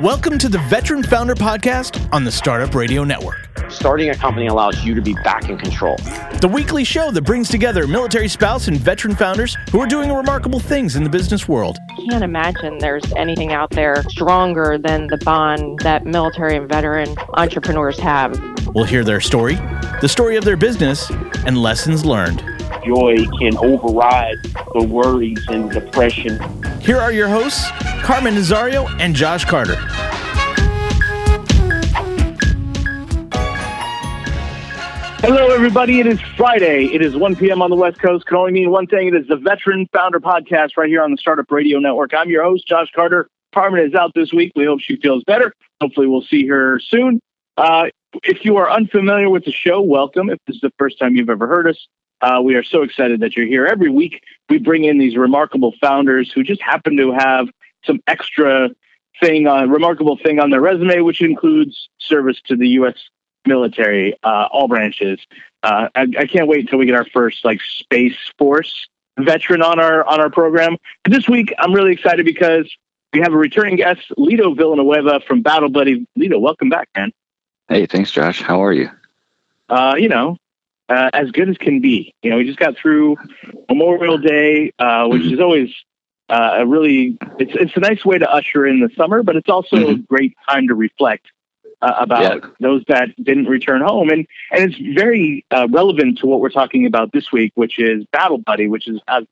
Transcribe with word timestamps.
Welcome 0.00 0.38
to 0.38 0.48
the 0.48 0.60
Veteran 0.60 1.02
Founder 1.02 1.34
Podcast 1.34 2.08
on 2.10 2.24
the 2.24 2.32
Startup 2.32 2.74
Radio 2.74 3.04
Network. 3.04 3.50
Starting 3.68 4.08
a 4.08 4.14
company 4.14 4.46
allows 4.46 4.82
you 4.82 4.94
to 4.94 5.02
be 5.02 5.12
back 5.12 5.50
in 5.50 5.58
control. 5.58 5.96
The 6.40 6.50
weekly 6.50 6.84
show 6.84 7.10
that 7.10 7.20
brings 7.20 7.50
together 7.50 7.86
military 7.86 8.26
spouse 8.26 8.66
and 8.66 8.78
veteran 8.78 9.14
founders 9.14 9.58
who 9.70 9.78
are 9.78 9.86
doing 9.86 10.10
remarkable 10.10 10.58
things 10.58 10.96
in 10.96 11.04
the 11.04 11.10
business 11.10 11.46
world. 11.46 11.76
Can't 12.08 12.24
imagine 12.24 12.78
there's 12.78 13.12
anything 13.12 13.52
out 13.52 13.72
there 13.72 14.02
stronger 14.04 14.78
than 14.78 15.06
the 15.08 15.18
bond 15.18 15.80
that 15.80 16.06
military 16.06 16.56
and 16.56 16.66
veteran 16.66 17.14
entrepreneurs 17.34 17.98
have. 17.98 18.40
We'll 18.74 18.84
hear 18.84 19.04
their 19.04 19.20
story, 19.20 19.56
the 20.00 20.08
story 20.08 20.36
of 20.36 20.46
their 20.46 20.56
business, 20.56 21.10
and 21.44 21.58
lessons 21.58 22.06
learned. 22.06 22.42
Joy 22.84 23.26
can 23.38 23.56
override 23.58 24.36
the 24.74 24.86
worries 24.88 25.44
and 25.48 25.70
depression. 25.70 26.38
Here 26.80 26.98
are 26.98 27.12
your 27.12 27.28
hosts, 27.28 27.70
Carmen 28.02 28.34
Nazario 28.34 28.88
and 29.00 29.14
Josh 29.14 29.44
Carter. 29.44 29.76
Hello, 35.22 35.48
everybody. 35.50 36.00
It 36.00 36.06
is 36.06 36.18
Friday. 36.36 36.86
It 36.86 37.02
is 37.02 37.14
1 37.14 37.36
p.m. 37.36 37.60
on 37.60 37.68
the 37.68 37.76
West 37.76 38.00
Coast. 38.00 38.24
Can 38.24 38.38
only 38.38 38.52
mean 38.52 38.70
one 38.70 38.86
thing. 38.86 39.08
It 39.08 39.14
is 39.14 39.26
the 39.28 39.36
Veteran 39.36 39.86
Founder 39.92 40.18
Podcast 40.18 40.78
right 40.78 40.88
here 40.88 41.02
on 41.02 41.10
the 41.10 41.18
Startup 41.18 41.44
Radio 41.50 41.78
Network. 41.78 42.14
I'm 42.14 42.30
your 42.30 42.42
host, 42.42 42.66
Josh 42.66 42.90
Carter. 42.94 43.28
Carmen 43.54 43.86
is 43.86 43.94
out 43.94 44.12
this 44.14 44.32
week. 44.32 44.52
We 44.56 44.64
hope 44.64 44.80
she 44.80 44.96
feels 44.96 45.22
better. 45.24 45.52
Hopefully, 45.80 46.06
we'll 46.06 46.22
see 46.22 46.46
her 46.46 46.80
soon. 46.80 47.20
Uh, 47.58 47.88
if 48.22 48.44
you 48.46 48.56
are 48.56 48.70
unfamiliar 48.70 49.28
with 49.28 49.44
the 49.44 49.52
show, 49.52 49.82
welcome. 49.82 50.30
If 50.30 50.38
this 50.46 50.56
is 50.56 50.62
the 50.62 50.72
first 50.78 50.98
time 50.98 51.14
you've 51.14 51.28
ever 51.28 51.46
heard 51.46 51.68
us, 51.68 51.86
uh, 52.20 52.40
we 52.42 52.54
are 52.54 52.62
so 52.62 52.82
excited 52.82 53.20
that 53.20 53.36
you're 53.36 53.46
here. 53.46 53.66
Every 53.66 53.90
week, 53.90 54.22
we 54.48 54.58
bring 54.58 54.84
in 54.84 54.98
these 54.98 55.16
remarkable 55.16 55.74
founders 55.80 56.30
who 56.32 56.42
just 56.42 56.60
happen 56.60 56.96
to 56.96 57.12
have 57.12 57.48
some 57.84 58.00
extra 58.06 58.70
thing, 59.20 59.46
uh, 59.46 59.66
remarkable 59.66 60.16
thing 60.16 60.38
on 60.38 60.50
their 60.50 60.60
resume, 60.60 61.00
which 61.00 61.22
includes 61.22 61.88
service 61.98 62.40
to 62.46 62.56
the 62.56 62.68
U.S. 62.70 62.96
military, 63.46 64.16
uh, 64.22 64.48
all 64.50 64.68
branches. 64.68 65.18
Uh, 65.62 65.88
I, 65.94 66.06
I, 66.18 66.26
can't 66.26 66.48
wait 66.48 66.60
until 66.60 66.78
we 66.78 66.86
get 66.86 66.94
our 66.94 67.04
first 67.06 67.44
like 67.44 67.60
Space 67.60 68.16
Force 68.38 68.88
veteran 69.18 69.62
on 69.62 69.78
our 69.78 70.04
on 70.04 70.20
our 70.20 70.30
program. 70.30 70.76
But 71.04 71.12
this 71.12 71.28
week, 71.28 71.52
I'm 71.58 71.72
really 71.72 71.92
excited 71.92 72.24
because 72.24 72.70
we 73.12 73.20
have 73.20 73.32
a 73.32 73.36
returning 73.36 73.76
guest, 73.76 74.02
Lito 74.16 74.56
Villanueva 74.56 75.20
from 75.26 75.42
Battle 75.42 75.68
Buddy. 75.68 76.06
Lito, 76.18 76.40
welcome 76.40 76.68
back, 76.68 76.88
man. 76.96 77.12
Hey, 77.68 77.86
thanks, 77.86 78.10
Josh. 78.10 78.40
How 78.40 78.64
are 78.64 78.72
you? 78.72 78.90
Uh, 79.68 79.94
you 79.96 80.08
know, 80.08 80.36
uh, 80.90 81.10
as 81.12 81.30
good 81.30 81.48
as 81.48 81.56
can 81.56 81.80
be. 81.80 82.12
You 82.22 82.30
know, 82.30 82.36
we 82.36 82.44
just 82.44 82.58
got 82.58 82.76
through 82.76 83.16
Memorial 83.68 84.18
Day, 84.18 84.72
uh, 84.78 85.06
which 85.06 85.22
is 85.22 85.38
always 85.40 85.70
uh, 86.28 86.56
a 86.58 86.66
really 86.66 87.16
it's 87.38 87.52
it's 87.54 87.76
a 87.76 87.80
nice 87.80 88.04
way 88.04 88.18
to 88.18 88.30
usher 88.30 88.66
in 88.66 88.80
the 88.80 88.90
summer, 88.96 89.22
but 89.22 89.36
it's 89.36 89.48
also 89.48 89.76
mm-hmm. 89.76 89.90
a 89.92 89.96
great 89.96 90.36
time 90.48 90.68
to 90.68 90.74
reflect 90.74 91.26
uh, 91.80 91.94
about 91.98 92.22
yeah. 92.22 92.50
those 92.60 92.82
that 92.88 93.08
didn't 93.22 93.46
return 93.46 93.80
home, 93.80 94.10
and 94.10 94.26
and 94.52 94.70
it's 94.70 94.76
very 94.94 95.46
uh, 95.52 95.68
relevant 95.70 96.18
to 96.18 96.26
what 96.26 96.40
we're 96.40 96.50
talking 96.50 96.86
about 96.86 97.12
this 97.12 97.30
week, 97.32 97.52
which 97.54 97.78
is 97.78 98.04
Battle 98.12 98.38
Buddy, 98.38 98.68
which 98.68 98.88
is 98.88 99.00
has 99.06 99.24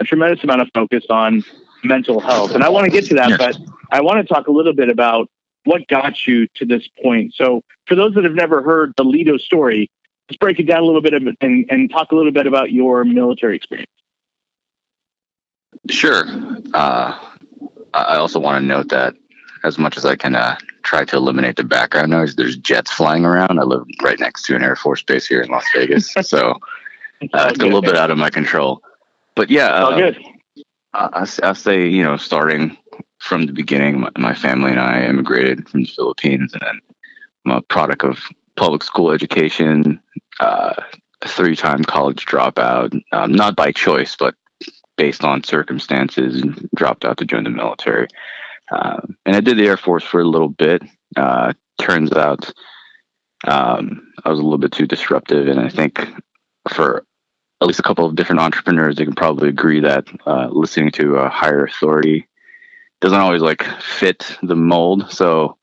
a 0.00 0.04
tremendous 0.04 0.42
amount 0.42 0.60
of 0.60 0.68
focus 0.74 1.04
on 1.08 1.44
mental 1.84 2.20
health, 2.20 2.52
and 2.52 2.64
I 2.64 2.68
want 2.68 2.84
to 2.84 2.90
get 2.90 3.06
to 3.06 3.14
that, 3.14 3.30
yes. 3.30 3.38
but 3.38 3.58
I 3.92 4.00
want 4.00 4.26
to 4.26 4.34
talk 4.34 4.48
a 4.48 4.52
little 4.52 4.74
bit 4.74 4.88
about 4.88 5.30
what 5.64 5.86
got 5.88 6.26
you 6.26 6.46
to 6.54 6.64
this 6.64 6.88
point. 7.02 7.34
So, 7.34 7.62
for 7.86 7.94
those 7.94 8.14
that 8.14 8.24
have 8.24 8.34
never 8.34 8.62
heard 8.62 8.92
the 8.96 9.04
Lito 9.04 9.38
story, 9.38 9.90
let's 10.28 10.38
break 10.38 10.58
it 10.58 10.64
down 10.64 10.82
a 10.82 10.84
little 10.84 11.02
bit 11.02 11.14
and, 11.14 11.36
and 11.70 11.90
talk 11.90 12.12
a 12.12 12.14
little 12.14 12.32
bit 12.32 12.46
about 12.46 12.72
your 12.72 13.04
military 13.04 13.56
experience. 13.56 13.90
Sure. 15.90 16.24
Uh, 16.74 17.18
I 17.94 18.16
also 18.16 18.38
want 18.38 18.62
to 18.62 18.66
note 18.66 18.88
that 18.88 19.14
as 19.64 19.78
much 19.78 19.96
as 19.96 20.04
I 20.04 20.16
can 20.16 20.34
uh, 20.34 20.56
try 20.82 21.04
to 21.04 21.16
eliminate 21.16 21.56
the 21.56 21.64
background 21.64 22.10
noise, 22.10 22.36
there's 22.36 22.56
jets 22.56 22.90
flying 22.90 23.24
around. 23.24 23.58
I 23.58 23.62
live 23.62 23.84
right 24.02 24.18
next 24.18 24.42
to 24.46 24.56
an 24.56 24.62
Air 24.62 24.76
Force 24.76 25.02
base 25.02 25.26
here 25.26 25.42
in 25.42 25.50
Las 25.50 25.64
Vegas, 25.74 26.12
so 26.22 26.52
uh, 27.32 27.48
it's 27.50 27.60
a 27.60 27.64
little 27.64 27.82
bit 27.82 27.96
out 27.96 28.10
of 28.10 28.18
my 28.18 28.30
control. 28.30 28.82
But 29.34 29.50
yeah, 29.50 29.68
uh, 29.68 29.96
good. 29.96 30.24
I, 30.94 31.26
I 31.42 31.52
say 31.52 31.86
you 31.88 32.02
know 32.02 32.16
starting 32.16 32.76
from 33.18 33.46
the 33.46 33.52
beginning, 33.52 34.00
my, 34.00 34.10
my, 34.18 34.34
family 34.34 34.70
and 34.70 34.80
I 34.80 35.04
immigrated 35.04 35.68
from 35.68 35.82
the 35.82 35.88
Philippines, 35.88 36.52
and 36.52 36.62
then 36.62 36.80
I'm 37.44 37.52
a 37.52 37.62
product 37.62 38.04
of 38.04 38.18
public 38.56 38.82
school 38.82 39.10
education, 39.10 40.00
uh, 40.40 40.74
three-time 41.26 41.82
college 41.84 42.26
dropout, 42.26 42.98
um, 43.12 43.32
not 43.32 43.56
by 43.56 43.72
choice, 43.72 44.16
but 44.16 44.34
based 44.96 45.24
on 45.24 45.44
circumstances, 45.44 46.42
dropped 46.74 47.04
out 47.04 47.18
to 47.18 47.24
join 47.24 47.44
the 47.44 47.50
military. 47.50 48.08
Uh, 48.70 49.00
and 49.24 49.36
I 49.36 49.40
did 49.40 49.58
the 49.58 49.66
Air 49.66 49.76
Force 49.76 50.04
for 50.04 50.20
a 50.20 50.28
little 50.28 50.48
bit. 50.48 50.82
Uh, 51.16 51.52
turns 51.78 52.12
out 52.12 52.52
um, 53.46 54.12
I 54.24 54.30
was 54.30 54.38
a 54.38 54.42
little 54.42 54.58
bit 54.58 54.72
too 54.72 54.86
disruptive, 54.86 55.48
and 55.48 55.60
I 55.60 55.68
think 55.68 56.06
for 56.72 57.04
at 57.60 57.66
least 57.66 57.78
a 57.78 57.82
couple 57.82 58.04
of 58.04 58.16
different 58.16 58.40
entrepreneurs, 58.40 58.96
they 58.96 59.04
can 59.04 59.14
probably 59.14 59.48
agree 59.48 59.80
that 59.80 60.06
uh, 60.26 60.48
listening 60.50 60.90
to 60.92 61.16
a 61.16 61.28
higher 61.28 61.64
authority 61.64 62.26
doesn't 63.00 63.20
always 63.20 63.42
like 63.42 63.62
fit 63.80 64.36
the 64.42 64.56
mold. 64.56 65.10
So, 65.10 65.56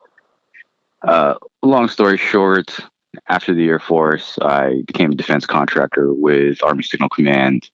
uh, 1.08 1.36
long 1.68 1.88
story 1.88 2.18
short, 2.18 2.80
after 3.28 3.54
the 3.54 3.68
Air 3.68 3.80
Force, 3.80 4.38
I 4.42 4.84
became 4.86 5.12
a 5.12 5.16
defense 5.16 5.46
contractor 5.46 6.14
with 6.14 6.64
Army 6.64 6.84
Signal 6.84 7.10
Command. 7.10 7.70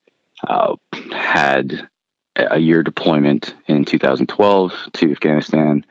Uh, 0.47 0.75
had 1.11 1.87
a 2.35 2.59
year 2.59 2.83
deployment 2.83 3.55
in 3.67 3.85
2012 3.85 4.73
to 4.93 5.11
Afghanistan. 5.11 5.85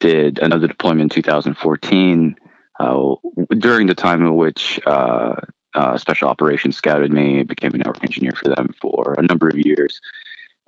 Did 0.00 0.38
another 0.38 0.66
deployment 0.66 1.02
in 1.02 1.22
2014. 1.22 2.36
Uh, 2.80 3.14
during 3.58 3.86
the 3.88 3.94
time 3.94 4.22
in 4.22 4.36
which 4.36 4.80
uh, 4.86 5.34
uh, 5.74 5.98
Special 5.98 6.28
Operations 6.28 6.76
scouted 6.76 7.12
me, 7.12 7.42
became 7.42 7.74
a 7.74 7.78
network 7.78 8.02
engineer 8.02 8.32
for 8.32 8.48
them 8.48 8.74
for 8.80 9.14
a 9.18 9.22
number 9.22 9.48
of 9.48 9.58
years. 9.58 10.00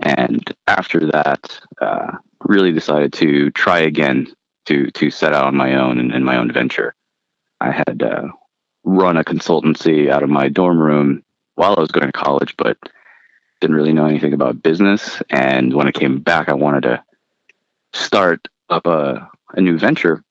And 0.01 0.43
after 0.67 1.01
that, 1.11 1.61
uh, 1.81 2.13
really 2.45 2.73
decided 2.73 3.13
to 3.15 3.51
try 3.51 3.81
again 3.81 4.27
to 4.67 4.91
to 4.91 5.11
set 5.11 5.35
out 5.35 5.47
on 5.47 5.57
my 5.57 5.75
own 5.75 5.99
and 5.99 6.13
in 6.13 6.25
my 6.25 6.37
own 6.37 6.53
venture. 6.53 6.95
I 7.61 7.71
had 7.71 8.03
uh, 8.03 8.29
run 8.85 9.17
a 9.17 9.25
consultancy 9.25 10.11
out 10.11 10.23
of 10.23 10.31
my 10.31 10.49
dorm 10.49 10.79
room 10.79 11.23
while 11.55 11.75
I 11.77 11.81
was 11.81 11.91
going 11.91 12.07
to 12.07 12.13
college, 12.13 12.57
but 12.57 12.79
didn't 13.61 13.77
really 13.77 13.93
know 13.93 14.07
anything 14.07 14.33
about 14.33 14.63
business. 14.63 15.23
And 15.29 15.75
when 15.75 15.87
I 15.87 15.93
came 15.93 16.21
back, 16.21 16.49
I 16.49 16.55
wanted 16.55 16.83
to 16.83 17.03
start 17.93 18.49
up 18.71 18.87
a, 18.87 19.29
a 19.53 19.61
new 19.61 19.79
venture, 19.79 20.25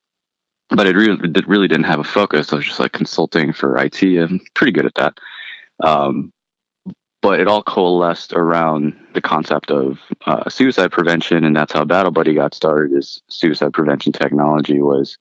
but 0.69 0.87
it 0.87 0.95
really, 0.95 1.19
it 1.23 1.47
really 1.47 1.67
didn't 1.67 1.85
have 1.85 1.99
a 1.99 2.03
focus. 2.03 2.51
I 2.51 2.55
was 2.55 2.65
just 2.65 2.79
like 2.79 2.93
consulting 2.93 3.53
for 3.53 3.77
IT. 3.77 4.01
I'm 4.01 4.41
pretty 4.55 4.71
good 4.71 4.85
at 4.85 4.95
that. 4.95 5.19
Um, 5.81 6.33
but 7.21 7.39
it 7.39 7.47
all 7.47 7.63
coalesced 7.63 8.33
around 8.33 8.95
the 9.13 9.21
concept 9.21 9.71
of 9.71 9.99
uh, 10.25 10.49
suicide 10.49 10.91
prevention, 10.91 11.43
and 11.43 11.55
that's 11.55 11.73
how 11.73 11.83
Battle 11.83 12.11
Buddy 12.11 12.33
got 12.33 12.53
started. 12.53 12.97
Is 12.97 13.21
suicide 13.27 13.73
prevention 13.73 14.13
technology 14.13 14.79
was, 14.81 15.17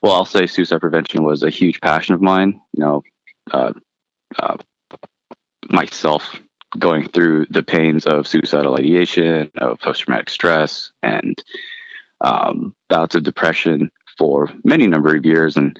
well, 0.00 0.14
I'll 0.14 0.24
say 0.24 0.46
suicide 0.46 0.80
prevention 0.80 1.24
was 1.24 1.42
a 1.42 1.50
huge 1.50 1.80
passion 1.80 2.14
of 2.14 2.22
mine. 2.22 2.60
You 2.72 2.80
know, 2.80 3.02
uh, 3.50 3.72
uh, 4.38 4.56
myself 5.68 6.40
going 6.78 7.08
through 7.08 7.46
the 7.50 7.62
pains 7.62 8.06
of 8.06 8.26
suicidal 8.26 8.76
ideation, 8.76 9.50
of 9.56 9.80
post 9.80 10.02
traumatic 10.02 10.30
stress, 10.30 10.92
and 11.02 11.42
um, 12.20 12.74
bouts 12.88 13.14
of 13.14 13.22
depression 13.22 13.90
for 14.16 14.50
many 14.64 14.86
number 14.86 15.14
of 15.14 15.24
years. 15.24 15.56
And 15.56 15.78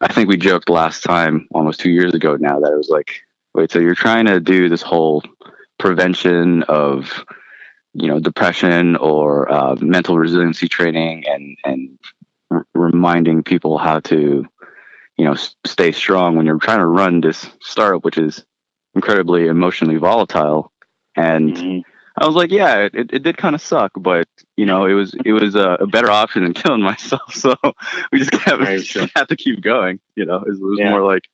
I 0.00 0.12
think 0.12 0.28
we 0.28 0.36
joked 0.36 0.68
last 0.68 1.02
time, 1.02 1.48
almost 1.52 1.80
two 1.80 1.90
years 1.90 2.14
ago 2.14 2.36
now, 2.36 2.60
that 2.60 2.72
it 2.72 2.76
was 2.76 2.88
like 2.88 3.22
Wait, 3.54 3.70
so 3.70 3.78
you're 3.78 3.94
trying 3.94 4.26
to 4.26 4.40
do 4.40 4.68
this 4.68 4.82
whole 4.82 5.22
prevention 5.78 6.62
of, 6.64 7.24
you 7.92 8.08
know, 8.08 8.18
depression 8.18 8.96
or 8.96 9.50
uh, 9.52 9.76
mental 9.80 10.18
resiliency 10.18 10.68
training, 10.68 11.24
and 11.26 11.56
and 11.64 11.98
r- 12.50 12.66
reminding 12.74 13.42
people 13.42 13.76
how 13.76 14.00
to, 14.00 14.46
you 15.18 15.24
know, 15.24 15.32
s- 15.32 15.54
stay 15.66 15.92
strong 15.92 16.36
when 16.36 16.46
you're 16.46 16.58
trying 16.58 16.78
to 16.78 16.86
run 16.86 17.20
this 17.20 17.46
startup, 17.60 18.04
which 18.04 18.16
is 18.16 18.44
incredibly 18.94 19.46
emotionally 19.46 19.96
volatile. 19.96 20.72
And 21.14 21.54
mm-hmm. 21.54 21.80
I 22.16 22.26
was 22.26 22.34
like, 22.34 22.50
yeah, 22.50 22.88
it, 22.92 23.10
it 23.12 23.22
did 23.22 23.36
kind 23.36 23.54
of 23.54 23.60
suck, 23.60 23.92
but 23.96 24.28
you 24.56 24.66
know, 24.66 24.86
it 24.86 24.94
was 24.94 25.14
it 25.24 25.32
was 25.32 25.54
a, 25.54 25.76
a 25.80 25.86
better 25.86 26.10
option 26.10 26.44
than 26.44 26.54
killing 26.54 26.82
myself. 26.92 27.34
So 27.34 27.54
we 28.10 28.18
just 28.18 28.34
have, 28.34 28.60
have 29.16 29.28
to 29.28 29.36
keep 29.36 29.60
going. 29.60 30.00
You 30.16 30.26
know, 30.26 30.36
it 30.36 30.48
was, 30.48 30.58
it 30.58 30.64
was 30.64 30.78
yeah. 30.78 30.90
more 30.90 31.02
like 31.02 31.24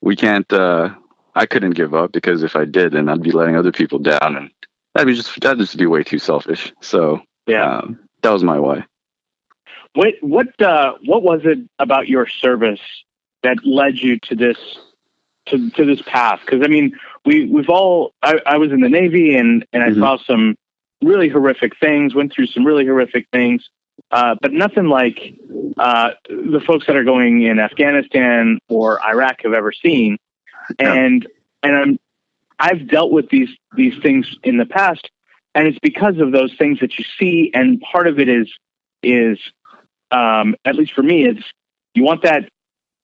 we 0.00 0.16
can't 0.16 0.50
uh, 0.52 0.94
I 1.36 1.46
couldn't 1.46 1.72
give 1.72 1.94
up 1.94 2.12
because 2.12 2.42
if 2.42 2.56
I 2.56 2.64
did, 2.64 2.92
then 2.94 3.08
I'd 3.08 3.22
be 3.22 3.30
letting 3.30 3.56
other 3.56 3.70
people 3.70 3.98
down, 3.98 4.36
and 4.36 4.50
that'd 4.94 5.06
be 5.06 5.14
just 5.14 5.38
that'd 5.40 5.58
just 5.58 5.76
be 5.76 5.86
way 5.86 6.02
too 6.02 6.18
selfish. 6.18 6.72
So 6.80 7.20
yeah, 7.46 7.78
um, 7.78 8.00
that 8.22 8.30
was 8.30 8.42
my 8.42 8.58
why. 8.58 8.84
What 9.94 10.14
what 10.22 10.60
uh, 10.62 10.94
what 11.04 11.22
was 11.22 11.42
it 11.44 11.58
about 11.78 12.08
your 12.08 12.26
service 12.26 12.80
that 13.42 13.58
led 13.64 13.98
you 13.98 14.18
to 14.20 14.34
this 14.34 14.56
to 15.46 15.70
to 15.70 15.84
this 15.84 16.02
path? 16.02 16.40
Because 16.44 16.62
I 16.64 16.68
mean, 16.68 16.96
we 17.24 17.44
we've 17.44 17.68
all 17.68 18.12
I, 18.22 18.40
I 18.46 18.56
was 18.58 18.72
in 18.72 18.80
the 18.80 18.88
Navy 18.88 19.36
and 19.36 19.64
and 19.72 19.82
I 19.82 19.90
mm-hmm. 19.90 20.00
saw 20.00 20.18
some 20.18 20.56
really 21.02 21.28
horrific 21.28 21.78
things, 21.78 22.14
went 22.14 22.32
through 22.32 22.46
some 22.46 22.64
really 22.64 22.86
horrific 22.86 23.28
things. 23.30 23.68
uh, 24.10 24.36
but 24.40 24.52
nothing 24.52 24.88
like 24.88 25.34
uh, 25.78 26.10
the 26.28 26.60
folks 26.66 26.86
that 26.86 26.96
are 26.96 27.04
going 27.04 27.42
in 27.42 27.58
Afghanistan 27.58 28.58
or 28.68 29.02
Iraq 29.04 29.42
have 29.42 29.52
ever 29.52 29.72
seen. 29.72 30.16
And 30.78 31.26
and 31.62 31.76
I'm 31.76 31.98
I've 32.58 32.88
dealt 32.88 33.12
with 33.12 33.28
these 33.30 33.50
these 33.76 33.94
things 34.02 34.26
in 34.42 34.56
the 34.56 34.66
past, 34.66 35.10
and 35.54 35.66
it's 35.66 35.78
because 35.80 36.18
of 36.18 36.32
those 36.32 36.54
things 36.56 36.80
that 36.80 36.98
you 36.98 37.04
see. 37.18 37.50
And 37.54 37.80
part 37.80 38.06
of 38.06 38.18
it 38.18 38.28
is 38.28 38.52
is 39.02 39.38
um, 40.10 40.54
at 40.64 40.76
least 40.76 40.92
for 40.92 41.02
me, 41.02 41.24
it's 41.26 41.42
you 41.94 42.04
want 42.04 42.22
that 42.22 42.48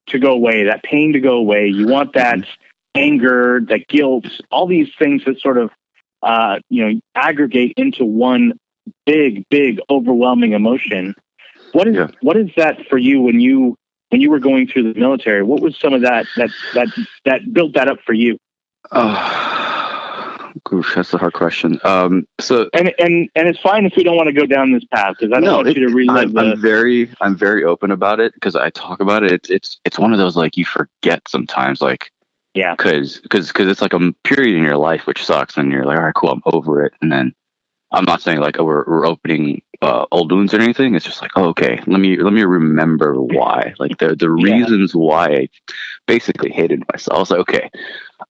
to 0.09 0.19
go 0.19 0.33
away, 0.33 0.65
that 0.65 0.83
pain 0.83 1.13
to 1.13 1.21
go 1.21 1.37
away. 1.37 1.69
You 1.69 1.87
want 1.87 2.15
that 2.15 2.45
anger, 2.95 3.61
that 3.69 3.87
guilt, 3.89 4.27
all 4.51 4.67
these 4.67 4.89
things 4.99 5.25
that 5.25 5.41
sort 5.41 5.59
of 5.59 5.71
uh, 6.23 6.59
you 6.69 6.87
know 6.87 7.01
aggregate 7.15 7.75
into 7.77 8.05
one 8.05 8.55
big, 9.07 9.49
big, 9.49 9.81
overwhelming 9.91 10.53
emotion. 10.53 11.15
What 11.73 11.89
is 11.89 11.97
Yeah. 11.97 12.09
what 12.21 12.37
is 12.37 12.51
that 12.57 12.87
for 12.89 12.99
you 12.99 13.21
when 13.23 13.41
you 13.41 13.77
when 14.13 14.21
you 14.21 14.31
were 14.31 14.39
going 14.39 14.69
through 14.69 14.93
the 14.93 15.01
military? 15.01 15.43
What 15.43 15.61
was 15.63 15.77
some 15.81 15.95
of 15.95 16.03
that 16.03 16.27
that 16.37 16.51
that 16.75 16.89
that 17.25 17.53
built 17.53 17.73
that 17.73 17.89
up 17.89 17.99
for 18.05 18.13
you? 18.13 18.37
Oh, 18.93 20.53
gosh, 20.65 20.95
that's 20.95 21.15
a 21.15 21.19
hard 21.19 21.33
question. 21.33 21.81
Um, 21.83 22.27
so 22.39 22.69
And 22.75 22.93
and 22.99 23.31
and 23.35 23.49
it's 23.49 23.59
fine 23.59 23.87
if 23.87 23.95
we 23.97 24.05
don't 24.05 24.17
want 24.17 24.27
to 24.29 24.35
go 24.35 24.45
down 24.45 24.73
this 24.73 24.85
path 24.85 25.17
because 25.19 25.33
I 25.33 25.37
don't 25.41 25.45
No, 25.45 25.57
want 25.57 25.69
it- 25.69 25.79
you 25.79 25.89
to 25.89 25.95
relive 25.95 26.29
I'm, 26.29 26.33
the. 26.35 26.41
I'm 26.53 26.61
very, 26.61 27.11
I'm 27.23 27.37
very 27.37 27.65
open 27.65 27.91
about 27.91 28.21
it 28.21 28.35
because 28.35 28.55
I 28.55 28.69
talk 28.71 29.01
about 29.01 29.23
it. 29.23 29.33
It's, 29.33 29.51
it's, 29.51 29.81
it's 29.85 29.99
one 29.99 30.13
of 30.13 30.19
those 30.19 30.37
like 30.37 30.57
you 30.59 30.67
forget 30.67 31.27
sometimes, 31.27 31.81
like 31.81 32.11
yeah. 32.55 32.75
because, 32.77 33.19
because, 33.21 33.49
because 33.49 33.67
it's 33.69 33.81
like 33.81 33.95
a 33.95 34.13
period 34.25 34.57
in 34.57 34.63
your 34.63 34.77
life 34.77 35.07
which 35.07 35.25
sucks, 35.25 35.57
and 35.57 35.73
you're 35.73 35.87
like, 35.87 35.97
all 35.97 36.05
right, 36.05 36.15
cool, 36.15 36.31
I'm 36.31 36.43
over 36.45 36.85
it, 36.85 36.93
and 37.01 37.11
then 37.11 37.35
I'm 37.93 38.05
not 38.05 38.23
saying 38.23 38.41
like 38.41 38.59
oh, 38.59 38.65
we're, 38.65 38.85
we're 38.87 39.07
opening 39.07 39.63
uh, 39.83 40.07
old 40.11 40.33
wounds 40.33 40.55
or 40.55 40.61
anything. 40.61 40.95
It's 40.95 41.05
just 41.05 41.21
like, 41.23 41.33
oh, 41.37 41.47
okay, 41.51 41.81
let 41.87 42.01
me, 42.01 42.17
let 42.17 42.33
me 42.33 42.43
remember 42.45 43.15
why, 43.21 43.75
like 43.79 43.99
the, 43.99 44.17
the 44.17 44.31
Yeah. 44.31 44.59
reasons 44.61 44.95
why 44.95 45.27
I 45.27 45.49
basically 46.07 46.51
hated 46.51 46.85
myself. 46.93 47.17
I 47.17 47.21
was 47.21 47.31
like, 47.31 47.41
okay, 47.41 47.71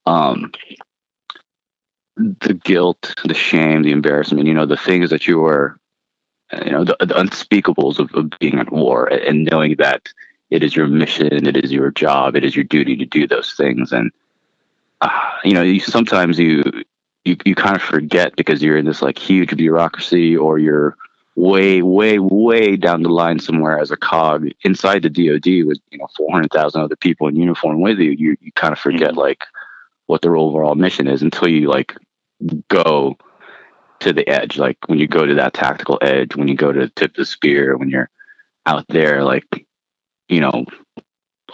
um, 0.06 0.52
the 2.16 2.54
guilt, 2.54 3.14
the 3.24 3.34
shame, 3.34 3.82
the 3.82 3.92
embarrassment, 3.92 4.46
you 4.46 4.54
know, 4.54 4.66
the 4.66 4.76
things 4.76 5.10
that 5.10 5.26
you 5.26 5.38
were, 5.38 5.78
you 6.64 6.70
know, 6.72 6.84
the, 6.84 6.96
the 7.00 7.14
unspeakables 7.14 7.98
of, 7.98 8.12
of 8.14 8.30
being 8.38 8.58
at 8.58 8.72
war 8.72 9.06
and 9.06 9.44
knowing 9.50 9.76
that 9.78 10.08
it 10.50 10.62
is 10.62 10.76
your 10.76 10.86
mission, 10.86 11.46
it 11.46 11.56
is 11.56 11.72
your 11.72 11.90
job, 11.90 12.36
it 12.36 12.44
is 12.44 12.54
your 12.54 12.64
duty 12.64 12.96
to 12.96 13.06
do 13.06 13.26
those 13.26 13.54
things. 13.54 13.92
And, 13.92 14.10
uh, 15.00 15.30
you 15.44 15.54
know, 15.54 15.62
you, 15.62 15.80
sometimes 15.80 16.38
you, 16.38 16.62
you, 17.24 17.36
you 17.44 17.54
kind 17.54 17.76
of 17.76 17.82
forget 17.82 18.34
because 18.36 18.62
you're 18.62 18.76
in 18.76 18.84
this 18.84 19.02
like 19.02 19.18
huge 19.18 19.56
bureaucracy 19.56 20.36
or 20.36 20.58
you're 20.58 20.96
way, 21.34 21.82
way, 21.82 22.18
way 22.18 22.76
down 22.76 23.02
the 23.02 23.08
line 23.08 23.38
somewhere 23.38 23.78
as 23.78 23.90
a 23.90 23.96
cog 23.96 24.48
inside 24.64 25.02
the 25.02 25.08
DOD 25.08 25.66
with, 25.66 25.78
you 25.90 25.98
know, 25.98 26.08
400,000 26.16 26.80
other 26.80 26.96
people 26.96 27.28
in 27.28 27.36
uniform 27.36 27.80
with 27.80 27.98
you. 27.98 28.10
You, 28.10 28.36
you 28.40 28.52
kind 28.52 28.72
of 28.72 28.78
forget 28.78 29.16
like 29.16 29.44
what 30.06 30.22
their 30.22 30.36
overall 30.36 30.74
mission 30.74 31.06
is 31.06 31.22
until 31.22 31.48
you 31.48 31.68
like 31.68 31.96
go 32.68 33.16
to 34.00 34.12
the 34.12 34.28
edge. 34.28 34.58
Like 34.58 34.78
when 34.86 34.98
you 34.98 35.06
go 35.06 35.24
to 35.24 35.34
that 35.34 35.54
tactical 35.54 35.98
edge, 36.02 36.36
when 36.36 36.48
you 36.48 36.56
go 36.56 36.72
to 36.72 36.80
the 36.80 36.88
tip 36.88 37.12
of 37.12 37.16
the 37.16 37.24
spear, 37.24 37.76
when 37.76 37.88
you're 37.88 38.10
out 38.66 38.84
there, 38.88 39.22
like, 39.22 39.66
you 40.28 40.40
know, 40.40 40.66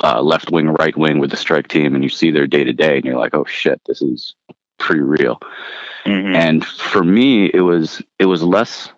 uh, 0.03 0.23
left 0.23 0.51
wing, 0.51 0.69
right 0.69 0.97
wing 0.97 1.19
with 1.19 1.31
the 1.31 1.37
strike 1.37 1.69
team, 1.69 1.95
and 1.95 2.05
you 2.05 2.11
see 2.11 2.31
their 2.31 2.47
day 2.47 2.65
to 2.65 2.73
day, 2.73 2.97
and 2.97 3.05
you're 3.05 3.19
like, 3.19 3.35
oh 3.35 3.45
shit, 3.45 3.81
this 3.87 4.01
is 4.01 4.35
pretty 4.79 5.03
real. 5.03 5.41
Mhm. 6.05 6.35
And 6.35 6.65
for 6.65 7.05
me, 7.05 7.51
it 7.53 7.61
was 7.61 8.03
it 8.19 8.27
was 8.27 8.43
less. 8.43 8.91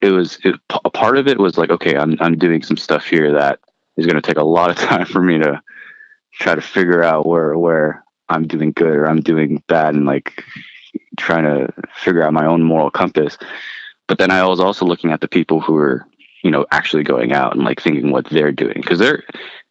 It 0.00 0.10
was 0.10 0.38
it, 0.44 0.56
a 0.84 0.90
part 0.90 1.18
of 1.18 1.28
it 1.28 1.38
was 1.38 1.58
like, 1.58 1.70
okay, 1.70 1.96
I'm 1.96 2.16
I'm 2.20 2.38
doing 2.38 2.62
some 2.62 2.76
stuff 2.76 3.04
here 3.04 3.32
that 3.32 3.60
is 3.96 4.06
going 4.06 4.20
to 4.20 4.26
take 4.26 4.38
a 4.38 4.44
lot 4.44 4.70
of 4.70 4.76
time 4.88 5.06
for 5.06 5.22
me 5.22 5.38
to 5.38 5.62
try 6.32 6.54
to 6.54 6.60
figure 6.60 7.02
out 7.02 7.26
where 7.26 7.56
where 7.56 8.04
I'm 8.28 8.46
doing 8.46 8.72
good 8.72 8.96
or 8.96 9.08
I'm 9.08 9.20
doing 9.20 9.62
bad, 9.68 9.94
and 9.94 10.06
like 10.06 10.44
trying 11.18 11.44
to 11.44 11.72
figure 11.94 12.22
out 12.22 12.32
my 12.32 12.46
own 12.46 12.62
moral 12.62 12.90
compass. 12.90 13.36
But 14.08 14.18
then 14.18 14.30
I 14.30 14.44
was 14.46 14.58
also 14.60 14.84
looking 14.86 15.12
at 15.12 15.20
the 15.20 15.28
people 15.28 15.60
who 15.60 15.76
are, 15.76 16.06
you 16.42 16.50
know, 16.50 16.66
actually 16.72 17.04
going 17.04 17.32
out 17.32 17.54
and 17.54 17.64
like 17.64 17.80
thinking 17.80 18.10
what 18.10 18.28
they're 18.28 18.52
doing 18.52 18.74
because 18.76 18.98
they're, 18.98 19.22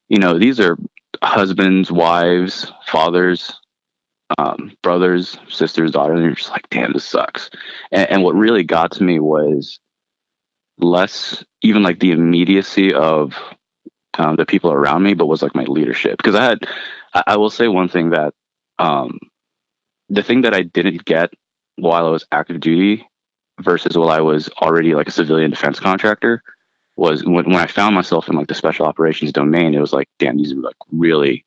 you 0.08 0.18
know, 0.18 0.38
these 0.38 0.60
are 0.60 0.78
husbands, 1.22 1.92
wives, 1.92 2.72
fathers, 2.86 3.59
um, 4.38 4.72
brothers, 4.82 5.38
sisters, 5.50 5.92
daughters, 5.92 6.18
and 6.18 6.26
you're 6.26 6.36
just 6.36 6.52
like, 6.52 6.70
damn, 6.70 6.94
this 6.94 7.06
sucks. 7.06 7.50
And, 7.92 8.10
and 8.10 8.24
what 8.24 8.36
really 8.36 8.64
got 8.64 8.92
to 8.94 9.04
me 9.04 9.20
was 9.20 9.80
less 10.78 11.44
even 11.62 11.84
like 11.84 12.00
the 12.00 12.12
immediacy 12.12 12.94
of 12.94 13.34
um, 14.18 14.36
the 14.36 14.46
people 14.46 14.72
around 14.72 15.04
me, 15.04 15.14
but 15.14 15.26
was 15.26 15.42
like 15.42 15.56
my 15.56 15.64
leadership. 15.64 16.18
Because 16.18 16.36
I 16.36 16.44
had, 16.44 16.60
I, 17.14 17.24
I 17.28 17.38
will 17.38 17.50
say 17.50 17.68
one 17.68 17.90
thing 17.90 18.12
that 18.12 18.34
um, 18.78 19.20
the 20.10 20.24
thing 20.24 20.42
that 20.42 20.54
I 20.54 20.62
didn't 20.62 21.06
get 21.06 21.32
while 21.76 22.06
I 22.06 22.10
was 22.10 22.26
active 22.32 22.60
duty 22.60 23.08
versus 23.60 23.98
while 23.98 24.10
I 24.10 24.22
was 24.22 24.50
already 24.62 24.94
like 24.94 25.08
a 25.08 25.12
civilian 25.12 25.52
defense 25.52 25.80
contractor 25.80 26.44
was 26.96 27.24
when, 27.24 27.46
when 27.46 27.56
I 27.56 27.68
found 27.68 27.96
myself 27.96 28.28
in 28.28 28.36
like 28.36 28.48
the 28.48 28.56
special 28.56 28.86
operations 28.86 29.32
domain, 29.32 29.74
it 29.74 29.80
was 29.80 29.94
like, 29.94 30.10
damn, 30.20 30.38
these 30.38 30.52
are 30.52 30.58
like 30.58 30.76
really 30.92 31.46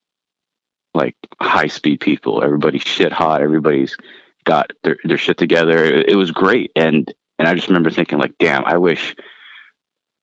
like 0.94 1.16
high 1.40 1.66
speed 1.68 2.00
people. 2.00 2.42
Everybody's 2.42 2.82
shit 2.82 3.12
hot. 3.12 3.40
Everybody's 3.42 3.96
got 4.44 4.72
their, 4.82 4.96
their 5.04 5.18
shit 5.18 5.38
together. 5.38 5.84
It, 5.84 6.16
was 6.16 6.30
great. 6.30 6.72
And, 6.76 7.12
and 7.38 7.48
I 7.48 7.54
just 7.54 7.68
remember 7.68 7.90
thinking 7.90 8.18
like, 8.18 8.36
damn, 8.38 8.64
I 8.64 8.76
wish, 8.78 9.14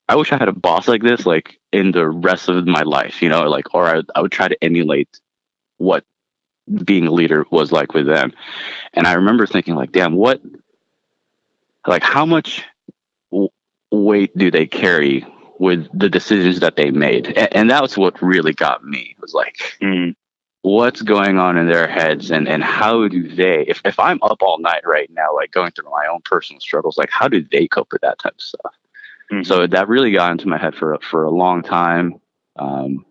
I 0.08 0.16
wish 0.16 0.32
I 0.32 0.38
had 0.38 0.48
a 0.48 0.54
boss 0.54 0.88
like 0.88 1.02
this, 1.02 1.26
like 1.26 1.60
in 1.72 1.92
the 1.92 2.08
rest 2.08 2.50
of 2.50 2.68
my 2.68 2.82
life, 2.84 3.22
you 3.22 3.30
know, 3.30 3.44
like, 3.50 3.74
or 3.74 3.86
I, 3.86 4.02
I 4.16 4.22
would 4.22 4.32
try 4.32 4.48
to 4.48 4.64
emulate 4.64 5.20
what 5.78 6.04
being 6.84 7.08
a 7.08 7.12
leader 7.12 7.46
was 7.50 7.72
like 7.72 7.94
with 7.94 8.06
them. 8.06 8.32
And 8.94 9.08
I 9.08 9.14
remember 9.14 9.48
thinking 9.48 9.76
like, 9.76 9.92
damn, 9.92 10.14
what, 10.14 10.42
like 11.88 12.04
how 12.04 12.26
much 12.26 12.64
w- 13.32 13.50
weight 13.92 14.38
do 14.38 14.52
they 14.52 14.68
carry 14.68 15.26
with 15.58 15.88
the 15.98 16.10
decisions 16.10 16.60
that 16.60 16.76
they 16.76 16.92
made? 16.92 17.28
And, 17.28 17.56
and 17.56 17.70
that 17.72 17.82
was 17.82 17.98
what 17.98 18.22
really 18.22 18.54
got 18.54 18.84
me 18.84 19.16
It 19.18 19.22
was 19.22 19.34
like, 19.34 19.58
Mhm. 19.82 20.16
What's 20.62 21.02
going 21.02 21.38
on 21.38 21.58
in 21.58 21.68
their 21.68 21.88
heads 21.88 22.32
and, 22.32 22.48
and 22.48 22.64
how 22.64 23.08
do 23.08 23.28
they, 23.34 23.62
if, 23.68 23.82
if 23.86 23.98
I'm 24.00 24.20
up 24.24 24.42
all 24.42 24.60
night 24.60 24.82
right 24.86 25.10
now, 25.12 25.34
like 25.34 25.52
going 25.52 25.72
through 25.72 25.90
my 25.90 26.06
own 26.08 26.20
personal 26.26 26.60
struggles, 26.60 26.98
like 26.98 27.10
how 27.10 27.28
do 27.28 27.42
they 27.52 27.68
cope 27.68 27.92
with 27.94 28.02
that 28.02 28.20
type 28.20 28.34
of 28.36 28.42
stuff? 28.42 28.76
Mhm. 29.32 29.46
So 29.46 29.68
that 29.68 29.88
really 29.88 30.12
got 30.12 30.32
into 30.32 30.48
my 30.48 30.58
head 30.58 30.76
for, 30.76 30.94
a- 30.94 31.00
for 31.00 31.24
a 31.24 31.30
long 31.32 31.64
time. 31.64 32.20
Um, 32.58 33.06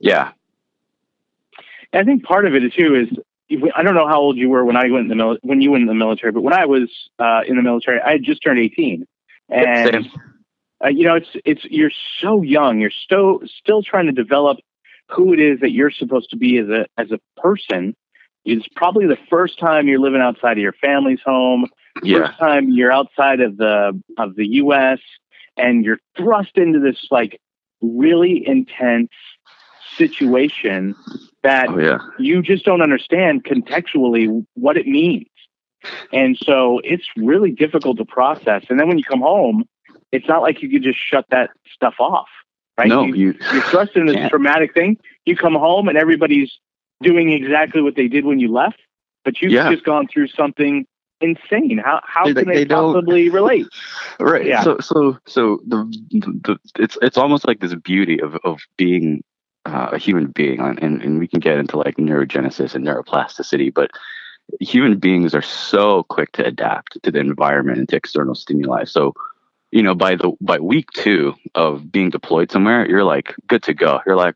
yeah. 0.00 0.32
I 1.92 2.04
think 2.04 2.24
part 2.24 2.44
of 2.46 2.54
it 2.54 2.72
too 2.74 2.94
is 2.94 3.08
I 3.74 3.82
don't 3.82 3.94
know 3.94 4.06
how 4.06 4.20
old 4.20 4.36
you 4.36 4.50
were 4.50 4.64
when 4.64 4.76
I 4.76 4.90
went 4.90 5.04
in 5.04 5.08
the 5.08 5.14
mil- 5.14 5.38
when 5.42 5.62
you 5.62 5.70
went 5.70 5.80
in 5.82 5.88
the 5.88 5.94
military, 5.94 6.32
but 6.32 6.42
when 6.42 6.52
I 6.52 6.66
was 6.66 6.90
uh, 7.18 7.40
in 7.46 7.56
the 7.56 7.62
military, 7.62 7.98
I 8.00 8.12
had 8.12 8.22
just 8.22 8.42
turned 8.42 8.58
eighteen, 8.58 9.06
and 9.48 10.04
Same. 10.04 10.10
uh, 10.84 10.88
you 10.88 11.04
know 11.04 11.14
it's 11.14 11.30
it's 11.46 11.64
you're 11.64 11.90
so 12.20 12.42
young, 12.42 12.78
you're 12.78 12.90
still 12.90 13.40
still 13.46 13.82
trying 13.82 14.04
to 14.04 14.12
develop 14.12 14.58
who 15.10 15.32
it 15.32 15.40
is 15.40 15.60
that 15.60 15.72
you're 15.72 15.90
supposed 15.90 16.30
to 16.30 16.36
be 16.36 16.58
as 16.58 16.68
a 16.68 16.86
as 16.96 17.10
a 17.10 17.20
person. 17.40 17.94
It's 18.44 18.66
probably 18.76 19.06
the 19.06 19.18
first 19.28 19.58
time 19.58 19.88
you're 19.88 19.98
living 19.98 20.20
outside 20.20 20.52
of 20.52 20.62
your 20.62 20.72
family's 20.72 21.20
home. 21.24 21.66
Yeah. 22.02 22.28
First 22.28 22.38
time 22.38 22.68
you're 22.70 22.92
outside 22.92 23.40
of 23.40 23.56
the 23.56 24.00
of 24.16 24.36
the 24.36 24.46
U.S. 24.46 25.00
and 25.56 25.84
you're 25.84 25.98
thrust 26.16 26.56
into 26.56 26.80
this 26.80 27.06
like 27.10 27.40
really 27.80 28.46
intense 28.46 29.10
situation 29.96 30.94
that 31.42 31.68
Oh 31.68 31.78
yeah. 31.78 31.98
you 32.18 32.42
just 32.42 32.64
don't 32.64 32.82
understand 32.82 33.44
contextually 33.44 34.44
what 34.54 34.76
it 34.76 34.86
means. 34.86 35.26
And 36.12 36.36
so 36.36 36.80
it's 36.84 37.06
really 37.16 37.52
difficult 37.52 37.98
to 37.98 38.04
process. 38.04 38.64
And 38.68 38.78
then 38.78 38.88
when 38.88 38.98
you 38.98 39.04
come 39.04 39.20
home, 39.20 39.64
it's 40.12 40.26
not 40.26 40.42
like 40.42 40.62
you 40.62 40.70
could 40.70 40.82
just 40.82 40.98
shut 40.98 41.26
that 41.30 41.50
stuff 41.72 41.94
off, 42.00 42.28
right? 42.78 42.88
No, 42.88 43.04
you, 43.04 43.14
you, 43.14 43.34
you're 43.52 43.62
thrust 43.64 43.96
into 43.96 44.12
this 44.14 44.30
traumatic 44.30 44.72
thing. 44.74 44.96
You 45.26 45.36
come 45.36 45.54
home 45.54 45.88
and 45.88 45.98
everybody's 45.98 46.52
doing 47.02 47.32
exactly 47.32 47.82
what 47.82 47.96
they 47.96 48.08
did 48.08 48.24
when 48.24 48.38
you 48.38 48.50
left, 48.52 48.80
but 49.24 49.42
you've 49.42 49.52
Yeah. 49.52 49.70
just 49.70 49.84
gone 49.84 50.06
through 50.08 50.28
something 50.28 50.86
insane. 51.20 51.78
How 51.84 52.00
how 52.04 52.24
They- 52.26 52.34
can 52.34 52.48
they, 52.48 52.64
they 52.64 52.66
possibly 52.66 53.28
relate? 53.40 53.66
right 54.20 54.46
Yeah. 54.46 54.62
so 54.62 54.78
so 54.80 55.18
so 55.26 55.60
the, 55.66 55.78
the, 56.10 56.58
it's 56.78 56.96
it's 57.02 57.18
almost 57.18 57.46
like 57.46 57.60
this 57.60 57.74
beauty 57.74 58.20
of 58.20 58.36
of 58.44 58.60
being 58.76 59.22
uh, 59.66 59.88
a 59.92 59.98
human 59.98 60.26
being 60.28 60.60
and, 60.60 60.80
and 60.82 61.02
and 61.02 61.18
we 61.18 61.26
can 61.26 61.40
get 61.40 61.58
into 61.58 61.76
like 61.76 61.96
neurogenesis 61.96 62.74
and 62.74 62.86
neuroplasticity 62.86 63.74
but 63.74 63.90
human 64.60 64.98
beings 64.98 65.34
are 65.34 65.42
so 65.42 66.04
quick 66.04 66.32
to 66.32 66.44
adapt 66.46 66.96
to 67.02 67.10
the 67.10 67.18
environment 67.18 67.78
and 67.78 67.88
to 67.88 67.96
external 67.96 68.34
stimuli 68.34 68.84
so 68.84 69.12
you 69.70 69.82
know 69.82 69.94
by 69.94 70.16
the 70.16 70.32
by 70.40 70.58
week 70.58 70.90
two 70.92 71.34
of 71.54 71.90
being 71.92 72.10
deployed 72.10 72.50
somewhere 72.50 72.88
you're 72.88 73.04
like 73.04 73.34
good 73.48 73.62
to 73.62 73.74
go 73.74 74.00
you're 74.06 74.16
like 74.16 74.34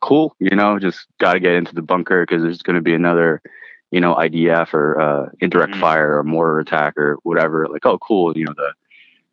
cool 0.00 0.34
you 0.38 0.54
know 0.56 0.78
just 0.78 1.06
got 1.18 1.34
to 1.34 1.40
get 1.40 1.52
into 1.52 1.74
the 1.74 1.82
bunker 1.82 2.24
because 2.24 2.42
there's 2.42 2.62
going 2.62 2.76
to 2.76 2.82
be 2.82 2.94
another 2.94 3.42
you 3.90 4.00
know 4.00 4.14
idf 4.16 4.72
or 4.72 5.00
uh, 5.00 5.28
indirect 5.40 5.74
Mhm. 5.74 5.80
fire 5.80 6.18
or 6.18 6.24
mortar 6.24 6.58
attack 6.60 6.96
or 6.96 7.18
whatever 7.22 7.66
like 7.68 7.84
oh 7.84 7.98
cool 7.98 8.36
you 8.36 8.44
know 8.44 8.54
the 8.56 8.72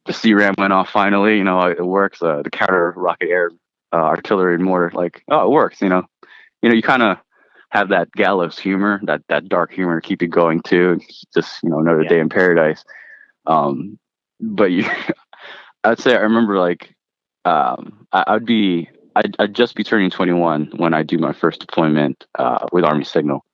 the 0.08 0.13
CRAM 0.13 0.56
went 0.58 0.74
off 0.74 0.89
finally. 0.89 1.38
You 1.38 1.44
know, 1.44 1.60
it 1.68 1.86
works. 1.86 2.22
Uh, 2.22 2.42
the 2.42 2.50
counter 2.50 2.94
rocket 2.96 3.27
air 3.30 3.51
uh, 3.94 3.98
artillery 3.98 4.56
and 4.56 4.63
mortar, 4.63 4.89
like, 4.96 5.22
oh, 5.27 5.46
it 5.46 5.51
works. 5.51 5.82
You 5.82 5.89
know, 5.89 6.04
you 6.62 6.70
know, 6.70 6.75
you 6.75 6.82
kind 6.82 7.04
of 7.04 7.18
have 7.70 7.89
that 7.89 8.12
gallows 8.13 8.58
humor, 8.58 9.01
that 9.04 9.22
that 9.27 9.50
dark 9.50 9.74
humor 9.74 10.00
keep 10.00 10.22
you 10.22 10.30
going 10.30 10.62
too. 10.62 11.00
Just 11.34 11.62
you 11.62 11.70
know, 11.70 11.80
another 11.80 12.04
yeah. 12.04 12.10
day 12.10 12.20
in 12.20 12.30
paradise. 12.30 12.84
Um, 13.46 14.00
but 14.39 14.72
you, 14.72 14.86
I'd 15.91 16.00
say 16.00 16.15
I 16.15 16.20
remember 16.20 16.60
like 16.60 16.94
um, 17.46 18.08
I, 18.12 18.34
would 18.34 18.46
be 18.46 18.89
I'd, 19.15 19.36
I'd, 19.39 19.53
just 19.53 19.75
be 19.75 19.84
turning 19.84 20.10
21 20.10 20.74
when 20.75 20.94
I 20.94 21.03
do 21.03 21.17
my 21.17 21.34
first 21.34 21.62
deployment 21.62 22.25
uh, 22.36 22.67
with 22.72 22.84
Army 22.84 23.06
Signal, 23.06 23.46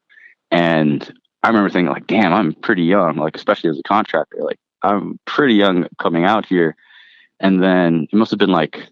and 0.49 1.13
I 1.43 1.49
remember 1.49 1.69
thinking 1.69 1.91
like, 1.91 2.07
damn, 2.07 2.33
I'm 2.33 2.53
pretty 2.53 2.83
young, 2.83 3.17
like 3.17 3.35
especially 3.35 3.69
as 3.69 3.77
a 3.77 3.83
contractor, 3.83 4.37
like 4.41 4.59
I'm 4.81 5.19
pretty 5.25 5.55
young 5.55 5.87
coming 5.99 6.23
out 6.23 6.45
here. 6.45 6.75
And 7.39 7.61
then 7.61 8.07
it 8.11 8.15
must 8.15 8.31
have 8.31 8.39
been 8.39 8.51
like 8.51 8.87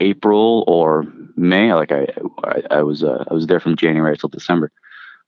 April 0.00 0.64
or 0.66 1.04
May. 1.36 1.74
Like 1.74 1.92
I, 1.92 2.06
I, 2.42 2.62
I 2.70 2.82
was, 2.82 3.04
uh, 3.04 3.24
I 3.30 3.34
was 3.34 3.46
there 3.46 3.60
from 3.60 3.76
January 3.76 4.16
till 4.16 4.30
December. 4.30 4.72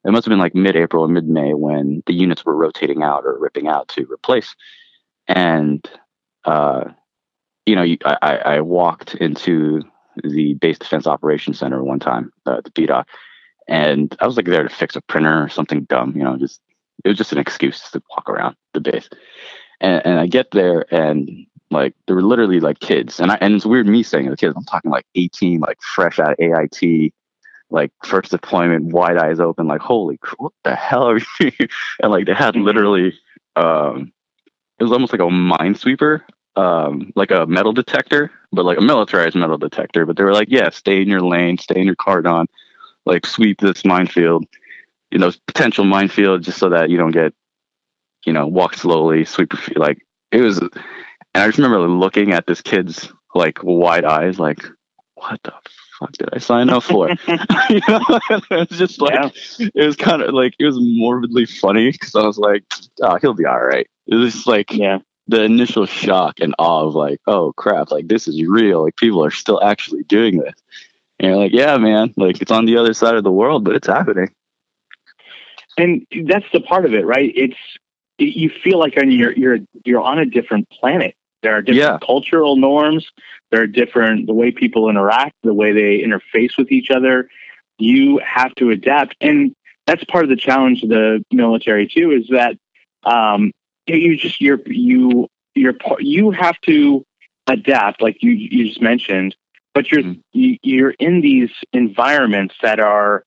It 0.05 0.13
must 0.13 0.25
have 0.25 0.31
been 0.31 0.39
like 0.39 0.55
mid-April 0.55 1.05
or 1.05 1.09
mid-May 1.09 1.55
when 1.55 2.03
the 2.07 2.15
units 2.15 2.45
were 2.45 2.57
rotating 2.57 3.03
out 3.03 3.25
or 3.27 3.39
ripping 3.39 3.67
out 3.67 3.89
to 3.89 4.07
replace. 4.11 4.55
And, 5.27 5.87
uh, 6.49 6.91
you 7.67 7.77
know, 7.77 7.85
I, 8.05 8.37
I 8.37 8.61
walked 8.63 9.15
into 9.17 9.83
the 10.25 10.55
Base 10.55 10.79
Defense 10.79 11.07
Operations 11.07 11.59
Center 11.59 11.85
one 11.85 12.01
time, 12.01 12.33
uh, 12.47 12.63
the 12.63 12.71
BDOC, 12.71 13.05
and 13.69 14.17
I 14.21 14.27
was 14.27 14.37
like 14.37 14.47
there 14.47 14.63
to 14.63 14.75
fix 14.75 14.97
a 14.97 15.03
printer 15.03 15.45
or 15.45 15.49
something 15.51 15.85
dumb, 15.85 16.15
you 16.17 16.25
know, 16.25 16.39
just 16.39 16.61
it 17.05 17.09
was 17.09 17.19
just 17.19 17.33
an 17.33 17.39
excuse 17.39 17.91
to 17.91 18.03
walk 18.11 18.29
around 18.29 18.57
the 18.73 18.81
base. 18.81 19.09
And, 19.81 20.05
and 20.05 20.19
I 20.19 20.27
get 20.27 20.51
there 20.51 20.93
and 20.93 21.47
like 21.71 21.95
there 22.07 22.17
were 22.17 22.23
literally 22.23 22.61
like 22.61 22.81
kids, 22.81 23.21
and 23.21 23.31
I 23.31 23.39
and 23.43 23.55
it's 23.55 23.67
weird 23.67 23.87
me 23.87 24.03
saying 24.03 24.31
the 24.31 24.37
kids. 24.39 24.55
I'm 24.57 24.65
talking 24.65 24.91
like 24.91 25.05
18, 25.15 25.61
like 25.61 25.81
fresh 25.83 26.19
out 26.19 26.33
of 26.33 26.39
AIT, 26.41 27.13
like 27.69 27.93
first 28.05 28.31
deployment, 28.31 28.87
wide 28.87 29.19
eyes 29.19 29.39
open, 29.39 29.67
like 29.67 29.83
holy, 29.83 30.19
what 30.39 30.55
the 30.65 30.75
hell 30.75 31.11
are 31.11 31.19
you? 31.19 31.53
and 32.03 32.11
like 32.11 32.25
they 32.25 32.33
had 32.33 32.55
mm-hmm. 32.55 32.65
literally, 32.65 33.19
um, 33.57 34.11
it 34.79 34.85
was 34.85 34.93
almost 34.93 35.13
like 35.13 35.21
a 35.21 35.25
minesweeper, 35.25 36.23
um, 36.59 37.13
like 37.15 37.31
a 37.31 37.47
metal 37.47 37.73
detector, 37.73 38.33
but 38.51 38.65
like 38.65 38.79
a 38.79 38.83
militarized 38.83 39.37
metal 39.37 39.59
detector. 39.59 40.05
But 40.05 40.17
they 40.17 40.25
were 40.25 40.33
like, 40.33 40.49
yeah, 40.51 40.71
stay 40.71 41.01
in 41.01 41.09
your 41.09 41.21
lane, 41.21 41.57
stay 41.57 41.79
in 41.81 41.87
your 41.87 41.95
cordon, 41.95 42.47
like 43.07 43.25
sweep 43.25 43.61
this 43.61 43.85
minefield, 43.85 44.45
you 45.13 45.19
know, 45.19 45.31
potential 45.47 45.85
minefield, 45.85 46.43
just 46.43 46.59
so 46.59 46.69
that 46.71 46.91
you 46.91 46.99
don't 46.99 47.13
get, 47.13 47.33
you 48.27 48.33
know, 48.33 48.47
walk 48.49 48.75
slowly, 48.75 49.25
sweep 49.25 49.53
your 49.53 49.63
feet. 49.63 49.79
Like 49.79 50.05
it 50.33 50.41
was, 50.41 50.59
and 50.59 50.73
I 51.35 51.47
just 51.47 51.59
remember 51.59 51.79
looking 51.87 52.33
at 52.33 52.49
this 52.49 52.61
kid's 52.61 53.09
like 53.37 53.63
wide 53.63 54.05
eyes, 54.05 54.41
like, 54.41 54.65
what 55.15 55.41
the 55.45 55.53
fuck 56.01 56.11
did 56.13 56.29
I 56.33 56.39
sign 56.39 56.71
up 56.71 56.83
for? 56.83 57.09
you 57.71 57.81
know, 57.89 58.05
it 58.51 58.69
was 58.69 58.79
just 58.79 59.01
like 59.01 59.15
yeah. 59.15 59.69
it 59.77 59.87
was 59.87 59.95
kind 59.95 60.23
of 60.23 60.35
like 60.35 60.55
it 60.59 60.65
was 60.65 60.79
morbidly 60.81 61.47
funny 61.47 61.93
because 61.93 62.17
I 62.17 62.27
was 62.27 62.39
like, 62.39 62.65
oh, 63.01 63.17
he'll 63.21 63.35
be 63.35 63.47
all 63.47 63.61
right. 63.61 63.87
It 64.09 64.17
was 64.17 64.35
just 64.35 64.49
like 64.49 64.73
yeah. 64.73 64.99
The 65.29 65.43
initial 65.43 65.87
shock 65.87 66.41
and 66.41 66.55
awe 66.59 66.87
of 66.87 66.95
like, 66.95 67.21
oh 67.27 67.53
crap, 67.53 67.91
like 67.91 68.09
this 68.09 68.27
is 68.27 68.43
real. 68.43 68.83
Like 68.83 68.97
people 68.97 69.25
are 69.25 69.31
still 69.31 69.63
actually 69.63 70.03
doing 70.05 70.39
this. 70.39 70.55
And 71.21 71.31
you're 71.31 71.37
like, 71.37 71.53
yeah, 71.53 71.77
man, 71.77 72.15
like 72.17 72.41
it's 72.41 72.51
on 72.51 72.65
the 72.65 72.79
other 72.79 72.95
side 72.95 73.15
of 73.15 73.25
the 73.25 73.33
world, 73.33 73.65
but 73.65 73.75
it's 73.75 73.87
happening. 73.87 74.31
And 75.77 76.07
that's 76.27 76.47
the 76.53 76.61
part 76.61 76.87
of 76.87 76.95
it, 76.95 77.07
right? 77.07 77.31
It's 77.37 77.57
you 78.19 78.51
feel 78.51 78.79
like 78.79 78.97
you're 78.97 79.33
you're 79.33 79.59
you're 79.85 80.01
on 80.01 80.19
a 80.19 80.27
different 80.27 80.69
planet. 80.71 81.15
There 81.43 81.55
are 81.57 81.63
different 81.63 82.03
yeah. 82.03 82.05
cultural 82.05 82.57
norms. 82.57 83.07
There 83.51 83.63
are 83.63 83.67
different 83.67 84.27
the 84.27 84.35
way 84.35 84.51
people 84.51 84.89
interact, 84.89 85.37
the 85.43 85.55
way 85.55 85.73
they 85.73 86.03
interface 86.03 86.57
with 86.59 86.73
each 86.73 86.91
other. 86.91 87.29
You 87.79 88.19
have 88.19 88.55
to 88.57 88.71
adapt, 88.71 89.15
and 89.21 89.55
that's 89.87 90.03
part 90.05 90.25
of 90.25 90.31
the 90.31 90.37
challenge 90.37 90.83
of 90.83 90.89
the 90.89 91.25
military 91.31 91.87
too. 91.87 92.11
Is 92.11 92.29
that 92.31 92.57
um, 93.05 93.53
you 93.97 94.17
just 94.17 94.41
you're 94.41 94.61
you 94.67 95.29
you're 95.55 95.75
you 95.99 96.31
have 96.31 96.61
to 96.63 97.05
adapt, 97.47 98.03
like 98.03 98.23
you 98.23 98.33
you 98.33 98.67
just 98.67 98.81
mentioned, 98.81 99.37
but 99.75 99.91
you're 99.91 100.03
mm-hmm. 100.03 100.55
you're 100.63 100.91
in 100.91 101.21
these 101.21 101.51
environments 101.73 102.55
that 102.63 102.81
are 102.81 103.25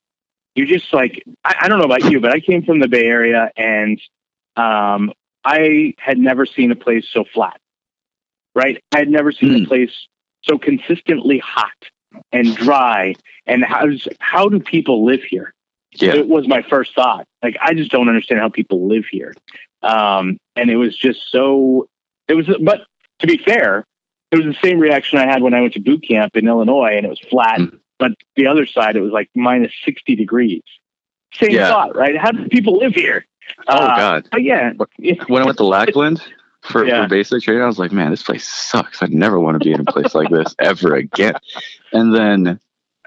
you're 0.56 0.68
just 0.68 0.94
like 0.94 1.24
I, 1.44 1.56
I, 1.62 1.68
don't 1.68 1.80
know 1.80 1.86
about 1.86 2.10
you, 2.10 2.20
but 2.20 2.32
I 2.32 2.40
came 2.40 2.64
from 2.64 2.80
the 2.80 2.88
Bay 2.88 3.06
Area 3.06 3.52
and 3.56 4.00
um, 4.56 5.14
I 5.44 5.94
had 5.98 6.18
never 6.18 6.46
seen 6.46 6.72
a 6.72 6.76
place 6.76 7.08
so 7.12 7.24
flat. 7.24 7.60
Right, 8.54 8.84
I 8.92 9.00
had 9.00 9.10
never 9.10 9.32
seen 9.32 9.52
mm. 9.52 9.64
a 9.64 9.68
place 9.68 10.08
so 10.44 10.58
consistently 10.58 11.40
hot 11.40 11.72
and 12.32 12.56
dry. 12.56 13.16
And 13.46 13.64
how 13.64 13.86
does 13.86 14.08
how 14.20 14.50
do 14.50 14.60
people 14.60 15.06
live 15.06 15.24
here? 15.24 15.54
Yeah. 15.94 16.16
It 16.16 16.28
was 16.28 16.48
my 16.48 16.62
first 16.62 16.94
thought. 16.96 17.26
Like 17.42 17.58
I 17.62 17.74
just 17.74 17.92
don't 17.92 18.10
understand 18.10 18.42
how 18.42 18.50
people 18.50 18.88
live 18.88 19.06
here. 19.10 19.34
Um, 19.82 20.38
and 20.56 20.70
it 20.70 20.78
was 20.78 20.96
just 20.96 21.32
so. 21.32 21.90
It 22.28 22.36
was, 22.36 22.48
but 22.62 22.86
to 23.20 23.28
be 23.28 23.38
fair, 23.38 23.86
it 24.32 24.38
was 24.38 24.46
the 24.46 24.68
same 24.68 24.80
reaction 24.80 25.20
I 25.20 25.26
had 25.26 25.42
when 25.42 25.54
I 25.54 25.62
went 25.62 25.74
to 25.74 25.80
boot 25.80 26.04
camp 26.08 26.36
in 26.36 26.48
Illinois 26.48 26.94
and 26.96 27.06
it 27.06 27.10
was 27.10 27.20
flat. 27.30 27.60
Mm. 27.60 27.80
But 28.00 28.14
the 28.36 28.48
other 28.48 28.66
side, 28.66 28.96
it 28.96 29.02
was 29.02 29.12
like 29.12 29.30
minus 29.36 29.74
60 29.86 30.16
degrees. 30.16 30.64
Same 31.34 31.52
yeah. 31.52 31.68
thought, 31.68 31.96
right? 31.96 32.18
How 32.18 32.32
do 32.32 32.48
people 32.50 32.78
live 32.78 32.94
here? 32.94 33.26
Oh, 33.68 33.76
uh, 33.76 33.98
God. 33.98 34.30
yeah. 34.38 34.74
When 35.28 35.42
I 35.42 35.46
went 35.46 35.58
to 35.58 35.66
Lackland 35.66 36.22
for, 36.62 36.86
yeah. 36.86 37.04
for 37.04 37.10
basic 37.10 37.44
training, 37.44 37.64
I 37.64 37.68
was 37.68 37.80
like, 37.80 37.92
man, 37.92 38.12
this 38.12 38.24
place 38.24 38.48
sucks. 38.48 39.04
I 39.04 39.08
never 39.08 39.40
want 39.40 39.62
to 39.62 39.66
be 39.66 39.74
in 39.74 39.82
a 39.82 39.86
place 39.86 40.16
like 40.16 40.30
this 40.30 40.56
ever 40.60 40.96
again. 40.96 41.36
And 41.92 42.14
then 42.16 42.60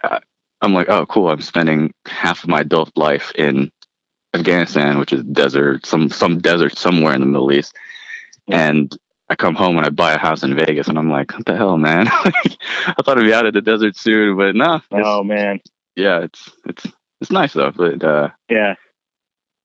uh, 0.03 0.21
I'm 0.61 0.75
like, 0.75 0.89
oh, 0.89 1.07
cool. 1.07 1.31
I'm 1.31 1.41
spending 1.41 1.93
half 2.07 2.45
of 2.45 2.51
my 2.51 2.61
adult 2.61 2.97
life 2.97 3.33
in 3.35 3.71
Afghanistan, 4.35 4.99
which 4.99 5.13
is 5.13 5.23
desert, 5.25 5.87
some 5.87 6.11
some 6.11 6.39
desert 6.39 6.77
somewhere 6.77 7.15
in 7.15 7.21
the 7.21 7.27
Middle 7.27 7.53
East. 7.53 7.75
And 8.49 8.95
I 9.29 9.37
come 9.37 9.55
home 9.55 9.77
and 9.79 9.87
I 9.87 9.91
buy 9.91 10.13
a 10.13 10.19
house 10.19 10.43
in 10.43 10.55
Vegas, 10.55 10.89
and 10.89 10.99
I'm 10.99 11.11
like, 11.11 11.33
what 11.33 11.47
the 11.47 11.57
hell, 11.57 11.79
man? 11.79 12.09
I 12.09 12.95
thought 13.03 13.19
I'd 13.19 13.25
be 13.25 13.33
out 13.33 13.47
of 13.47 13.55
the 13.55 13.63
desert 13.63 13.97
soon, 13.97 14.37
but 14.37 14.55
no. 14.55 14.81
Nah, 14.91 15.19
oh 15.19 15.25
man. 15.25 15.61
Yeah, 15.97 16.21
it's 16.21 16.51
it's 16.67 16.87
it's 17.21 17.31
nice 17.31 17.53
though, 17.53 17.71
but 17.71 18.03
uh, 18.03 18.31
yeah. 18.51 18.75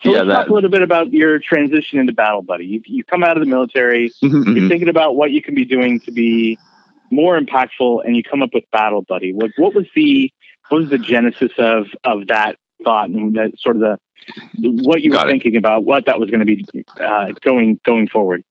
So 0.01 0.11
yeah, 0.11 0.19
let's 0.19 0.27
that, 0.27 0.33
talk 0.35 0.49
a 0.49 0.53
little 0.53 0.69
bit 0.69 0.81
about 0.81 1.11
your 1.11 1.39
transition 1.39 1.99
into 1.99 2.13
battle 2.13 2.41
buddy. 2.41 2.65
You, 2.65 2.81
you 2.85 3.03
come 3.03 3.21
out 3.21 3.35
of 3.35 3.43
the 3.43 3.49
military, 3.49 4.11
mm-hmm. 4.23 4.55
you're 4.55 4.69
thinking 4.69 4.87
about 4.87 5.17
what 5.17 5.31
you 5.31 5.41
can 5.41 5.55
be 5.55 5.65
doing 5.65 5.99
to 6.01 6.11
be 6.11 6.57
more 7.11 7.37
impactful, 7.37 8.05
and 8.05 8.15
you 8.15 8.23
come 8.23 8.41
up 8.41 8.51
with 8.53 8.63
battle 8.71 9.01
buddy. 9.01 9.33
What 9.33 9.51
what 9.57 9.73
was 9.73 9.87
the 9.95 10.31
what 10.69 10.81
was 10.81 10.89
the 10.89 10.99
genesis 10.99 11.51
of 11.57 11.87
of 12.05 12.27
that 12.27 12.57
thought 12.83 13.09
and 13.09 13.35
that 13.35 13.59
sort 13.59 13.75
of 13.77 13.81
the 13.81 13.99
what 14.83 15.01
you 15.01 15.11
Got 15.11 15.25
were 15.25 15.29
it. 15.29 15.33
thinking 15.33 15.55
about 15.55 15.85
what 15.85 16.05
that 16.05 16.19
was 16.19 16.29
going 16.29 16.45
to 16.45 16.45
be 16.45 16.65
uh, 16.99 17.31
going 17.41 17.79
going 17.85 18.07
forward? 18.07 18.43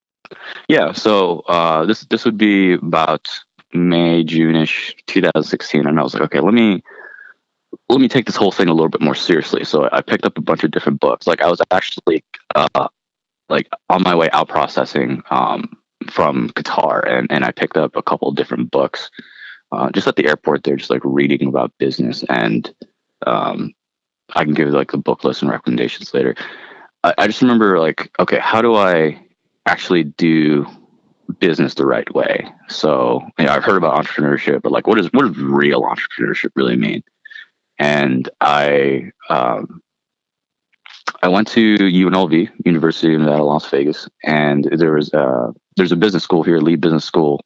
Yeah, 0.68 0.92
so 0.92 1.40
uh, 1.40 1.86
this 1.86 2.02
this 2.06 2.24
would 2.24 2.36
be 2.38 2.74
about 2.74 3.28
May, 3.72 4.24
June-ish, 4.24 4.96
2016, 5.06 5.86
and 5.86 5.98
I 5.98 6.02
was 6.02 6.14
like, 6.14 6.22
okay, 6.24 6.40
let 6.40 6.54
me 6.54 6.82
let 7.88 8.00
me 8.00 8.08
take 8.08 8.26
this 8.26 8.36
whole 8.36 8.52
thing 8.52 8.68
a 8.68 8.74
little 8.74 8.88
bit 8.88 9.00
more 9.00 9.14
seriously. 9.14 9.64
So 9.64 9.88
I 9.92 10.00
picked 10.00 10.24
up 10.24 10.36
a 10.38 10.42
bunch 10.42 10.64
of 10.64 10.70
different 10.70 11.00
books. 11.00 11.26
Like 11.26 11.42
I 11.42 11.50
was 11.50 11.60
actually 11.70 12.24
uh, 12.54 12.88
like 13.48 13.68
on 13.88 14.02
my 14.02 14.14
way 14.14 14.28
out 14.32 14.48
processing 14.48 15.22
um, 15.30 15.76
from 16.10 16.50
Qatar, 16.50 17.06
and 17.08 17.30
and 17.30 17.44
I 17.44 17.52
picked 17.52 17.76
up 17.76 17.96
a 17.96 18.02
couple 18.02 18.28
of 18.28 18.36
different 18.36 18.70
books 18.70 19.10
uh, 19.72 19.90
just 19.90 20.06
at 20.06 20.16
the 20.16 20.26
airport. 20.26 20.64
There, 20.64 20.76
just 20.76 20.90
like 20.90 21.02
reading 21.04 21.48
about 21.48 21.72
business, 21.78 22.24
and 22.28 22.72
um, 23.26 23.72
I 24.34 24.44
can 24.44 24.54
give 24.54 24.68
like 24.70 24.92
the 24.92 24.98
book 24.98 25.24
list 25.24 25.42
and 25.42 25.50
recommendations 25.50 26.12
later. 26.12 26.34
I, 27.04 27.14
I 27.18 27.26
just 27.26 27.42
remember 27.42 27.78
like, 27.78 28.10
okay, 28.18 28.38
how 28.38 28.60
do 28.62 28.74
I 28.74 29.22
actually 29.66 30.04
do 30.04 30.66
business 31.38 31.74
the 31.74 31.86
right 31.86 32.12
way. 32.14 32.50
So, 32.68 33.22
you 33.38 33.44
know, 33.44 33.52
I've 33.52 33.64
heard 33.64 33.76
about 33.76 34.02
entrepreneurship, 34.02 34.62
but 34.62 34.72
like, 34.72 34.86
what 34.86 34.98
is 34.98 35.08
what 35.12 35.26
does 35.26 35.36
real 35.36 35.82
entrepreneurship 35.82 36.50
really 36.54 36.76
mean? 36.76 37.02
And 37.78 38.28
I 38.40 39.10
um, 39.28 39.82
I 41.22 41.28
went 41.28 41.48
to 41.48 41.76
UNLV, 41.76 42.50
University 42.64 43.14
of 43.14 43.20
Nevada, 43.20 43.44
Las 43.44 43.68
Vegas, 43.70 44.08
and 44.24 44.64
there 44.64 44.92
was 44.92 45.12
a, 45.12 45.52
there's 45.76 45.92
a 45.92 45.96
business 45.96 46.24
school 46.24 46.42
here, 46.42 46.58
Lee 46.58 46.76
Business 46.76 47.04
School, 47.04 47.40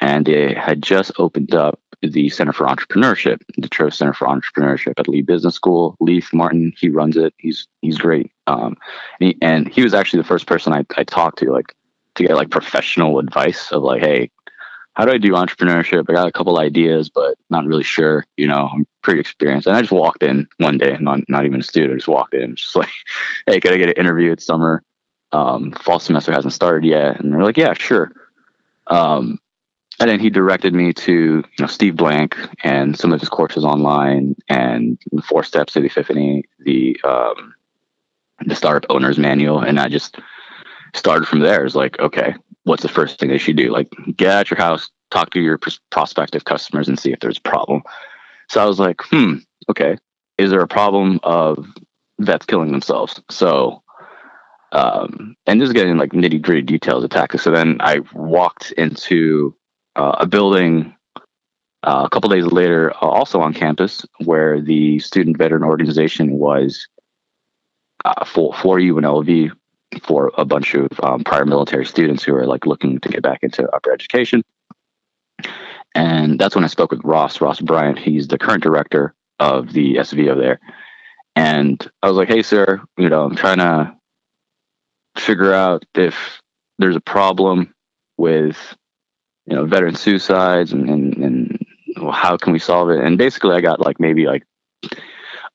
and 0.00 0.26
they 0.26 0.54
had 0.54 0.82
just 0.82 1.12
opened 1.18 1.54
up 1.54 1.80
the 2.02 2.28
Center 2.28 2.52
for 2.52 2.66
Entrepreneurship, 2.66 3.40
the 3.56 3.68
Troesh 3.68 3.94
Center 3.94 4.12
for 4.12 4.26
Entrepreneurship 4.26 4.94
at 4.98 5.08
Lee 5.08 5.22
Business 5.22 5.54
School. 5.54 5.96
Leif 6.00 6.32
Martin, 6.32 6.72
he 6.76 6.88
runs 6.88 7.16
it. 7.16 7.34
He's 7.38 7.66
he's 7.80 7.98
great. 7.98 8.30
Um, 8.46 8.76
and, 9.20 9.28
he, 9.28 9.38
and 9.40 9.68
he 9.68 9.82
was 9.82 9.94
actually 9.94 10.20
the 10.20 10.28
first 10.28 10.46
person 10.46 10.72
I, 10.72 10.84
I 10.96 11.04
talked 11.04 11.38
to, 11.38 11.50
like 11.50 11.74
to 12.16 12.24
get 12.24 12.36
like 12.36 12.50
professional 12.50 13.18
advice 13.18 13.72
of 13.72 13.82
like, 13.82 14.02
hey, 14.02 14.30
how 14.94 15.04
do 15.04 15.12
I 15.12 15.18
do 15.18 15.32
entrepreneurship? 15.32 16.08
I 16.08 16.12
got 16.12 16.28
a 16.28 16.32
couple 16.32 16.58
ideas, 16.58 17.08
but 17.08 17.36
not 17.50 17.66
really 17.66 17.82
sure. 17.82 18.24
You 18.36 18.46
know, 18.46 18.70
I'm 18.72 18.86
pretty 19.02 19.20
experienced. 19.20 19.66
And 19.66 19.76
I 19.76 19.80
just 19.80 19.92
walked 19.92 20.22
in 20.22 20.46
one 20.58 20.78
day, 20.78 20.96
not 21.00 21.20
not 21.28 21.44
even 21.44 21.60
a 21.60 21.64
student. 21.64 21.94
I 21.94 21.96
just 21.96 22.08
walked 22.08 22.34
in, 22.34 22.56
just 22.56 22.76
like, 22.76 22.90
hey, 23.46 23.60
can 23.60 23.72
I 23.72 23.76
get 23.76 23.88
an 23.88 23.94
interview? 24.04 24.32
It's 24.32 24.46
summer. 24.46 24.82
Um, 25.32 25.72
fall 25.72 25.98
semester 25.98 26.30
hasn't 26.30 26.52
started 26.52 26.86
yet, 26.86 27.18
and 27.18 27.32
they're 27.32 27.42
like, 27.42 27.56
yeah, 27.56 27.74
sure. 27.74 28.12
Um, 28.86 29.40
and 30.00 30.10
then 30.10 30.20
he 30.20 30.30
directed 30.30 30.74
me 30.74 30.92
to 30.92 31.12
you 31.12 31.60
know 31.60 31.66
Steve 31.66 31.96
Blank 31.96 32.36
and 32.62 32.98
some 32.98 33.12
of 33.12 33.20
his 33.20 33.28
courses 33.28 33.64
online 33.64 34.36
and 34.48 34.98
Four 35.24 35.44
Steps 35.44 35.74
to 35.74 35.80
the 35.80 35.86
Epiphany, 35.86 36.44
the 36.60 37.00
um, 37.04 37.54
the 38.44 38.54
Startup 38.54 38.90
Owner's 38.90 39.18
Manual, 39.18 39.60
and 39.60 39.78
I 39.78 39.88
just 39.88 40.18
started 40.94 41.26
from 41.26 41.40
there. 41.40 41.64
It's 41.64 41.74
like, 41.74 41.98
okay, 42.00 42.34
what's 42.64 42.82
the 42.82 42.88
first 42.88 43.18
thing 43.18 43.28
they 43.28 43.38
should 43.38 43.56
do? 43.56 43.70
Like, 43.70 43.88
get 44.16 44.30
out 44.30 44.50
your 44.50 44.58
house, 44.58 44.90
talk 45.10 45.30
to 45.30 45.40
your 45.40 45.58
pr- 45.58 45.70
prospective 45.90 46.44
customers, 46.44 46.88
and 46.88 46.98
see 46.98 47.12
if 47.12 47.20
there's 47.20 47.38
a 47.38 47.48
problem. 47.48 47.82
So 48.48 48.62
I 48.62 48.66
was 48.66 48.78
like, 48.78 49.00
hmm, 49.04 49.36
okay, 49.70 49.96
is 50.38 50.50
there 50.50 50.60
a 50.60 50.68
problem 50.68 51.20
of 51.22 51.66
vets 52.18 52.46
killing 52.46 52.72
themselves? 52.72 53.20
So 53.30 53.82
um, 54.72 55.36
and 55.46 55.60
just 55.60 55.72
getting 55.72 55.96
like 55.96 56.10
nitty 56.10 56.42
gritty 56.42 56.62
details 56.62 57.04
of 57.04 57.10
tactics. 57.10 57.44
So 57.44 57.52
then 57.52 57.76
I 57.80 58.00
walked 58.12 58.72
into 58.72 59.56
uh, 59.96 60.16
a 60.20 60.26
building 60.26 60.94
uh, 61.84 62.02
a 62.06 62.10
couple 62.10 62.30
days 62.30 62.46
later, 62.46 62.92
uh, 62.94 63.06
also 63.06 63.40
on 63.40 63.52
campus, 63.52 64.06
where 64.24 64.60
the 64.60 64.98
student 65.00 65.36
veteran 65.36 65.62
organization 65.62 66.32
was 66.32 66.88
uh, 68.04 68.24
for 68.24 68.54
for 68.54 68.78
UNLV 68.78 69.50
for 70.02 70.32
a 70.36 70.44
bunch 70.44 70.74
of 70.74 70.88
um, 71.02 71.22
prior 71.22 71.44
military 71.44 71.86
students 71.86 72.22
who 72.22 72.34
are 72.34 72.46
like 72.46 72.66
looking 72.66 72.98
to 73.00 73.08
get 73.08 73.22
back 73.22 73.42
into 73.42 73.68
upper 73.70 73.92
education. 73.92 74.42
And 75.94 76.40
that's 76.40 76.54
when 76.54 76.64
I 76.64 76.68
spoke 76.68 76.90
with 76.90 77.04
Ross, 77.04 77.40
Ross 77.40 77.60
Bryant. 77.60 77.98
He's 77.98 78.26
the 78.26 78.38
current 78.38 78.62
director 78.62 79.14
of 79.38 79.72
the 79.72 79.96
SVO 79.96 80.36
there. 80.36 80.58
And 81.36 81.86
I 82.02 82.08
was 82.08 82.16
like, 82.16 82.28
hey, 82.28 82.42
sir, 82.42 82.82
you 82.96 83.08
know, 83.08 83.24
I'm 83.24 83.36
trying 83.36 83.58
to 83.58 83.94
figure 85.16 85.52
out 85.52 85.84
if 85.94 86.40
there's 86.78 86.96
a 86.96 87.00
problem 87.00 87.74
with 88.16 88.76
you 89.46 89.54
know 89.54 89.64
veteran 89.64 89.94
suicides 89.94 90.72
and, 90.72 90.88
and, 90.88 91.16
and 91.16 91.66
how 92.12 92.36
can 92.36 92.52
we 92.52 92.58
solve 92.58 92.90
it? 92.90 93.02
And 93.02 93.18
basically 93.18 93.54
i 93.54 93.60
got 93.60 93.80
like 93.80 94.00
maybe 94.00 94.26
like 94.26 94.44